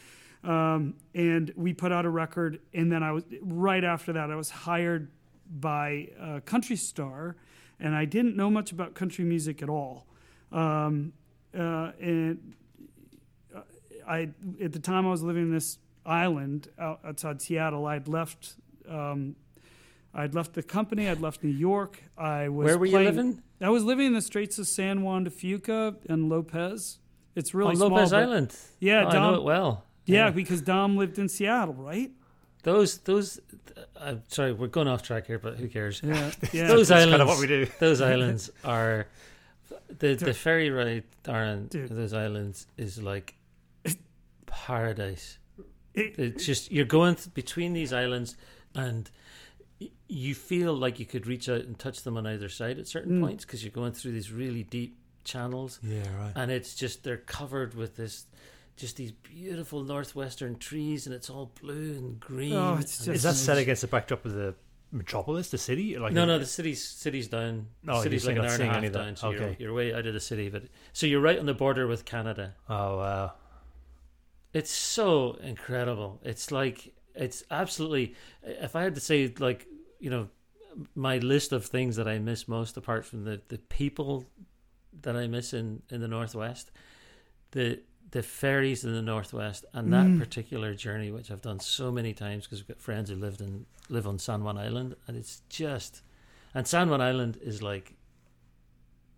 [0.45, 4.37] Um, and we put out a record, and then I was right after that I
[4.37, 5.11] was hired
[5.51, 7.37] by uh, Country Star,
[7.81, 10.07] and I didn't know much about country music at all.
[10.53, 11.15] Um,
[11.59, 12.55] uh, and
[13.55, 13.61] uh,
[14.07, 14.29] I
[14.63, 17.87] at the time I was living in this island out, outside Seattle.
[17.87, 18.57] I'd left.
[18.89, 19.37] Um,
[20.13, 21.09] I'd left the company.
[21.09, 22.03] I'd left New York.
[22.19, 22.67] I was.
[22.67, 23.43] Where were playing, you living?
[23.61, 26.99] I was living in the Straits of San Juan de Fuca and Lopez.
[27.35, 27.89] It's really on small.
[27.89, 28.57] Lopez Island.
[28.79, 29.85] Yeah, oh, I know it well.
[30.07, 32.11] Yeah, yeah, because Dom lived in Seattle, right?
[32.63, 33.41] Those those.
[34.01, 36.01] I'm sorry, we're going off track here, but who cares?
[36.03, 36.67] Yeah, yeah.
[36.69, 37.11] those islands.
[37.11, 37.67] Kind of what we do.
[37.81, 39.07] those islands are
[39.99, 41.89] the the ferry ride on Dude.
[41.91, 43.35] those islands is like
[44.47, 45.39] paradise.
[45.95, 48.37] It's just you're going th- between these islands
[48.75, 49.09] and
[50.09, 53.19] you feel like you could reach out and touch them on either side at certain
[53.19, 53.23] Mm.
[53.23, 56.33] points because you're going through these really deep channels Yeah, right.
[56.37, 58.27] and it's just they're covered with this
[58.77, 63.23] just these beautiful northwestern trees and it's all blue and green Oh, it's just- Is
[63.23, 64.55] that set against the backdrop of the
[64.91, 65.97] metropolis, the city?
[65.99, 67.67] Like no, no, the city's city's down.
[67.87, 69.05] Oh, the Oh, city's like an not hour and a seeing half any of that.
[69.05, 69.57] down, so you're, Okay.
[69.61, 70.49] you're way out of the city.
[70.49, 72.55] But so you're right on the border with Canada.
[72.69, 73.33] Oh wow.
[74.53, 76.21] It's so incredible.
[76.25, 78.15] It's like it's absolutely.
[78.43, 79.67] If I had to say, like
[80.01, 80.29] you know,
[80.95, 84.25] my list of things that I miss most, apart from the the people
[85.03, 86.71] that I miss in in the northwest,
[87.51, 87.81] the
[88.11, 90.19] the ferries in the northwest, and that Mm.
[90.19, 93.67] particular journey, which I've done so many times because we've got friends who lived in
[93.89, 96.03] live on San Juan Island, and it's just,
[96.55, 97.95] and San Juan Island is like,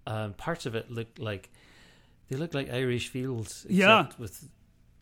[0.07, 1.51] um, parts of it look like,
[2.29, 4.09] they look like Irish fields, Yeah.
[4.19, 4.49] with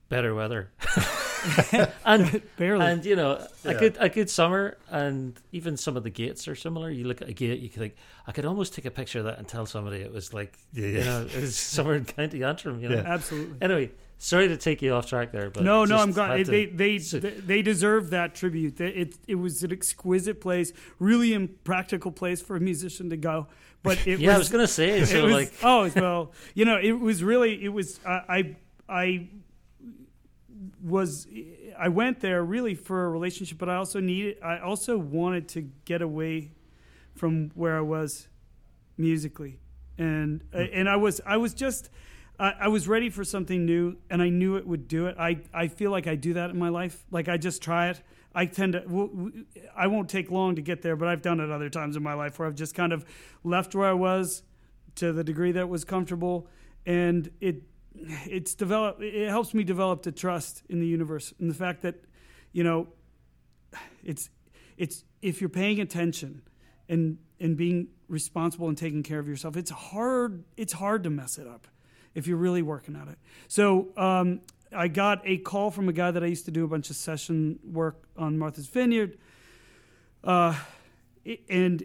[0.08, 0.70] better weather,
[2.04, 2.84] and Barely.
[2.86, 3.32] and you know
[3.64, 3.78] a Yeah.
[3.78, 6.90] good a good summer, and even some of the gates are similar.
[6.90, 7.96] You look at a gate, you could like,
[8.26, 10.86] I could almost take a picture of that and tell somebody it was like, Yeah,
[10.86, 11.04] you yeah.
[11.04, 12.96] know, it was somewhere in County Antrim, you know.
[12.96, 13.02] Yeah.
[13.14, 13.56] Absolutely.
[13.60, 16.98] Anyway, sorry to take you off track there, but no, no, I'm glad they they
[16.98, 18.76] so- they, they deserve that tribute.
[18.76, 23.46] They- It it was an exquisite place, really impractical place for a musician to go.
[23.82, 26.64] But it yeah, was, I was gonna say, it so was- like, oh well, you
[26.64, 28.56] know, it was really it was I I,
[28.88, 29.28] I
[30.84, 31.26] was
[31.78, 35.62] I went there really for a relationship, but I also needed I also wanted to
[35.84, 36.52] get away
[37.14, 38.28] from where I was
[38.98, 39.60] musically,
[39.96, 40.64] and uh, hmm.
[40.72, 41.90] and I was I was just.
[42.38, 45.16] I I was ready for something new, and I knew it would do it.
[45.18, 47.04] I, I feel like I do that in my life.
[47.12, 48.02] Like I just try it.
[48.34, 48.82] I tend to.
[48.88, 49.30] well,
[49.76, 52.14] I won't take long to get there, but I've done it other times in my
[52.14, 53.04] life where I've just kind of
[53.44, 54.42] left where I was
[54.96, 56.48] to the degree that was comfortable,
[56.84, 57.62] and it
[57.94, 59.02] it's developed.
[59.02, 61.96] It helps me develop the trust in the universe and the fact that,
[62.52, 62.88] you know,
[64.02, 64.30] it's
[64.76, 66.42] it's if you're paying attention
[66.88, 70.44] and and being responsible and taking care of yourself, it's hard.
[70.56, 71.66] It's hard to mess it up
[72.14, 73.18] if you're really working at it.
[73.48, 74.40] So um,
[74.72, 76.96] I got a call from a guy that I used to do a bunch of
[76.96, 79.18] session work on Martha's Vineyard,
[80.22, 80.54] uh,
[81.48, 81.84] and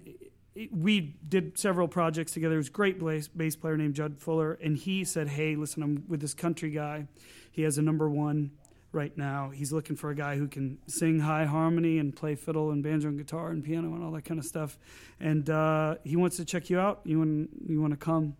[0.71, 2.55] we did several projects together.
[2.55, 5.83] It was a great bass, bass player named Judd Fuller, and he said, "Hey, listen,
[5.83, 7.07] I'm with this country guy.
[7.51, 8.51] He has a number one."
[8.91, 12.71] Right now, he's looking for a guy who can sing high harmony and play fiddle
[12.71, 14.79] and banjo and guitar and piano and all that kind of stuff.
[15.19, 17.01] And uh, he wants to check you out.
[17.03, 18.35] You want you want to come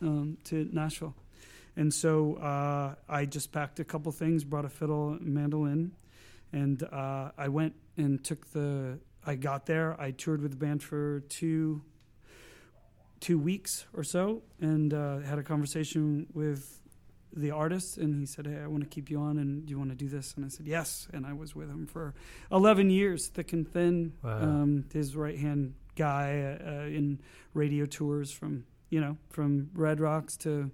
[0.00, 1.14] um, to Nashville?
[1.76, 5.92] And so uh, I just packed a couple things, brought a fiddle, and mandolin,
[6.52, 8.98] and uh, I went and took the.
[9.26, 10.00] I got there.
[10.00, 11.82] I toured with the band for two
[13.20, 16.80] two weeks or so, and uh, had a conversation with
[17.34, 19.78] the artist and he said hey i want to keep you on and do you
[19.78, 22.12] want to do this and i said yes and i was with him for
[22.50, 24.42] 11 years thick and thin Wow.
[24.42, 27.18] um, his right hand guy uh, uh, in
[27.54, 30.70] radio tours from you know from red rocks to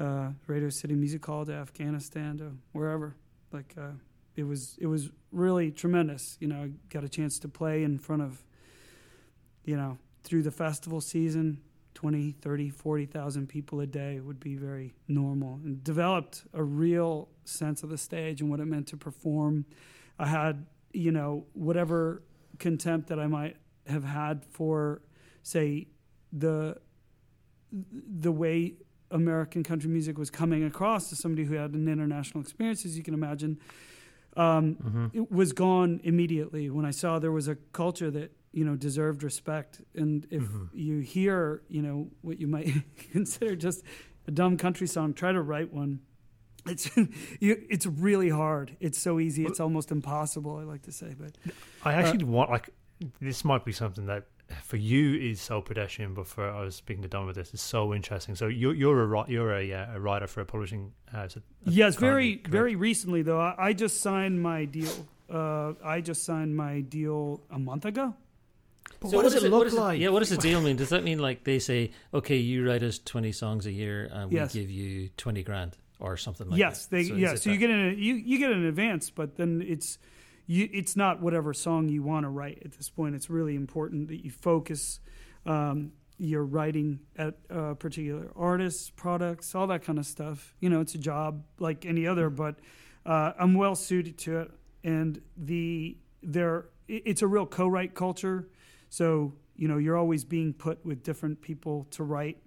[0.00, 3.14] uh, radio city music hall to afghanistan to wherever
[3.52, 3.90] like uh,
[4.34, 7.98] it was it was really tremendous you know i got a chance to play in
[7.98, 8.44] front of
[9.64, 11.58] you know through the festival season
[11.94, 17.82] 20, 30, 40,000 people a day would be very normal and developed a real sense
[17.82, 19.64] of the stage and what it meant to perform.
[20.18, 22.22] I had, you know, whatever
[22.58, 23.56] contempt that I might
[23.86, 25.02] have had for,
[25.42, 25.88] say,
[26.32, 26.78] the
[27.72, 28.74] the way
[29.10, 33.02] American country music was coming across to somebody who had an international experience, as you
[33.02, 33.58] can imagine,
[34.36, 35.06] um, Mm-hmm.
[35.12, 39.22] it was gone immediately when I saw there was a culture that you know deserved
[39.22, 39.80] respect.
[39.94, 40.68] And if Mhm.
[40.72, 42.70] you hear you know what you might
[43.12, 43.82] consider just
[44.26, 46.00] a dumb country song, try to write one.
[46.66, 46.90] It's
[47.40, 48.76] you, it's really hard.
[48.80, 49.44] It's so easy.
[49.44, 50.56] It's almost impossible.
[50.56, 51.32] I like to say, but
[51.84, 52.70] I actually want like
[53.20, 54.26] this might be something that
[54.62, 57.60] for you is so pedestrian, but for I was speaking to Don with this is
[57.60, 58.34] so interesting.
[58.34, 61.36] So you're you're a ri- you're a, uh, a writer for a publishing house.
[61.64, 62.48] yes, very correct?
[62.48, 63.40] very recently though.
[63.40, 64.92] I, I just signed my deal.
[65.32, 68.14] Uh, I just signed my deal a month ago.
[69.00, 70.00] But So what does it what look does like?
[70.00, 70.76] yeah, what does the deal mean?
[70.76, 74.30] Does that mean like they say, okay, you write us twenty songs a year, and
[74.30, 74.52] we Yes.
[74.52, 76.96] give you twenty grand or something like yes, that?
[76.96, 77.32] they So is yeah.
[77.32, 79.98] it So you get an you you get an advance, but then it's
[80.46, 83.14] you it's not whatever song you want to write at this point.
[83.14, 85.00] It's really important that you focus
[85.46, 90.54] um, your writing at uh, particular artists, products, all that kind of stuff.
[90.60, 92.56] You know, it's a job like any other, but
[93.04, 94.50] uh, I'm well suited to it,
[94.84, 98.48] and the there it's a real co-write culture.
[98.88, 102.38] So you know, you're always being put with different people to write.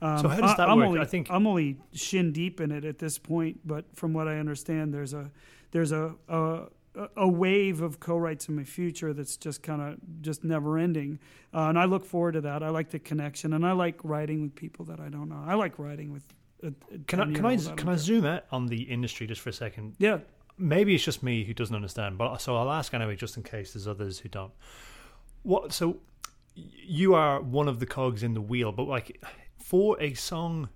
[0.00, 0.86] Um, So how does that I, am work?
[0.88, 4.28] Only, I think- I'm only shin deep in it at this point, but from what
[4.28, 5.30] I understand, there's a
[5.72, 6.66] there's a a,
[7.16, 11.18] a wave of co-writes in my future that's just kind of just never ending,
[11.54, 12.62] uh, and I look forward to that.
[12.62, 15.42] I like the connection, and I like writing with people that I don't know.
[15.46, 16.24] I like writing with.
[16.62, 19.42] A, a Can I can I 10-year-old can I zoom out on the industry just
[19.42, 19.94] for a second?
[19.98, 20.20] Yeah,
[20.58, 23.74] Maybe it's just me who doesn't understand, but so I'll ask anyway, just in case
[23.74, 24.52] there's others who don't.
[25.42, 25.72] What?
[25.72, 25.98] So
[26.54, 29.22] you are one of the cogs in the wheel, but like
[29.58, 30.70] for a song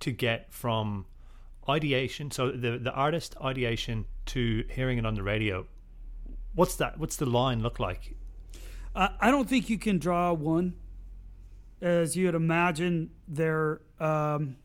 [0.00, 1.06] to get from
[1.68, 5.66] ideation, so the the artist ideation to hearing it on the radio,
[6.54, 6.98] what's that?
[6.98, 8.14] What's the line look like?
[8.96, 10.74] I don't think you can draw one.
[11.80, 14.56] As you would imagine, there um,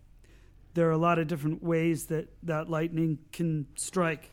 [0.75, 4.29] there are a lot of different ways that that lightning can strike,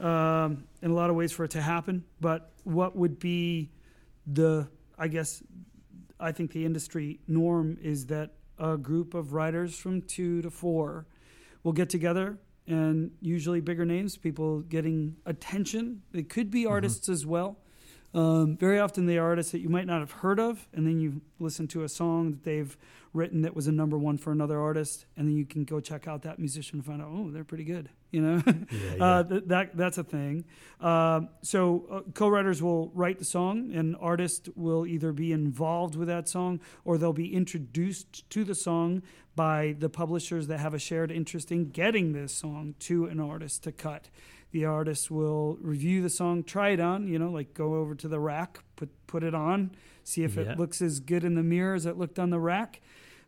[0.00, 2.04] um, and a lot of ways for it to happen.
[2.20, 3.70] But what would be
[4.26, 4.68] the
[4.98, 5.42] I guess
[6.18, 11.06] I think the industry norm is that a group of writers from two to four
[11.66, 12.38] will get together
[12.68, 16.00] and usually bigger names, people getting attention.
[16.12, 17.58] They could be artists as well.
[18.14, 21.00] Um, very often they are artists that you might not have heard of, and then
[21.00, 22.76] you listen to a song that they've
[23.12, 26.06] written that was a number one for another artist, and then you can go check
[26.06, 27.90] out that musician and find out, oh, they're pretty good.
[28.12, 30.44] You know, Yeah, Uh, th- that that's a thing.
[30.80, 36.08] Um, so uh, co-writers will write the song, and artists will either be involved with
[36.08, 39.02] that song or they'll be introduced to the song
[39.36, 43.62] by the publishers that have a shared interest in getting this song to an artist
[43.64, 44.08] to cut.
[44.50, 48.08] The artist will review the song, try it on, you know, like go over to
[48.08, 49.72] the rack, put put it on,
[50.02, 50.52] see if Yeah.
[50.52, 52.80] it looks as good in the mirror as it looked on the rack.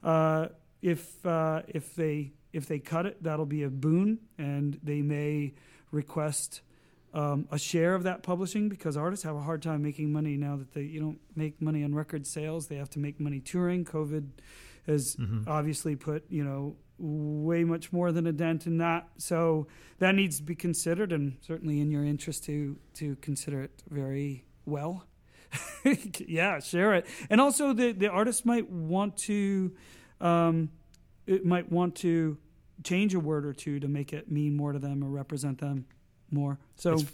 [0.03, 0.49] Uh,
[0.81, 5.53] if uh, if they if they cut it, that'll be a boon, and they may
[5.91, 6.63] request
[7.13, 10.57] um, a share of that publishing because artists have a hard time making money now
[10.57, 12.69] that they you don't make money on record sales.
[12.69, 13.85] They have to make money touring.
[13.85, 14.29] COVID
[14.89, 15.47] has Mhm.
[15.47, 19.09] obviously put you know way much more than a dent in that.
[19.19, 23.83] So that needs to be considered, and certainly in your interest to to consider it
[23.91, 25.05] very well.
[26.27, 29.73] yeah, share it, and also the the artist might want to,
[30.21, 30.71] um,
[31.27, 32.37] it might want to
[32.85, 35.87] change a word or two to make it mean more to them or represent them
[36.31, 36.59] more.
[36.77, 36.95] So.
[36.95, 37.13] It's-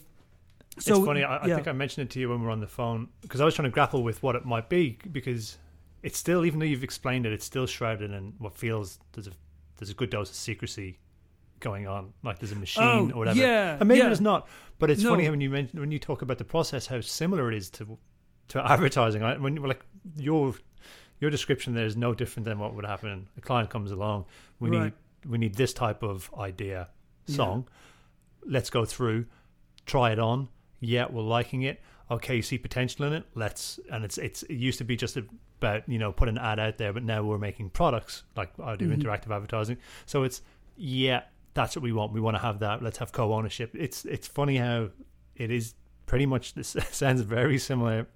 [0.77, 1.23] so it's funny.
[1.23, 3.41] I, I think I mentioned it to you when we were on the phone because
[3.41, 5.57] I was trying to grapple with what it might be because
[6.05, 9.33] it's still, even though you've explained it, it's still shrouded in what feels there's a
[9.79, 10.99] there's a good dose of secrecy
[11.61, 13.41] going on, like there's a machine Oh, or whatever.
[13.41, 14.07] yeah, and maybe yeah.
[14.07, 14.47] there's not.
[14.79, 15.11] But it's No.
[15.11, 17.71] funny how when you mention, when you talk about the process, how similar it is
[17.71, 17.99] to
[18.49, 19.23] to advertising.
[19.23, 19.85] I, when like
[20.17, 20.55] your
[21.21, 23.29] your description there is no different than what would happen.
[23.39, 24.27] A client comes along,
[24.61, 24.85] we Right.
[24.85, 24.93] need
[25.31, 26.89] we need this type of idea
[27.27, 27.67] song.
[28.47, 29.25] Let's go through,
[29.87, 30.49] try it on.
[30.81, 31.81] Yeah, we're liking it.
[32.11, 33.25] Okay, you see potential in it.
[33.35, 35.17] Let's and it's it's it used to be just
[35.65, 38.77] about you know put an ad out there, but now we're making products like I
[38.77, 39.01] do Mhm.
[39.03, 39.79] interactive advertising.
[40.07, 40.43] So it's
[40.77, 41.23] yeah,
[41.55, 42.13] that's what we want.
[42.13, 42.83] We want to have that.
[42.83, 43.75] Let's have co-ownership.
[43.75, 44.91] It's it's funny how
[45.37, 45.75] it is
[46.07, 48.07] pretty much this sounds very similar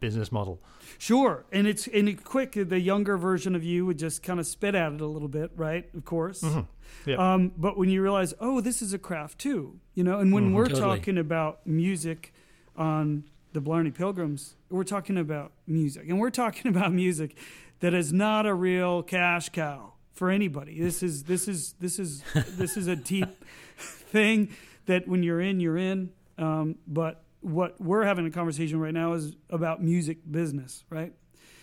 [0.00, 0.62] business model.
[0.98, 2.52] Sure, and it's and it quick.
[2.52, 5.50] The younger version of you would just kind of spit at it a little bit,
[5.56, 5.84] right?
[5.94, 6.40] Of course.
[6.42, 6.66] Mhm.
[7.04, 7.16] Yeah.
[7.34, 10.50] Um, but when you realize, oh, this is a craft too, you know, and when
[10.50, 10.54] Mhm.
[10.54, 10.80] we're Totally.
[10.98, 12.32] talking about music
[12.76, 17.36] on the Blarney Pilgrims, we're talking about music, and we're talking about music
[17.80, 20.80] that is not a real cash cow for anybody.
[20.80, 23.44] This is this is this is this is a deep
[23.76, 24.50] thing
[24.86, 26.10] that when you're in, you're in.
[26.38, 31.12] Um, but what we're having a conversation right now is about music business, right?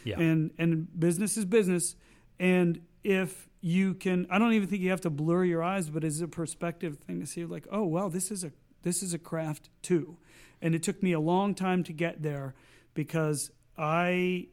[0.04, 0.20] Yeah.
[0.20, 1.96] And and business is business.
[2.40, 6.04] And if you can, I don't even think you have to blur your eyes, but
[6.04, 8.52] it's a perspective thing to see, like, oh wow, this is a
[8.84, 10.18] this is a craft too.
[10.62, 12.56] And it took me a long time to get there
[12.94, 14.48] because I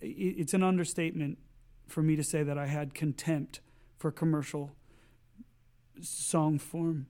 [0.00, 1.38] it's an understatement
[1.86, 3.60] for me to say that I had contempt
[3.98, 4.70] for commercial
[6.00, 7.06] song form.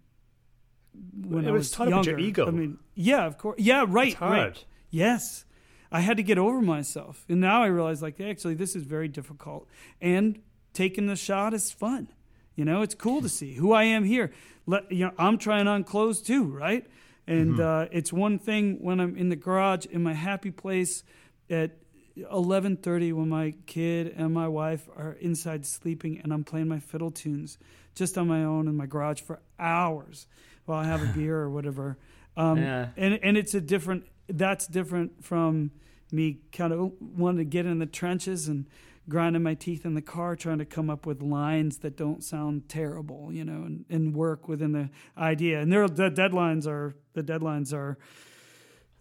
[1.15, 2.29] When It I was was tied up with your younger.
[2.29, 2.47] ego.
[2.49, 3.61] I mean, yeah, of course.
[3.61, 4.65] Yeah, right, right.
[4.91, 5.45] Yes.
[5.93, 7.25] I had to get over myself.
[7.29, 9.69] And now I realize like actually this is very difficult.
[10.01, 10.41] And
[10.73, 12.09] taking the shot is fun.
[12.57, 14.33] You know, it's cool to see who I am here.
[14.67, 16.87] Let you know, I'm trying on clothes too, right?
[17.27, 17.61] And Mm-hmm.
[17.61, 21.05] uh, it's one thing when I'm in the garage in my happy place
[21.49, 21.77] at
[22.17, 27.11] 11:30 when my kid and my wife are inside sleeping and I'm playing my fiddle
[27.11, 27.57] tunes
[27.95, 30.27] just on my own in my garage for hours
[30.65, 31.97] while I have a beer or whatever.
[32.37, 32.89] Um, Yeah.
[32.97, 34.05] and and it's a different.
[34.29, 35.73] That's different from
[36.13, 38.67] me kind of wanting to get in the trenches and
[39.09, 42.69] grinding my teeth in the car trying to come up with lines that don't sound
[42.69, 45.61] terrible, you know, and, and work within the idea.
[45.61, 47.99] And there, the deadlines are the deadlines are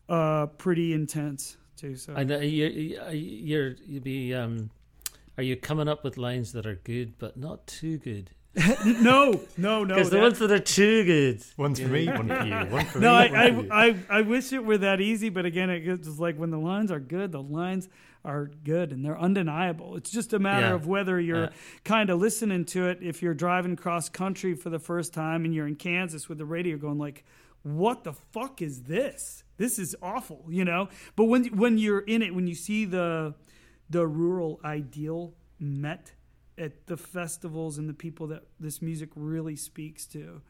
[0.08, 1.96] uh, pretty intense too.
[1.96, 2.70] So I know you're
[3.12, 4.70] you're you be um,
[5.38, 8.32] are you coming up with lines that are good but not too good?
[8.86, 9.86] no, no, no.
[9.86, 12.86] Because the that- ones that are too good, One's for me, one for you, one
[12.86, 13.36] for no, me.
[13.36, 13.68] I, you.
[13.72, 16.58] I, I, I wish it were that easy, but again, it's just like when the
[16.58, 17.88] lines are good, the lines
[18.26, 19.96] are good and they're undeniable.
[19.96, 20.74] It's just a matter Yeah.
[20.74, 21.50] of whether you're Yeah.
[21.86, 23.00] kind of listening to it.
[23.02, 26.46] If you're driving cross country for the first time and you're in Kansas with the
[26.46, 27.24] radio going like,
[27.64, 29.44] "What the fuck is this?
[29.58, 30.90] This is awful," you know.
[31.16, 33.36] But when when you're in it, when you see the
[33.90, 36.14] the rural ideal met
[36.58, 40.42] at the festivals and the people that this music really speaks to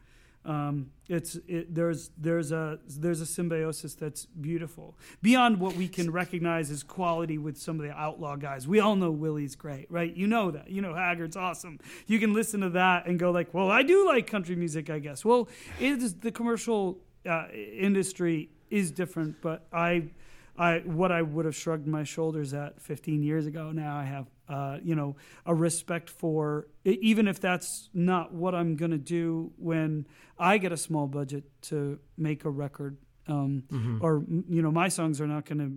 [0.44, 6.10] um, it's it, there's there's a there's a symbiosis that's beautiful beyond what we can
[6.10, 8.66] recognize as quality with some of the outlaw guys.
[8.66, 10.14] We all know Willie's great, right?
[10.14, 10.70] You know that.
[10.70, 11.78] You know Haggard's awesome.
[12.06, 14.98] You can listen to that and go like, well, I do like country music, I
[14.98, 15.24] guess.
[15.24, 15.48] Well,
[15.78, 16.98] it is the commercial
[17.28, 20.04] uh, industry is different, but I.
[20.60, 24.26] I, what I would have shrugged my shoulders at 15 years ago, now I have,
[24.46, 25.16] uh, you know,
[25.46, 30.06] a respect for, even if that's not what I'm going to do when
[30.38, 33.62] I get a small budget to make a record, um,
[34.02, 35.72] or, you know, my songs are not going to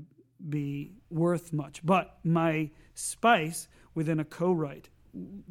[0.50, 4.90] be worth much, but my spice within a co-write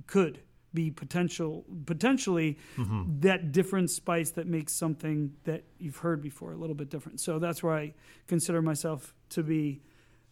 [0.07, 0.41] could
[0.75, 2.59] be potential potentially
[3.21, 7.21] that different spice that makes something that you've heard before a little bit different.
[7.21, 7.95] So that's where I
[8.27, 9.83] consider myself to be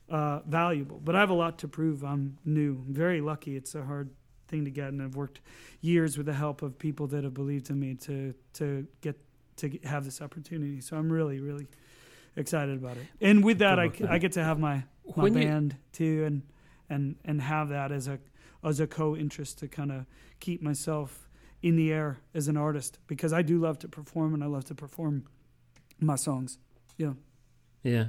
[0.09, 1.01] uh, valuable.
[1.05, 2.03] But I have a lot to prove.
[2.05, 2.83] I'm new.
[2.87, 3.57] I'm very lucky.
[3.57, 4.11] It's a hard
[4.49, 5.41] thing to get, and I've worked
[5.81, 9.17] years with the help of people that have believed in me to to get
[9.57, 10.81] to get, have this opportunity.
[10.81, 11.69] So I'm really really
[12.37, 13.07] excited about it.
[13.21, 14.85] And with that, I, I get to have my
[15.17, 16.43] my When you- band too, and
[16.89, 18.19] and and have that as a
[18.65, 20.05] as a co-interest to kind of
[20.41, 21.29] keep myself
[21.63, 24.65] in the air as an artist because I do love to perform and I love
[24.67, 25.25] to perform
[25.99, 26.59] my songs.
[26.97, 27.13] Yeah.
[27.83, 28.07] yeah.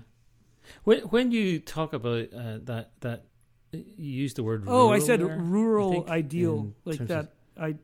[0.84, 3.26] When when you talk about uh, that that
[3.72, 3.84] you
[4.24, 7.34] use the word Oh, I said there, rural think, ideal like that.
[7.60, 7.76] I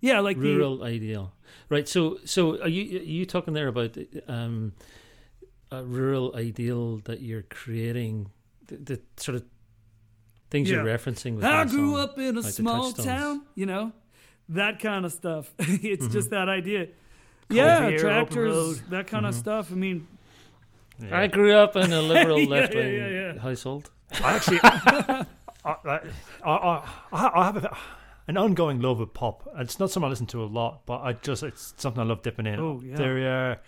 [0.00, 1.32] yeah, like rural ideal,
[1.70, 1.88] right?
[1.88, 3.96] So so are you are you talking there about
[4.28, 4.74] um,
[5.70, 8.30] a rural ideal that you're creating,
[8.66, 9.44] the, the sort of
[10.54, 11.32] things you're referencing?
[11.34, 11.48] With the.
[11.48, 12.00] I that grew song?
[12.00, 13.06] up in a like the small Touchstones.
[13.06, 13.92] town, you know,
[14.50, 15.52] that kind of stuff.
[15.58, 16.12] it's Mhm.
[16.12, 16.88] just that idea.
[17.50, 19.38] Yeah, Cold beer, open tractors, that kind of Mhm.
[19.38, 19.70] stuff.
[19.72, 20.06] I mean,
[20.98, 21.18] Yeah.
[21.18, 23.32] I grew up in a liberal Yeah, left yeah, wing yeah, yeah.
[23.36, 23.90] I household.
[24.22, 25.26] actually, I,
[25.64, 25.74] I,
[26.44, 26.50] I,
[27.12, 27.76] I, I have a,
[28.28, 29.48] an ongoing love of pop.
[29.58, 32.22] It's not something I listen to a lot, but I just it's something I love
[32.22, 32.58] dipping in.
[32.60, 32.96] Oh, yeah.
[32.96, 33.18] There
[33.50, 33.60] are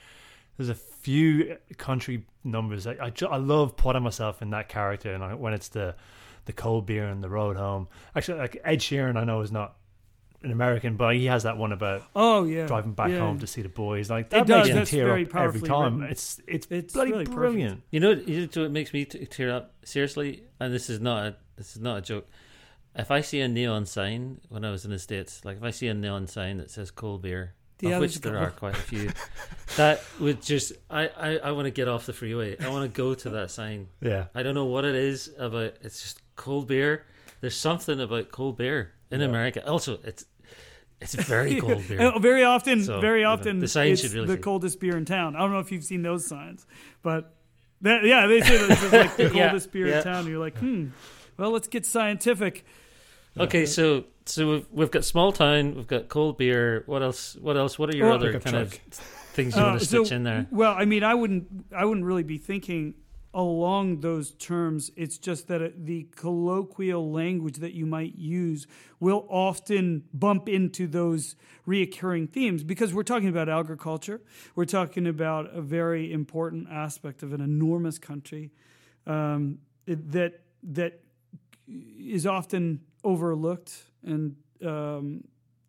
[0.56, 2.86] there's a few country numbers.
[2.86, 5.94] I I, ju- I love putting myself in that character, and I, when it's the
[6.46, 7.88] the cold beer and the road home.
[8.14, 9.76] Actually, like Ed Sheeran, I know is not
[10.42, 13.18] an American, but he has that one about Oh yeah, driving back yeah.
[13.18, 14.08] home to see the boys.
[14.10, 15.94] Like that does, makes me that's tear very up every time.
[15.98, 16.10] written.
[16.12, 17.36] It's it's It's bloody really perfect.
[17.36, 17.82] brilliant.
[17.90, 21.26] You know, you know what makes me t- tear up seriously, and this is not
[21.26, 22.26] a, this is not a joke.
[22.94, 25.70] If I see a neon sign when I was in the states, like if I
[25.70, 28.78] see a neon sign that says cold beer, Yeah, of which there are quite a
[28.78, 29.10] few,
[29.76, 32.56] that would just I I, I want to get off the freeway.
[32.58, 33.88] I want to go to that sign.
[34.00, 35.74] Yeah, I don't know what it is uh, about.
[35.82, 37.04] It's just cold beer.
[37.40, 39.26] There's something about cold beer in Yeah.
[39.26, 39.66] America.
[39.68, 40.24] Also, it's
[41.00, 42.00] it's very cold beer.
[42.00, 44.80] Uh, Very often, So, very you know, often, the sign it's should really the coldest
[44.80, 45.36] beer in town.
[45.36, 46.66] I don't know if you've seen those signs,
[47.02, 47.34] but
[47.82, 49.98] that, yeah, they say that this is like the Yeah, coldest beer yeah.
[49.98, 50.16] in town.
[50.20, 50.86] And you're like, hmm.
[51.36, 52.64] Well, let's get scientific.
[53.38, 56.82] Okay, so so we've we've got small town, we've got cold beer.
[56.86, 57.36] What else?
[57.36, 57.78] What else?
[57.78, 60.12] What are your Well- other Pickup kind of things you Uh, want to so- stitch
[60.16, 60.46] in there?
[60.50, 61.46] Well, I mean, I wouldn't,
[61.76, 62.94] I wouldn't really be thinking
[63.36, 64.90] along those terms.
[64.96, 68.66] It's just that the colloquial language that you might use
[68.98, 71.36] will often bump into those
[71.68, 74.22] reoccurring themes because we're talking about agriculture.
[74.54, 78.52] We're talking about a very important aspect of an enormous country
[79.06, 81.00] um, that that
[81.68, 84.34] is often overlooked and
[84.64, 85.24] um,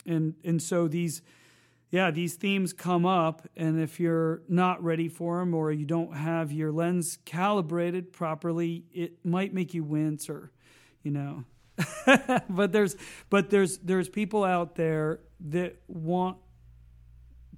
[0.06, 1.22] and and so these
[1.90, 6.16] yeah, these themes come up, and if you're not ready for them or you don't
[6.16, 10.52] have your lens calibrated properly, it might make you wince, or
[11.04, 11.46] you know.
[12.50, 12.96] but there's
[13.30, 15.20] but there's there's people out there
[15.50, 16.38] that want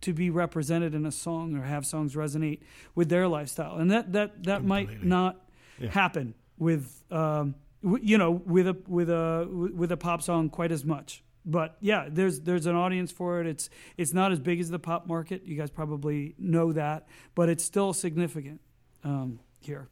[0.01, 2.59] to be represented in a song or have songs resonate
[2.95, 5.41] with their lifestyle, and that that that might not
[5.79, 5.89] Yeah.
[5.91, 10.71] happen with um, w- you know with a with a with a pop song quite
[10.71, 14.59] as much but yeah there's there's an audience for it it's it's not as big
[14.59, 18.59] as the pop market you guys probably know that but it's still significant
[19.03, 19.87] um, here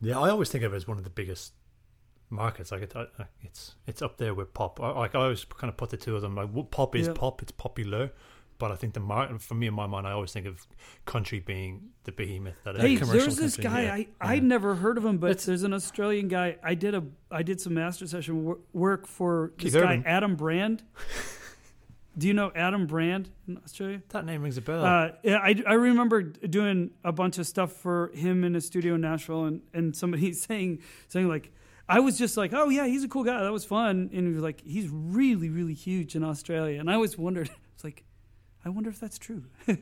[0.00, 1.52] Yeah, I always think of it as one of the biggest
[2.28, 2.70] markets.
[2.72, 2.92] Like it,
[3.42, 4.80] it's it's up there with pop.
[4.80, 6.34] I, like I always kind of put the two of them.
[6.34, 7.14] Like pop is Yeah.
[7.14, 8.10] pop, it's popular.
[8.58, 10.66] But I think the mar- for me in my mind, I always think of
[11.04, 13.00] country being the behemoth that hey is.
[13.00, 13.94] commercial there's this guy yeah.
[13.94, 17.02] I, i'd never heard of him but It's- there's an australian guy i did a
[17.32, 20.04] i did some master session wor- work for this guy Urban.
[20.06, 20.84] adam brand
[22.18, 24.84] do you know adam brand in australia That name rings a bell.
[24.84, 28.94] Uh, yeah, I, I remember doing a bunch of stuff for him in a studio
[28.94, 31.52] in Nashville, and, and somebody saying saying like,
[31.88, 34.32] I was just like, oh yeah, he's a cool guy, that was fun, and he
[34.32, 37.65] was like, he's really really huge in Australia, and I always wondered, it's like,
[38.66, 39.44] I wonder if that's true.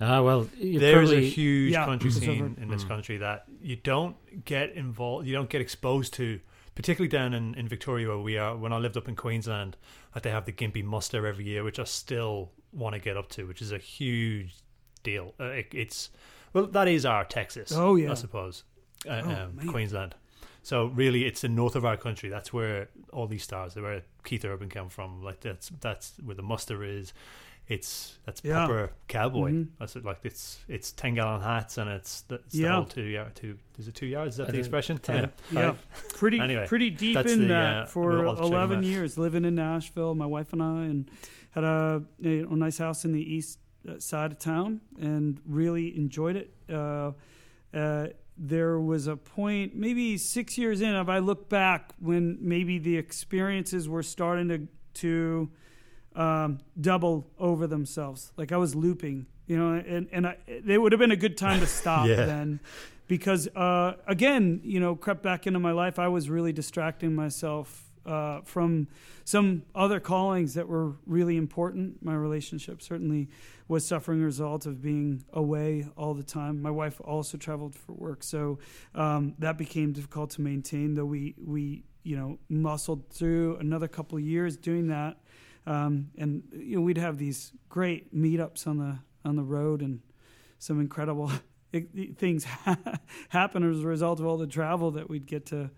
[0.00, 1.84] Ah, well, you There's a probably, huge Yeah.
[1.84, 2.88] country So scene for- in this Mm.
[2.88, 4.14] country that you don't
[4.44, 6.38] get involved, you don't get exposed to,
[6.76, 8.56] particularly down in, in Victoria where we are.
[8.56, 9.76] When I lived up in Queensland,
[10.14, 13.28] like they have the Gympie Muster every year, which I still want to get up
[13.30, 14.54] to, which is a huge
[15.02, 15.34] deal.
[15.40, 16.10] Uh, it, it's
[16.52, 17.72] well, that is our Texas.
[17.74, 18.12] Oh, yeah.
[18.12, 18.62] I suppose
[19.04, 19.66] uh, Oh, um, man.
[19.66, 20.14] Queensland.
[20.62, 22.28] So really, it's the north of our country.
[22.28, 25.24] That's where all these stars, where Keith Urban came from.
[25.24, 27.12] Like that's that's where the muster is.
[27.68, 28.66] It's that's Yeah.
[28.66, 29.50] proper cowboy.
[29.52, 29.68] Mhm.
[29.78, 32.76] That's it, like it's it's ten gallon hats and it's the, it's the Yeah.
[32.76, 33.58] whole two yard two.
[33.78, 34.34] Is it two yards?
[34.34, 34.96] Is that I the expression?
[34.98, 35.30] ten.
[35.52, 35.74] yeah,
[36.14, 38.86] pretty Anyway, pretty deep that's in the, that uh, for eleven that.
[38.86, 41.10] years, living in Nashville, my wife and I, and
[41.50, 45.94] had a, a, a nice house in the east uh, side of town, and really
[45.96, 46.54] enjoyed it.
[46.70, 47.12] Uh,
[47.74, 48.08] uh,
[48.38, 52.96] there was a point, maybe six years in, if I look back, when maybe the
[52.96, 54.68] experiences were starting to
[55.02, 55.50] to
[56.18, 58.32] um, double over themselves.
[58.36, 61.36] Like I was looping, you know, and and I, it would have been a good
[61.38, 62.26] time to stop Yeah.
[62.26, 62.60] then,
[63.06, 65.98] because uh, again, you know, crept back into my life.
[65.98, 67.84] I was really distracting myself.
[68.06, 68.88] Uh, from
[69.24, 72.02] some other callings that were really important.
[72.02, 73.28] My relationship certainly
[73.66, 76.62] was suffering a result of being away all the time.
[76.62, 78.60] My wife also traveled for work, so
[78.94, 80.94] um, that became difficult to maintain.
[80.94, 85.18] Though we we you know muscled through another couple of years doing that,
[85.68, 90.00] um, and you know we'd have these great meetups on the on the road and
[90.58, 91.30] some incredible
[92.16, 92.44] things
[93.28, 95.70] happen as a result of all the travel that we'd get to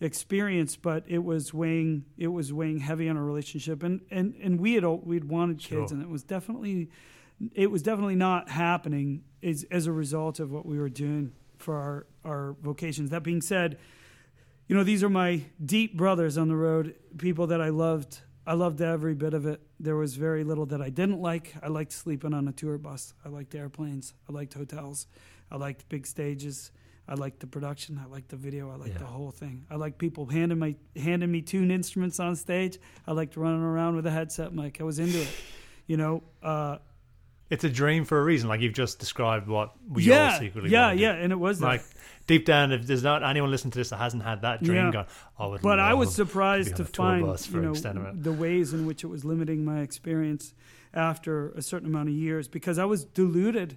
[0.00, 0.76] experience.
[0.76, 3.82] But it was weighing it was weighing heavy on our relationship.
[3.82, 5.86] And and and we had we'd wanted kids Sure.
[5.90, 6.90] and it was definitely
[7.54, 11.76] it was definitely not happening as as a result of what we were doing for
[11.76, 13.10] our our vocations.
[13.10, 13.78] That being said
[14.68, 18.54] you know these are my deep brothers on the road people that I loved I
[18.54, 21.92] loved every bit of it there was very little that I didn't like I liked
[21.92, 25.06] sleeping on a tour bus I liked airplanes I liked hotels
[25.50, 26.70] I liked big stages
[27.08, 28.00] I liked the production.
[28.02, 28.70] I liked the video.
[28.70, 28.98] I liked Yeah.
[28.98, 29.66] the whole thing.
[29.68, 32.78] I liked people handing my handing me tuned instruments on stage.
[33.08, 34.80] I liked running around with a headset mic.
[34.80, 35.28] I was into it.
[35.88, 36.78] You know, uh,
[37.52, 38.48] it's a dream for a reason.
[38.48, 41.58] Like you've just described what we yeah, all secretly yeah, to yeah, and it was
[41.60, 41.66] that.
[41.66, 41.84] Like
[42.26, 44.90] deep down, if there's not anyone listening to this that hasn't had that dream Yeah.
[44.92, 45.06] gone,
[45.38, 45.60] I would.
[45.62, 49.24] but I was surprised to tour find you know the ways in which it was
[49.24, 50.54] limiting my experience
[50.94, 53.76] after a certain amount of years because I was deluded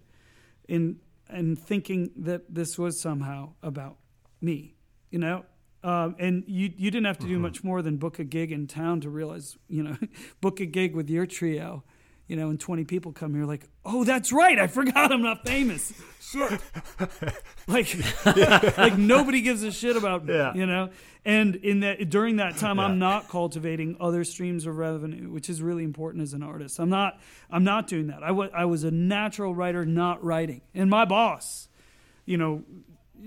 [0.68, 0.98] in
[1.34, 3.98] in thinking that this was somehow about
[4.42, 4.76] me,
[5.12, 5.44] you know.
[5.84, 7.34] Um, and you you didn't have to Mm-hmm.
[7.34, 9.98] do much more than book a gig in town to realize, you know,
[10.42, 11.84] book a gig with your trio,
[12.28, 15.46] you know, and twenty people come here like, oh, that's right, I forgot I'm not
[15.46, 15.94] famous.
[16.22, 16.60] Shit.
[17.68, 17.96] like
[18.78, 20.54] like nobody gives a shit about me, Yeah.
[20.54, 20.90] you know.
[21.24, 25.62] And in that during that time, I'm not cultivating other streams of revenue, which is
[25.62, 26.80] really important as an artist.
[26.80, 27.20] I'm not
[27.50, 28.22] I'm not doing that.
[28.24, 30.62] I was I was a natural writer, not writing.
[30.76, 31.68] And my boss,
[32.26, 32.64] you know,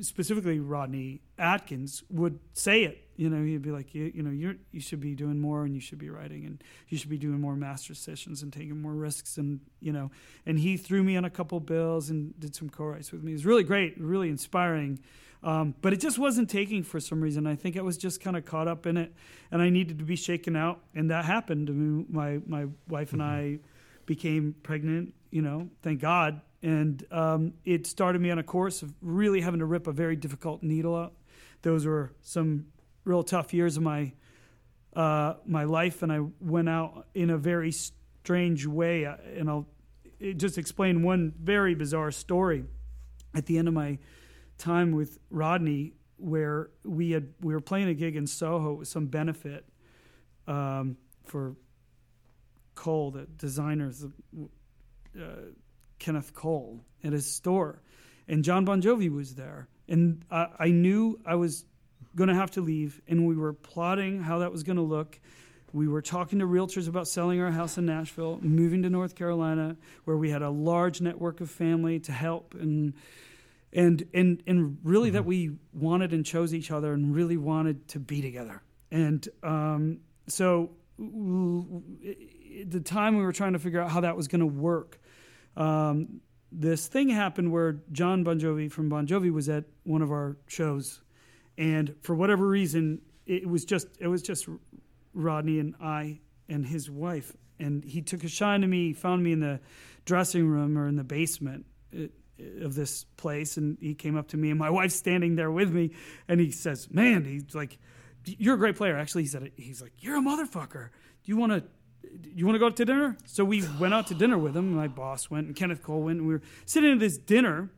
[0.00, 3.04] specifically Rodney Atkins would say it.
[3.18, 5.74] You know, he'd be like, you, you know, you're you should be doing more, and
[5.74, 8.94] you should be writing, and you should be doing more master sessions and taking more
[8.94, 10.12] risks, and you know.
[10.46, 13.32] And he threw me on a couple bills and did some co-writes with me.
[13.32, 15.00] It was really great, really inspiring.
[15.42, 17.44] Um, but it just wasn't taking for some reason.
[17.46, 19.12] I think I was just kind of caught up in it,
[19.50, 21.68] and I needed to be shaken out, and that happened.
[21.68, 23.58] I mean, my my wife and I
[24.06, 25.12] became pregnant.
[25.32, 29.58] You know, thank God, and um, it started me on a course of really having
[29.58, 31.14] to rip a very difficult needle out.
[31.62, 32.66] Those were some
[33.04, 34.12] real tough years of my
[34.94, 39.06] uh, my life, and I went out in a very strange way.
[39.06, 39.68] Uh, And I'll
[40.36, 42.64] just explain one very bizarre story.
[43.34, 43.98] At the end of my
[44.56, 49.06] time with Rodney, where we had we were playing a gig in Soho with some
[49.06, 49.64] benefit
[50.46, 50.96] um,
[51.26, 51.54] for
[52.74, 53.92] Cole, the designer,
[55.16, 55.22] uh,
[55.98, 57.82] Kenneth Cole, at his store,
[58.26, 61.64] and John Bon Jovi was there, and I, I knew I was
[62.18, 65.18] going to have to leave, and we were plotting how that was going to look.
[65.72, 69.76] We were talking to realtors about selling our house in Nashville, moving to North Carolina,
[70.04, 72.94] where we had a large network of family to help, and
[73.72, 77.98] and and and really that we wanted and chose each other, and really wanted to
[77.98, 78.62] be together.
[78.90, 82.16] And um, so, w- w-
[82.62, 84.98] at the time we were trying to figure out how that was going to work,
[85.56, 86.20] um,
[86.50, 90.38] this thing happened where John Bon Jovi from Bon Jovi was at one of our
[90.46, 91.02] shows,
[91.58, 94.48] and for whatever reason, it was just it was just
[95.12, 99.22] Rodney and I and his wife, and he took a shine to me, He found
[99.22, 99.60] me in the
[100.06, 102.04] dressing room or in the basement uh,
[102.62, 105.70] of this place, and he came up to me, and my wife's standing there with
[105.70, 105.90] me,
[106.28, 107.78] and he says, "Man, he's like,
[108.24, 110.88] you're a great player." Actually, he said, "He's like, you're a motherfucker.
[111.24, 111.64] Do you want to?"
[112.34, 113.18] You want to go out to dinner?
[113.26, 114.72] So we went out to dinner with him.
[114.72, 116.20] My boss went, and Kenneth Cole went.
[116.20, 117.70] And we were sitting at this dinner,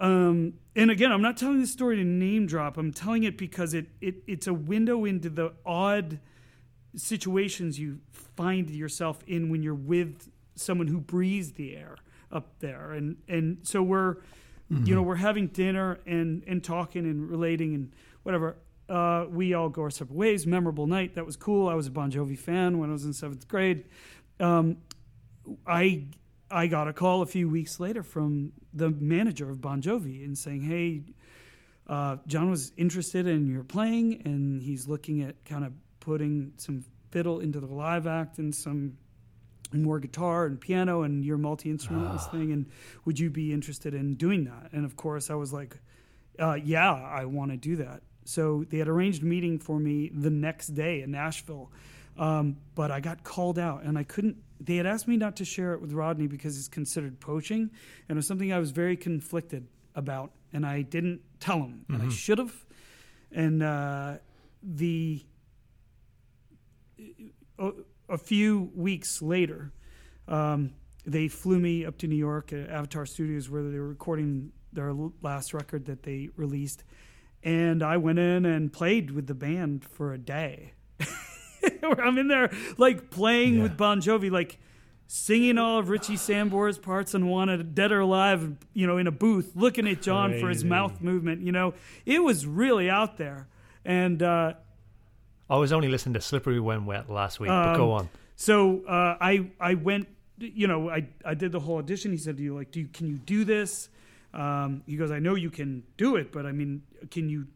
[0.00, 2.76] um, and again, I'm not telling this story to name drop.
[2.76, 6.20] I'm telling it because it, it it's a window into the odd
[6.94, 11.96] situations you find yourself in when you're with someone who breathes the air
[12.30, 12.92] up there.
[12.92, 14.16] And and so we're
[14.84, 17.92] you know we're having dinner and and talking and relating and
[18.22, 18.56] whatever.
[18.88, 20.46] Uh, we all go our separate ways.
[20.46, 21.16] Memorable night.
[21.16, 21.68] That was cool.
[21.68, 23.84] I was a Bon Jovi fan when I was in seventh grade.
[24.40, 24.78] Um,
[25.66, 26.06] I
[26.50, 30.36] I got a call a few weeks later from the manager of Bon Jovi and
[30.36, 31.02] saying, "Hey,
[31.86, 36.84] uh, John was interested in your playing, and he's looking at kind of putting some
[37.10, 38.96] fiddle into the live act and some
[39.72, 42.52] more guitar and piano and your multi instrumentalist thing.
[42.52, 42.66] And
[43.04, 45.78] would you be interested in doing that?" And of course, I was like,
[46.38, 50.10] uh, "Yeah, I want to do that." So they had arranged a meeting for me
[50.14, 51.70] the next day in Nashville.
[52.18, 54.36] Um, but I got called out and I couldn't.
[54.60, 57.70] They had asked me not to share it with Rodney because it's considered poaching,
[58.08, 62.02] and it was something I was very conflicted about, and I didn't tell him, and
[62.02, 62.52] I should have.
[63.30, 64.14] And uh,
[64.62, 65.22] the
[67.58, 67.70] a,
[68.08, 69.72] a few weeks later,
[70.26, 70.72] um,
[71.06, 74.92] they flew me up to New York at Avatar Studios where they were recording their
[75.22, 76.82] last record that they released,
[77.44, 80.72] and I went in and played with the band for a day.
[81.98, 83.62] I'm in there like playing Yeah.
[83.64, 84.58] with Bon Jovi, like
[85.06, 89.10] singing all of Richie Sambora's parts and wanted Dead or Alive, you know, in a
[89.10, 91.42] booth, looking at John for his mouth movement.
[91.42, 91.74] You know,
[92.04, 93.48] it was really out there.
[93.84, 94.52] And uh,
[95.48, 98.08] I was only listening to "Slippery When Wet" last week, but Um, go on.
[98.36, 100.08] so uh, I I went,
[100.38, 102.10] you know, I I did the whole audition.
[102.12, 102.70] He said, "Do you like?
[102.70, 103.88] Do you, can you do this?"
[104.38, 107.48] Um, he goes, "I know you can do it, but I mean, can you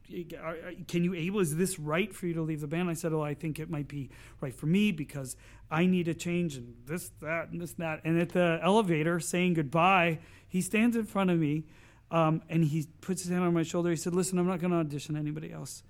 [0.89, 1.39] can you able?
[1.39, 3.71] Is this right for you to leave the band?" I said, "Well, I think it
[3.71, 4.11] might be
[4.41, 5.37] right for me because
[5.71, 9.21] I need a change and this that and this and that." And at the elevator,
[9.21, 10.19] saying goodbye,
[10.49, 11.65] he stands in front of me.
[12.11, 13.89] Um, and he puts his hand on my shoulder.
[13.89, 15.83] He said, "Listen, I'm not going to audition anybody else.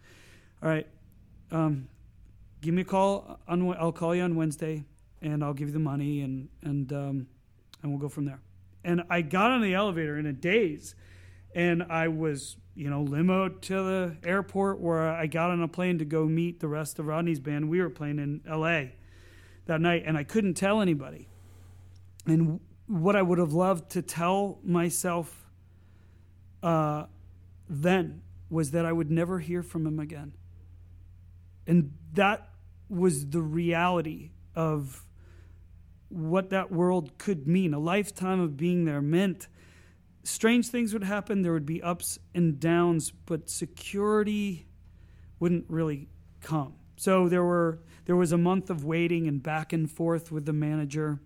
[0.62, 0.86] All right,
[1.50, 1.88] um,
[2.60, 4.84] give me a call on I'll call you on Wednesday
[5.20, 7.26] and I'll give you the money and and um,
[7.82, 8.40] and we'll go from there.
[8.84, 10.94] And I got on the elevator in a daze,
[11.54, 15.98] and I was you know limo to the airport where I got on a plane
[15.98, 17.68] to go meet the rest of Rodney's band.
[17.68, 18.94] We were playing in L.A.
[19.66, 21.28] that night, and I couldn't tell anybody.
[22.26, 25.46] And what I would have loved to tell myself
[26.62, 27.04] uh,
[27.68, 30.34] then was that I would never hear from him again.
[31.66, 32.48] And that
[32.88, 35.04] was the reality of
[36.12, 37.74] what that world could mean.
[37.74, 39.48] A lifetime of being there meant
[40.24, 44.66] strange things would happen, there would be ups and downs, but security
[45.40, 46.08] wouldn't really
[46.40, 46.74] come.
[46.96, 50.52] So there were there was a month of waiting and back and forth with the
[50.52, 51.20] manager.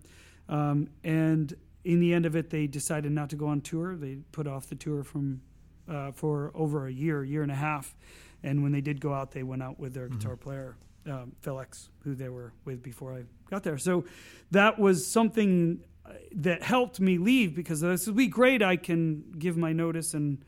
[0.47, 1.53] Um, and
[1.83, 3.95] in the end of it, they decided not to go on tour.
[3.95, 5.41] They put off the tour from
[5.89, 7.95] uh, for over a year, year and a half.
[8.43, 10.17] And when they did go out, they went out with their mm-hmm.
[10.17, 10.75] guitar player,
[11.07, 13.77] um, Phil X, who they were with before I got there.
[13.77, 14.05] So
[14.51, 18.61] that was something uh, that helped me leave because this would be great.
[18.61, 20.43] I can give my notice and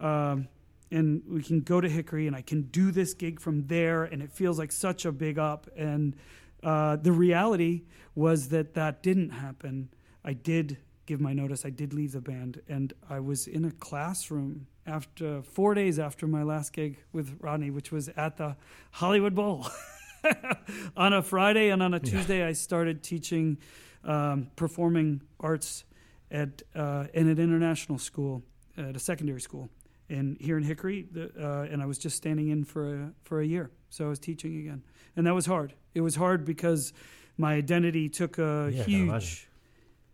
[0.00, 0.48] um,
[0.92, 4.22] and we can go to Hickory and I can do this gig from there, and
[4.22, 5.68] it feels like such a big up.
[5.76, 6.14] And
[6.62, 7.84] uh, the reality
[8.14, 9.88] was that that didn't happen.
[10.22, 10.76] I did
[11.06, 11.64] give my notice.
[11.64, 16.26] I did leave the band, and I was in a classroom after four days after
[16.26, 18.56] my last gig with Rodney, which was at the
[18.90, 19.66] Hollywood Bowl.
[20.96, 22.48] on a Friday and on a Tuesday, yeah.
[22.48, 23.58] I started teaching
[24.04, 25.84] um, performing arts
[26.30, 28.42] at uh, in an international school,
[28.76, 29.70] at a secondary school,
[30.08, 31.06] and here in Hickory.
[31.10, 34.08] The, uh, and I was just standing in for a for a year, so I
[34.08, 34.82] was teaching again,
[35.16, 35.74] and that was hard.
[35.94, 36.92] It was hard because
[37.36, 39.48] my identity took a yeah, huge.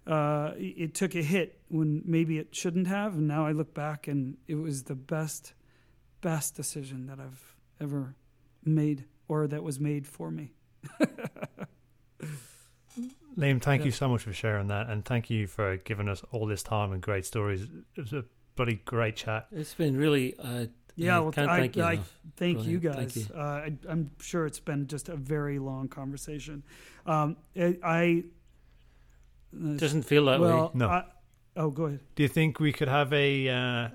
[0.06, 4.08] Uh, it took a hit when maybe it shouldn't have, and now I look back
[4.08, 5.52] and it was the best,
[6.22, 8.14] best decision that I've ever
[8.64, 10.52] made, or that was made for me.
[13.38, 13.86] Liam, thank yeah.
[13.86, 16.92] you so much for sharing that, and thank you for giving us all this time
[16.92, 17.68] and great stories.
[17.94, 18.24] It was a
[18.56, 19.46] bloody great chat.
[19.52, 20.34] It's been really.
[20.38, 21.84] Uh, yeah, well, can't I, thank you.
[21.84, 22.00] I,
[22.36, 23.14] thank you guys.
[23.14, 23.26] Thank you.
[23.32, 26.64] Uh, I, am sure it's been just a very long conversation.
[27.06, 28.24] Um, I
[29.54, 30.70] uh, doesn't feel that well, way.
[30.74, 30.88] No.
[30.88, 31.04] I,
[31.56, 32.00] oh, go ahead.
[32.16, 33.88] Do you think we could have a uh,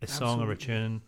[0.00, 1.02] a song or a tune?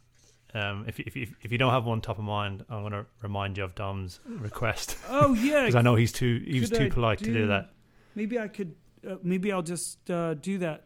[0.54, 3.56] Um, if, if, if you don't have one top of mind, I'm going to remind
[3.56, 4.96] you of Dom's request.
[5.08, 7.70] Oh yeah, because I know he's too he's too I polite do, to do that.
[8.14, 8.74] Maybe I could.
[9.08, 10.84] Uh, maybe I'll just uh, do that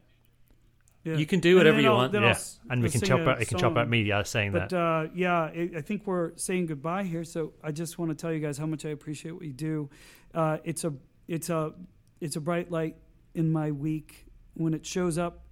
[1.05, 1.16] yeah.
[1.16, 2.15] You can do whatever you I'll, want.
[2.15, 2.35] Yeah.
[2.70, 3.39] and we can chop out.
[3.39, 4.78] You can chop out media saying but, that.
[4.78, 7.24] Uh, yeah, I think we're saying goodbye here.
[7.24, 9.91] So I just want to tell you guys how much I appreciate what you do.
[10.32, 10.95] Uh, it's a
[11.28, 11.74] it's a
[12.23, 12.97] it's a bright light
[13.35, 15.45] in my week when it shows up.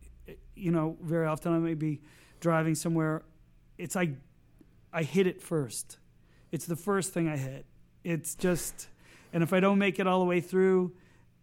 [0.57, 2.01] You know, very often I may be
[2.41, 3.23] driving somewhere.
[3.83, 4.11] It's like
[4.93, 5.99] I hit it first.
[6.53, 7.67] It's the first thing I hit.
[8.05, 8.89] It's just,
[9.33, 10.93] and if I don't make it all the way through,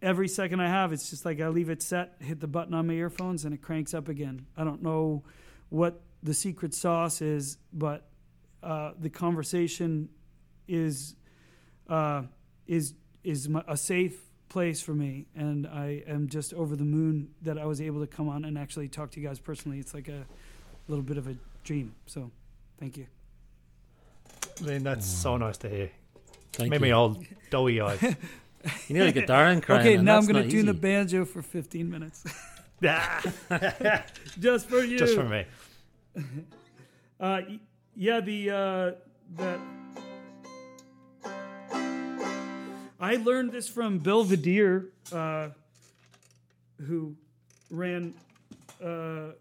[0.02, 2.88] every second I have, it's just like I leave it set, hit the button on
[2.88, 4.46] my earphones, and it cranks up again.
[4.56, 5.24] I don't know
[5.68, 8.08] what the secret sauce is, but
[8.64, 10.08] uh, the conversation
[10.68, 11.16] is
[11.90, 12.24] uh,
[12.68, 12.94] is
[13.24, 14.18] is a safe
[14.48, 18.08] place for me, and I am just over the moon that I was able to
[18.08, 19.80] come on and actually talk to you guys personally.
[19.80, 20.26] It's like a
[20.88, 21.94] little bit of a dream.
[22.06, 22.32] So,
[22.80, 23.08] thank you.
[24.62, 25.90] I mean, that's so nice to hear.
[26.54, 26.82] Thank Made you.
[26.88, 27.18] me all
[27.50, 28.18] doughy eyed.
[28.90, 29.88] You need a guitar and crying.
[29.88, 32.26] Okay, now I'm going to tune the banjo for 15 minutes.
[34.40, 34.98] Just for you.
[34.98, 35.46] Just for me.
[37.20, 37.42] Uh,
[37.96, 38.92] yeah, the uh,
[39.38, 39.60] that
[43.00, 45.50] I learned this from Bill Vidier, uh,
[46.86, 47.16] who
[47.70, 48.14] ran
[48.84, 49.32] uh,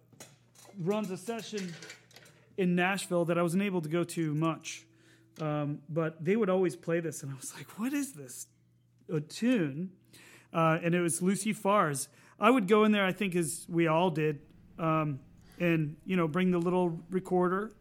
[0.81, 1.73] runs a session
[2.59, 4.85] in Nashville that I wasn't able to go to much.
[5.41, 8.49] Um, but they would always play this, and I was like, "What is this
[9.09, 9.91] a tune,
[10.53, 12.09] uh, and it was Lucy Farr's.
[12.41, 14.41] I would go in there, I think, as we all did,
[14.79, 15.21] um,
[15.61, 17.73] and you know, bring the little recorder,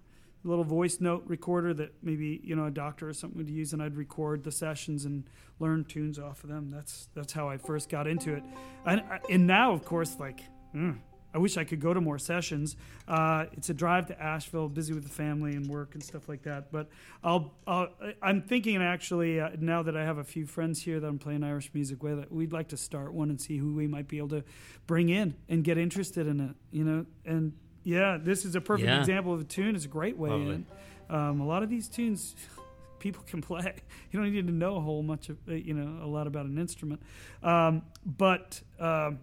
[0.43, 3.73] the little voice note recorder that maybe you know a doctor or something would use,
[3.73, 5.27] and I'd record the sessions and
[5.59, 6.69] learn tunes off of them.
[6.69, 8.43] That's that's how I first got into it,
[8.85, 10.41] and and now, of course, like.
[10.75, 10.99] Mm,
[11.37, 12.75] I wish I could go to more sessions.
[13.07, 16.41] Uh, it's a drive to Asheville, busy with the family and work and stuff like
[16.41, 16.71] that.
[16.71, 16.89] But
[17.23, 17.89] I'll, i
[18.23, 21.43] am thinking actually uh, now that I have a few friends here that I'm playing
[21.43, 24.29] Irish music with, we'd like to start one and see who we might be able
[24.29, 24.43] to
[24.87, 26.55] bring in and get interested in it.
[26.71, 27.53] You know, and
[27.83, 28.99] yeah, this is a perfect yeah.
[28.99, 29.75] example of a tune.
[29.75, 30.55] It's a great way Lovely.
[30.55, 30.65] in.
[31.07, 32.33] Um, a lot of these tunes
[32.99, 33.75] people can play.
[34.11, 36.57] You don't need to know a whole much of you know a lot about an
[36.57, 37.03] instrument.
[37.43, 39.19] Um, but um,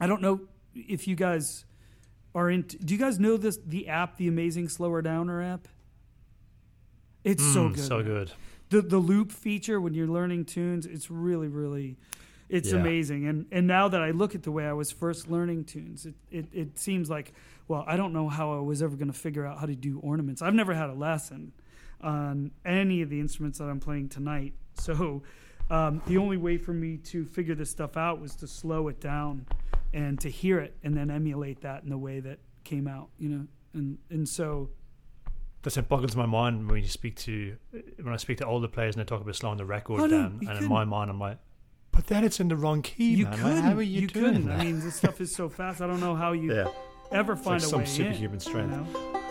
[0.00, 0.42] I don't know
[0.74, 1.64] if you guys
[2.34, 3.58] are into, do you guys know this?
[3.66, 5.68] The app, the Amazing Slower Downer app.
[7.24, 7.78] It's mm, so good.
[7.78, 8.32] So good.
[8.70, 11.96] The the loop feature when you're learning tunes, it's really really
[12.48, 12.80] It's Yeah.
[12.80, 16.06] amazing, and and now that I look at the way I was first learning tunes,
[16.06, 17.32] it, it it seems like
[17.68, 19.98] well, I don't know how I was ever going to figure out how to do
[20.00, 20.42] ornaments.
[20.42, 21.52] I've never had a lesson
[22.00, 25.22] on any of the instruments that I'm playing tonight, so
[25.70, 29.00] um, the only way for me to figure this stuff out was to slow it
[29.00, 29.46] down
[29.92, 33.28] and to hear it, and then emulate that in the way that came out, you
[33.28, 34.70] know, and and so
[35.62, 37.56] That's it boggles my mind when you speak to
[38.02, 40.22] when I speak to older players and they talk about slowing the record Oh, no,
[40.22, 40.68] down, and in couldn't.
[40.68, 41.38] my mind I'm like,
[41.92, 43.38] but then it's in the wrong key, you man.
[43.38, 44.46] Couldn't, How are you, doing couldn't.
[44.46, 44.60] that?
[44.60, 45.80] I mean, this stuff is so fast.
[45.80, 46.68] I don't know how you yeah,
[47.10, 47.90] ever find like a some way in.
[47.90, 48.70] superhuman You strength.
[48.94, 49.21] know?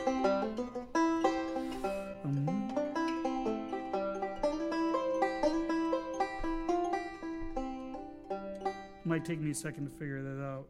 [9.25, 10.67] Take me a second to figure that out.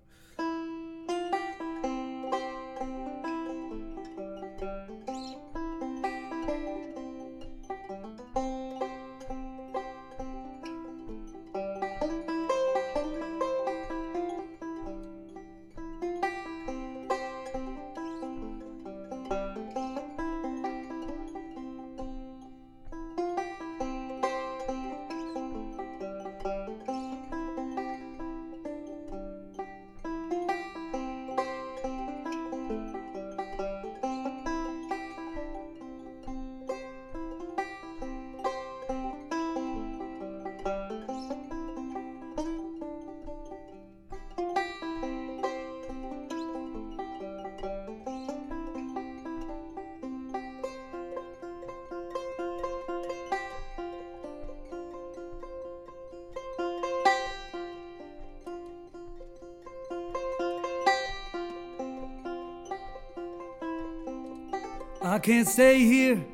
[65.21, 66.25] Can't stay here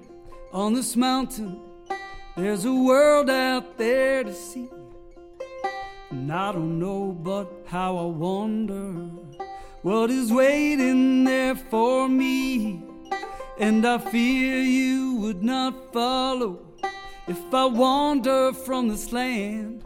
[0.53, 1.59] on this mountain.
[2.37, 4.69] There's a world out there to see.
[6.09, 8.93] And I don't know but how I wonder
[9.81, 12.81] what is waiting there for me.
[13.59, 16.59] And I fear you would not follow
[17.27, 19.83] if I wander from this land.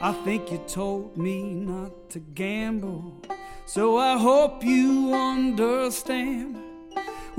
[0.00, 3.20] I think you told me not to gamble,
[3.66, 6.69] so I hope you understand.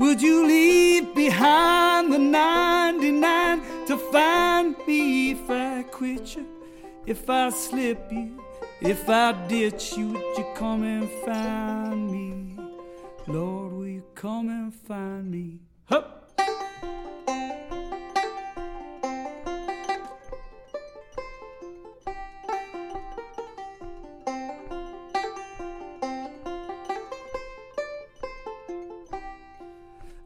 [0.02, 6.44] Would you leave behind the 99 to find me if I quit you?
[7.06, 8.42] If I slip you,
[8.80, 12.58] if I ditch you, would you come and find me?
[13.28, 15.60] Lord, will you come and find me?
[15.84, 16.21] Hup!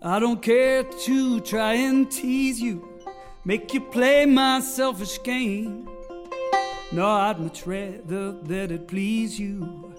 [0.06, 2.88] I don't care to try and tease you,
[3.44, 5.88] make you play my selfish game.
[6.92, 9.92] No, I'd much rather that it please you.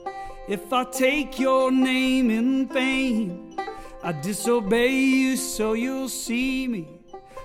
[0.48, 3.60] If I take your name in vain,
[4.02, 6.88] I disobey you so you'll see me.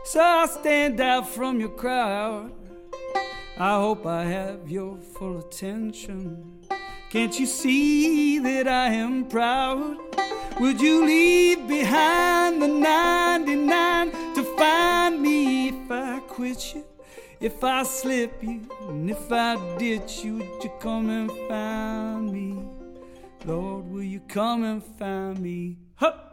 [0.04, 2.52] So I stand out from your crowd.
[3.58, 6.60] I hope I have your full attention.
[7.10, 9.96] Can't you see that I am proud?
[10.60, 16.84] Would you leave behind the 99 to find me if I quit you?
[17.40, 22.62] If I slip you and if I ditch you, would you come and find me?
[23.44, 25.78] Lord, will you come and find me?
[25.96, 26.31] Hup!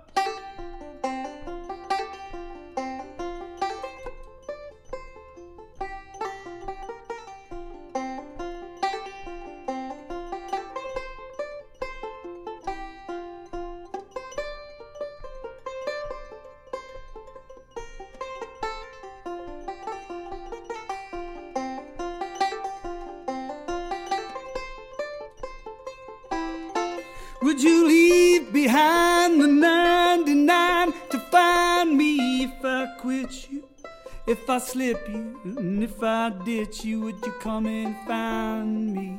[34.70, 39.18] Slip you and if I ditch you, would you come and find me?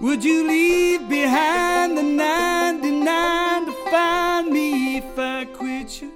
[0.00, 6.12] Would you leave behind the 99 to find me if I quit you?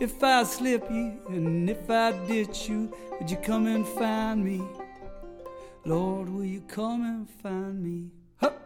[0.00, 4.62] If I slip you and if I ditch you, would you come and find me?
[5.84, 8.10] Lord, will you come and find me?
[8.40, 8.56] Hup!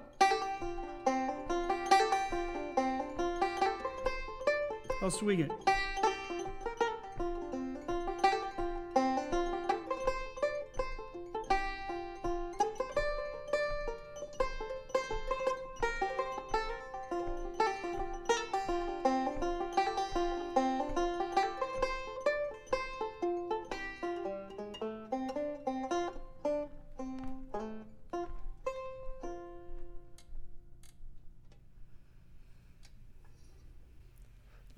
[5.02, 5.69] I'll swing it.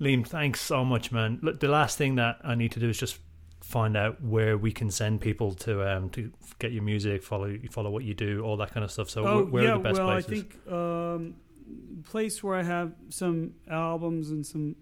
[0.03, 1.39] Liam, thanks so much, man.
[1.41, 3.19] Look, the last thing that I need to do is just
[3.61, 7.89] find out where we can send people to um to get your music, follow follow
[7.89, 9.09] what you do, all that kind of stuff.
[9.09, 10.29] So oh where, where yeah, are the best well, places?
[10.29, 11.35] I think um,
[12.03, 14.75] place where I have some albums and some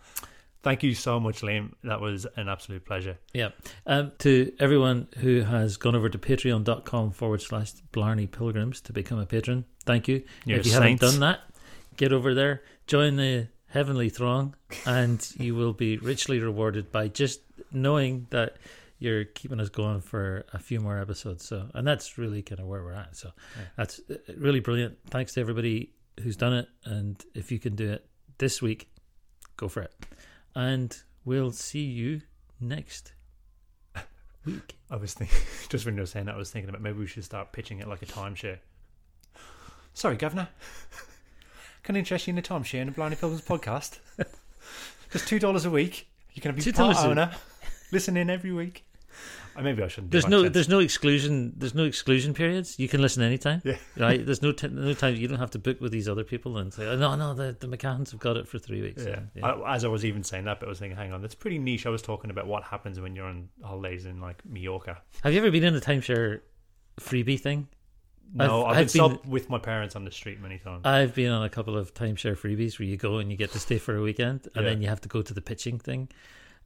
[0.64, 1.72] Thank you so much, Liam.
[1.84, 3.18] That was an absolute pleasure.
[3.34, 3.50] yeah.
[3.86, 9.18] Um, to everyone who has gone over to patreon.com forward slash Blarney Pilgrims to become
[9.20, 10.24] a patron, thank you.
[10.46, 11.02] You're if you saints.
[11.04, 11.40] haven't done that,
[11.96, 17.40] get over there, join the heavenly throng, and you will be richly rewarded by just
[17.72, 18.58] knowing that
[19.00, 21.45] you're keeping us going for a few more episodes.
[21.45, 23.16] So, and that's really kind of where we're at.
[23.16, 23.64] So, Yeah.
[23.76, 24.98] that's uh, really brilliant.
[25.09, 25.93] Thanks to everybody
[26.24, 28.06] who's done it, and if you can do it
[28.40, 28.90] this week,
[29.56, 29.93] go for it.
[30.56, 30.95] And
[31.26, 32.22] we'll see you
[32.59, 33.14] next
[34.45, 34.77] week.
[34.90, 35.38] I was thinking,
[35.69, 37.80] just when you were saying that, I was thinking about maybe we should start pitching
[37.80, 38.58] it like a timeshare.
[39.93, 40.48] Sorry, Governor.
[41.84, 44.00] Can I interest you in a timeshare in a Blarney Pilgrims podcast?
[45.11, 46.08] Just two dollars a week.
[46.34, 47.32] You can be $2 part a- owner.
[47.92, 48.84] Listen in every week.
[49.61, 50.11] Maybe I shouldn't.
[50.11, 50.53] There's no, sense.
[50.53, 51.53] there's no exclusion.
[51.58, 52.77] There's no exclusion periods.
[52.77, 53.61] You can listen anytime.
[53.66, 53.77] Yeah.
[53.98, 54.24] Right.
[54.26, 55.16] There's no, t- no time.
[55.16, 57.56] You don't have to book with these other people and say, oh, no, no, the
[57.60, 59.03] the McCanns have got it for three weeks.
[59.06, 59.22] Yeah.
[59.36, 59.45] Yeah.
[59.48, 61.58] I, as I was even saying that, but I was thinking, hang on, that's pretty
[61.60, 61.86] niche.
[61.86, 65.02] I was talking about what happens when you're on holidays in like Mallorca.
[65.24, 66.42] have you ever been in a timeshare
[67.00, 67.68] freebie thing?
[68.34, 70.82] No, I've- I've, I've been been- with my parents on the street many times.
[70.86, 73.60] I've been on a couple of timeshare freebies where you go and you get to
[73.60, 74.69] stay for a weekend, and Yeah.
[74.74, 76.10] then you have to go to the pitching thing,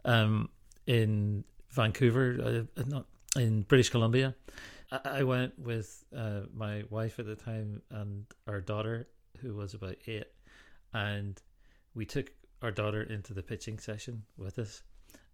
[0.05, 0.49] um,
[0.87, 4.35] in Vancouver, uh, not in British Columbia.
[4.91, 9.07] I, I went with uh, my wife at the time and our daughter,
[9.39, 10.27] who was about eight,
[10.93, 11.41] and
[11.95, 14.83] we took our daughter into the pitching session with us,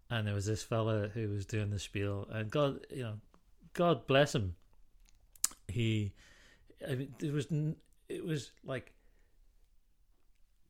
[0.10, 3.16] and there was this fella who was doing the spiel, and God, you know,
[3.74, 4.56] God bless him.
[5.68, 6.14] He,
[6.88, 7.48] I mean, there was
[8.10, 8.94] it was like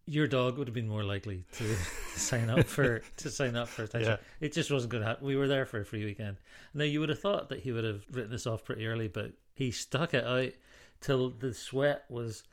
[0.08, 1.76] your dog would have been more likely to
[2.16, 4.02] sign up for to sign up for a timeshare.
[4.02, 4.18] Yeah.
[4.40, 5.28] It just wasn't going to happen.
[5.28, 6.38] We were there for a free weekend.
[6.74, 9.34] Now you would have thought that he would have written this off pretty early, but
[9.54, 10.54] he stuck it out
[11.02, 12.44] till the sweat was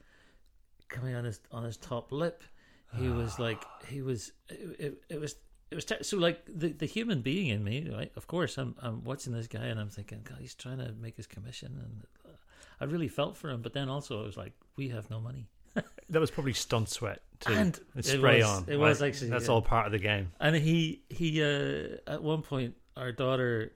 [0.89, 2.42] coming on his on his top lip.
[2.97, 5.36] He was like he was it, it, it was
[5.70, 8.10] it was ter- so like the the human being in me, right?
[8.16, 11.16] Of course, I'm I'm watching this guy and I'm thinking, God, he's trying to make
[11.16, 12.36] his commission, and uh,
[12.81, 13.62] I really felt for him.
[13.62, 15.47] But then also, I was like, we have no money.
[15.74, 18.64] That was probably stunt sweat to And spray it was- on.
[18.68, 19.52] it was actually, That's yeah.
[19.52, 20.32] all part of the game.
[20.40, 23.72] And he he uh, at one point our daughter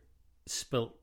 [0.46, 0.94] spilt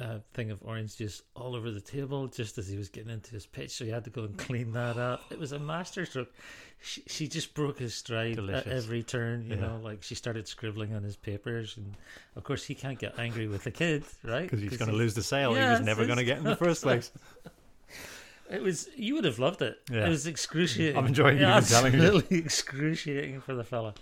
[0.00, 3.32] a thing of orange juice all over the table just as he was getting into
[3.32, 5.20] his pitch, so he had to go and clean that up.
[5.30, 6.32] It was a masterstroke.
[6.80, 8.66] She, she just broke his stride Delicious.
[8.68, 9.42] at every turn.
[9.50, 9.62] You Yeah.
[9.66, 11.96] know, like she started scribbling on his papers, and
[12.36, 14.42] of course he can't get angry with the kid, right?
[14.48, 16.54] Because he's going to lose the sale he was never going to get in the
[16.64, 17.10] first place.
[18.50, 19.76] It was you would have loved it.
[19.90, 20.06] Yeah.
[20.06, 20.96] It was excruciating.
[20.96, 21.98] I'm enjoying Yeah, you telling me.
[21.98, 23.94] Absolutely excruciating for the fella.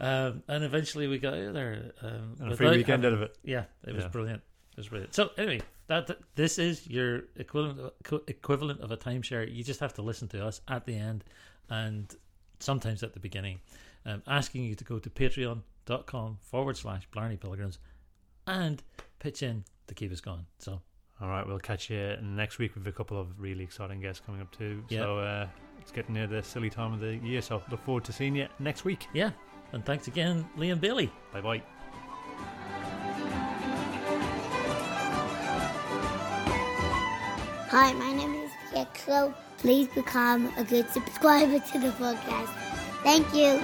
[0.00, 1.92] Um, and eventually we got out there.
[2.02, 3.36] Um, And a free weekend out of it.
[3.44, 4.08] Yeah, it was Yeah.
[4.10, 4.42] brilliant.
[4.76, 5.14] was brilliant.
[5.14, 7.92] So anyway, that, this is your equivalent of,
[8.26, 9.52] equivalent of a timeshare.
[9.54, 11.24] You just have to listen to us at the end
[11.68, 12.14] and
[12.58, 13.60] sometimes at the beginning,
[14.06, 17.78] um, asking you to go to patreon.com forward slash Blarney Pilgrims
[18.46, 18.82] and
[19.18, 20.46] pitch in to keep us going.
[20.58, 20.80] So
[21.22, 24.40] All right, we'll catch you next week with a couple of really exciting guests coming
[24.40, 24.82] up too.
[24.88, 25.00] Yeah.
[25.00, 25.46] So uh,
[25.80, 28.48] it's getting near the silly time of the year, so look forward to seeing you
[28.58, 29.06] next week.
[29.12, 29.30] yeah,
[29.72, 31.12] and thanks again, Liam Bailey.
[31.32, 31.62] Bye bye.
[37.70, 39.32] Hi, my name is Pietro.
[39.58, 42.50] Please become a good subscriber to the podcast.
[43.02, 43.60] Thank you.